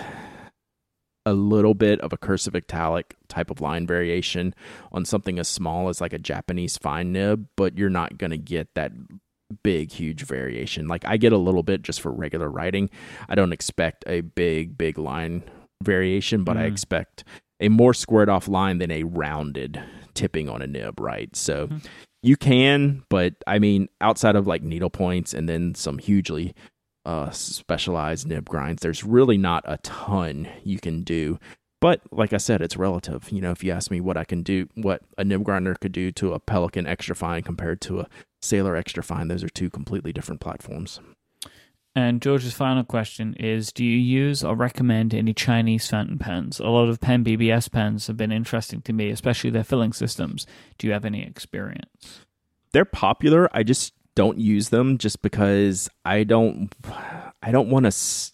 a 1.27 1.33
little 1.33 1.75
bit 1.75 2.01
of 2.01 2.11
a 2.11 2.17
cursive 2.17 2.55
italic 2.55 3.15
type 3.27 3.51
of 3.51 3.61
line 3.61 3.85
variation 3.85 4.55
on 4.91 5.05
something 5.05 5.37
as 5.37 5.47
small 5.47 5.89
as 5.89 6.01
like 6.01 6.11
a 6.11 6.17
Japanese 6.17 6.75
fine 6.75 7.11
nib, 7.11 7.45
but 7.55 7.77
you're 7.77 7.91
not 7.91 8.17
going 8.17 8.31
to 8.31 8.39
get 8.39 8.73
that 8.73 8.91
big 9.61 9.91
huge 9.91 10.23
variation. 10.23 10.87
Like 10.87 11.05
I 11.05 11.17
get 11.17 11.33
a 11.33 11.37
little 11.37 11.61
bit 11.61 11.83
just 11.83 12.01
for 12.01 12.11
regular 12.11 12.49
writing. 12.49 12.89
I 13.29 13.35
don't 13.35 13.53
expect 13.53 14.03
a 14.07 14.21
big 14.21 14.75
big 14.75 14.97
line 14.97 15.43
variation, 15.81 16.43
but 16.43 16.57
mm. 16.57 16.61
I 16.61 16.63
expect 16.65 17.23
a 17.59 17.69
more 17.69 17.93
squared 17.93 18.29
off 18.29 18.47
line 18.47 18.79
than 18.79 18.91
a 18.91 19.03
rounded 19.03 19.81
tipping 20.13 20.49
on 20.49 20.61
a 20.61 20.67
nib, 20.67 20.99
right? 20.99 21.35
So 21.35 21.67
mm-hmm 21.67 21.87
you 22.23 22.37
can, 22.37 23.03
but 23.09 23.33
I 23.47 23.59
mean, 23.59 23.89
outside 23.99 24.35
of 24.35 24.47
like 24.47 24.61
needle 24.61 24.89
points 24.89 25.33
and 25.33 25.49
then 25.49 25.73
some 25.75 25.97
hugely 25.97 26.53
uh, 27.05 27.31
specialized 27.31 28.27
nib 28.27 28.47
grinds, 28.47 28.81
there's 28.81 29.03
really 29.03 29.37
not 29.37 29.63
a 29.65 29.77
ton 29.77 30.47
you 30.63 30.79
can 30.79 31.03
do. 31.03 31.39
But 31.79 32.01
like 32.11 32.31
I 32.31 32.37
said, 32.37 32.61
it's 32.61 32.77
relative. 32.77 33.31
You 33.31 33.41
know, 33.41 33.49
if 33.49 33.63
you 33.63 33.71
ask 33.71 33.89
me 33.89 34.01
what 34.01 34.17
I 34.17 34.23
can 34.23 34.43
do, 34.43 34.69
what 34.75 35.01
a 35.17 35.23
nib 35.23 35.43
grinder 35.43 35.73
could 35.73 35.91
do 35.91 36.11
to 36.13 36.33
a 36.33 36.39
Pelikan 36.39 36.87
extra 36.87 37.15
fine 37.15 37.41
compared 37.41 37.81
to 37.81 38.01
a 38.01 38.07
Sailor 38.43 38.75
extra 38.75 39.01
fine, 39.01 39.27
those 39.27 39.43
are 39.43 39.49
two 39.49 39.71
completely 39.71 40.13
different 40.13 40.41
platforms. 40.41 40.99
And 41.93 42.21
George's 42.21 42.53
final 42.53 42.83
question 42.83 43.33
is 43.35 43.73
Do 43.73 43.83
you 43.83 43.97
use 43.97 44.43
or 44.43 44.55
recommend 44.55 45.13
any 45.13 45.33
Chinese 45.33 45.89
fountain 45.89 46.17
pens? 46.17 46.59
A 46.59 46.67
lot 46.67 46.87
of 46.87 47.01
Pen 47.01 47.23
BBS 47.23 47.69
pens 47.71 48.07
have 48.07 48.17
been 48.17 48.31
interesting 48.31 48.81
to 48.83 48.93
me, 48.93 49.09
especially 49.09 49.49
their 49.49 49.63
filling 49.63 49.93
systems. 49.93 50.45
Do 50.77 50.87
you 50.87 50.93
have 50.93 51.05
any 51.05 51.23
experience? 51.23 52.21
They're 52.71 52.85
popular. 52.85 53.49
I 53.51 53.63
just 53.63 53.93
don't 54.15 54.39
use 54.39 54.69
them 54.69 54.97
just 54.97 55.21
because 55.21 55.89
I 56.05 56.23
don't 56.23 56.73
I 57.41 57.51
don't 57.51 57.69
want 57.69 57.91
to 57.91 58.31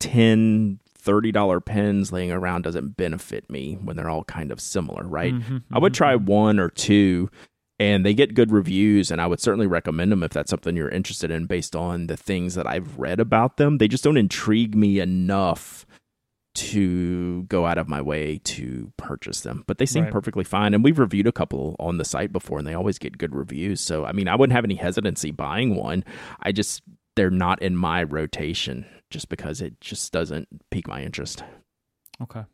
10 0.00 0.78
$30 1.02 1.64
pens 1.64 2.12
laying 2.12 2.30
around 2.30 2.62
doesn't 2.62 2.96
benefit 2.96 3.50
me 3.50 3.76
when 3.82 3.96
they're 3.96 4.08
all 4.08 4.24
kind 4.24 4.52
of 4.52 4.60
similar, 4.60 5.02
right? 5.02 5.34
Mm-hmm, 5.34 5.58
I 5.72 5.78
would 5.78 5.94
try 5.94 6.14
mm-hmm. 6.14 6.26
one 6.26 6.60
or 6.60 6.70
two 6.70 7.28
and 7.82 8.06
they 8.06 8.14
get 8.14 8.34
good 8.34 8.52
reviews 8.52 9.10
and 9.10 9.20
i 9.20 9.26
would 9.26 9.40
certainly 9.40 9.66
recommend 9.66 10.12
them 10.12 10.22
if 10.22 10.30
that's 10.30 10.50
something 10.50 10.76
you're 10.76 10.88
interested 10.88 11.30
in 11.32 11.46
based 11.46 11.74
on 11.74 12.06
the 12.06 12.16
things 12.16 12.54
that 12.54 12.66
i've 12.66 12.98
read 12.98 13.18
about 13.18 13.56
them. 13.56 13.78
They 13.78 13.88
just 13.88 14.04
don't 14.04 14.16
intrigue 14.16 14.76
me 14.76 15.00
enough 15.00 15.84
to 16.54 17.42
go 17.44 17.66
out 17.66 17.78
of 17.78 17.88
my 17.88 18.00
way 18.00 18.38
to 18.44 18.92
purchase 18.96 19.40
them 19.40 19.64
but 19.66 19.78
they 19.78 19.86
seem 19.86 20.04
right. 20.04 20.12
perfectly 20.12 20.44
fine 20.44 20.74
and 20.74 20.84
we've 20.84 20.98
reviewed 20.98 21.26
a 21.26 21.32
couple 21.32 21.74
on 21.80 21.96
the 21.96 22.04
site 22.04 22.32
before 22.32 22.58
and 22.58 22.68
they 22.68 22.74
always 22.74 22.98
get 22.98 23.16
good 23.18 23.34
reviews 23.34 23.80
so 23.80 24.04
i 24.04 24.12
mean 24.12 24.28
i 24.28 24.36
wouldn't 24.36 24.54
have 24.54 24.64
any 24.64 24.74
hesitancy 24.74 25.30
buying 25.30 25.74
one. 25.74 26.04
I 26.40 26.52
just 26.52 26.82
they're 27.16 27.30
not 27.30 27.62
in 27.62 27.76
my 27.76 28.02
rotation 28.02 28.86
just 29.10 29.28
because 29.28 29.60
it 29.60 29.80
just 29.80 30.12
doesn't 30.12 30.48
pique 30.70 30.88
my 30.88 31.02
interest. 31.02 31.44
Okay. 32.22 32.44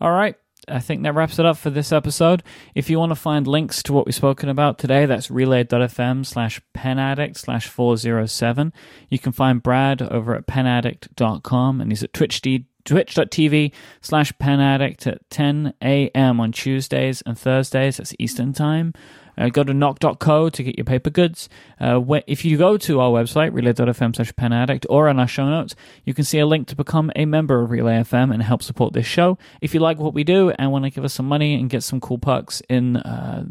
All 0.00 0.12
right 0.12 0.36
I 0.70 0.80
think 0.80 1.02
that 1.02 1.14
wraps 1.14 1.38
it 1.38 1.46
up 1.46 1.56
for 1.56 1.70
this 1.70 1.92
episode. 1.92 2.42
If 2.74 2.90
you 2.90 2.98
want 2.98 3.10
to 3.10 3.16
find 3.16 3.46
links 3.46 3.82
to 3.84 3.92
what 3.92 4.06
we've 4.06 4.14
spoken 4.14 4.48
about 4.48 4.78
today, 4.78 5.06
that's 5.06 5.30
relay.fm 5.30 6.24
slash 6.26 6.60
penaddict 6.76 7.36
slash 7.36 7.68
407. 7.68 8.72
You 9.08 9.18
can 9.18 9.32
find 9.32 9.62
Brad 9.62 10.02
over 10.02 10.34
at 10.34 10.46
penaddict.com 10.46 11.80
and 11.80 11.90
he's 11.90 12.02
at 12.02 12.12
twitch 12.12 12.40
twitch.tv 12.40 13.72
slash 14.00 14.32
penaddict 14.34 15.06
at 15.06 15.28
10 15.30 15.74
a.m. 15.82 16.40
on 16.40 16.52
Tuesdays 16.52 17.22
and 17.26 17.38
Thursdays. 17.38 17.98
That's 17.98 18.14
Eastern 18.18 18.52
Time. 18.52 18.94
Uh, 19.38 19.48
go 19.48 19.62
to 19.62 19.72
nock.co 19.72 20.50
to 20.50 20.62
get 20.62 20.76
your 20.76 20.84
paper 20.84 21.10
goods. 21.10 21.48
Uh, 21.80 22.02
if 22.26 22.44
you 22.44 22.58
go 22.58 22.76
to 22.76 23.00
our 23.00 23.10
website, 23.10 23.52
relay.fm 23.52 24.16
slash 24.16 24.34
pen 24.36 24.52
addict, 24.52 24.84
or 24.90 25.08
on 25.08 25.18
our 25.20 25.28
show 25.28 25.48
notes, 25.48 25.74
you 26.04 26.12
can 26.12 26.24
see 26.24 26.38
a 26.38 26.46
link 26.46 26.66
to 26.68 26.76
become 26.76 27.12
a 27.14 27.24
member 27.24 27.62
of 27.62 27.70
Relay 27.70 28.00
FM 28.00 28.32
and 28.32 28.42
help 28.42 28.62
support 28.62 28.92
this 28.92 29.06
show. 29.06 29.38
If 29.60 29.74
you 29.74 29.80
like 29.80 29.98
what 29.98 30.14
we 30.14 30.24
do 30.24 30.50
and 30.50 30.72
want 30.72 30.84
to 30.84 30.90
give 30.90 31.04
us 31.04 31.14
some 31.14 31.26
money 31.26 31.54
and 31.54 31.70
get 31.70 31.82
some 31.82 32.00
cool 32.00 32.18
perks 32.18 32.60
in, 32.68 32.96
uh, 32.96 33.44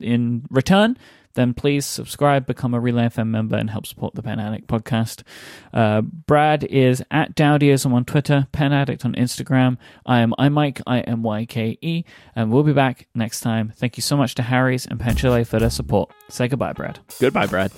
in 0.00 0.46
return, 0.50 0.96
then 1.36 1.54
please 1.54 1.86
subscribe, 1.86 2.46
become 2.46 2.74
a 2.74 2.80
Relay 2.80 3.04
FM 3.04 3.28
member, 3.28 3.56
and 3.56 3.70
help 3.70 3.86
support 3.86 4.14
the 4.14 4.22
Pen 4.22 4.40
Addict 4.40 4.66
podcast. 4.66 5.22
Uh, 5.72 6.00
Brad 6.00 6.64
is 6.64 7.02
at 7.10 7.36
Dowdyism 7.36 7.92
on 7.92 8.04
Twitter, 8.04 8.48
Pen 8.50 8.72
Addict 8.72 9.04
on 9.04 9.14
Instagram. 9.14 9.76
I 10.04 10.20
am 10.20 10.34
iMyke, 10.38 10.82
I 10.86 11.00
M 11.00 11.22
Y 11.22 11.46
K 11.46 11.78
E, 11.80 12.04
and 12.34 12.50
we'll 12.50 12.64
be 12.64 12.72
back 12.72 13.06
next 13.14 13.40
time. 13.40 13.72
Thank 13.76 13.96
you 13.96 14.02
so 14.02 14.16
much 14.16 14.34
to 14.34 14.42
Harry's 14.42 14.86
and 14.86 14.98
Pen 14.98 15.14
Chalet 15.14 15.44
for 15.44 15.60
their 15.60 15.70
support. 15.70 16.10
Say 16.28 16.48
goodbye, 16.48 16.72
Brad. 16.72 16.98
Goodbye, 17.20 17.46
Brad. 17.46 17.72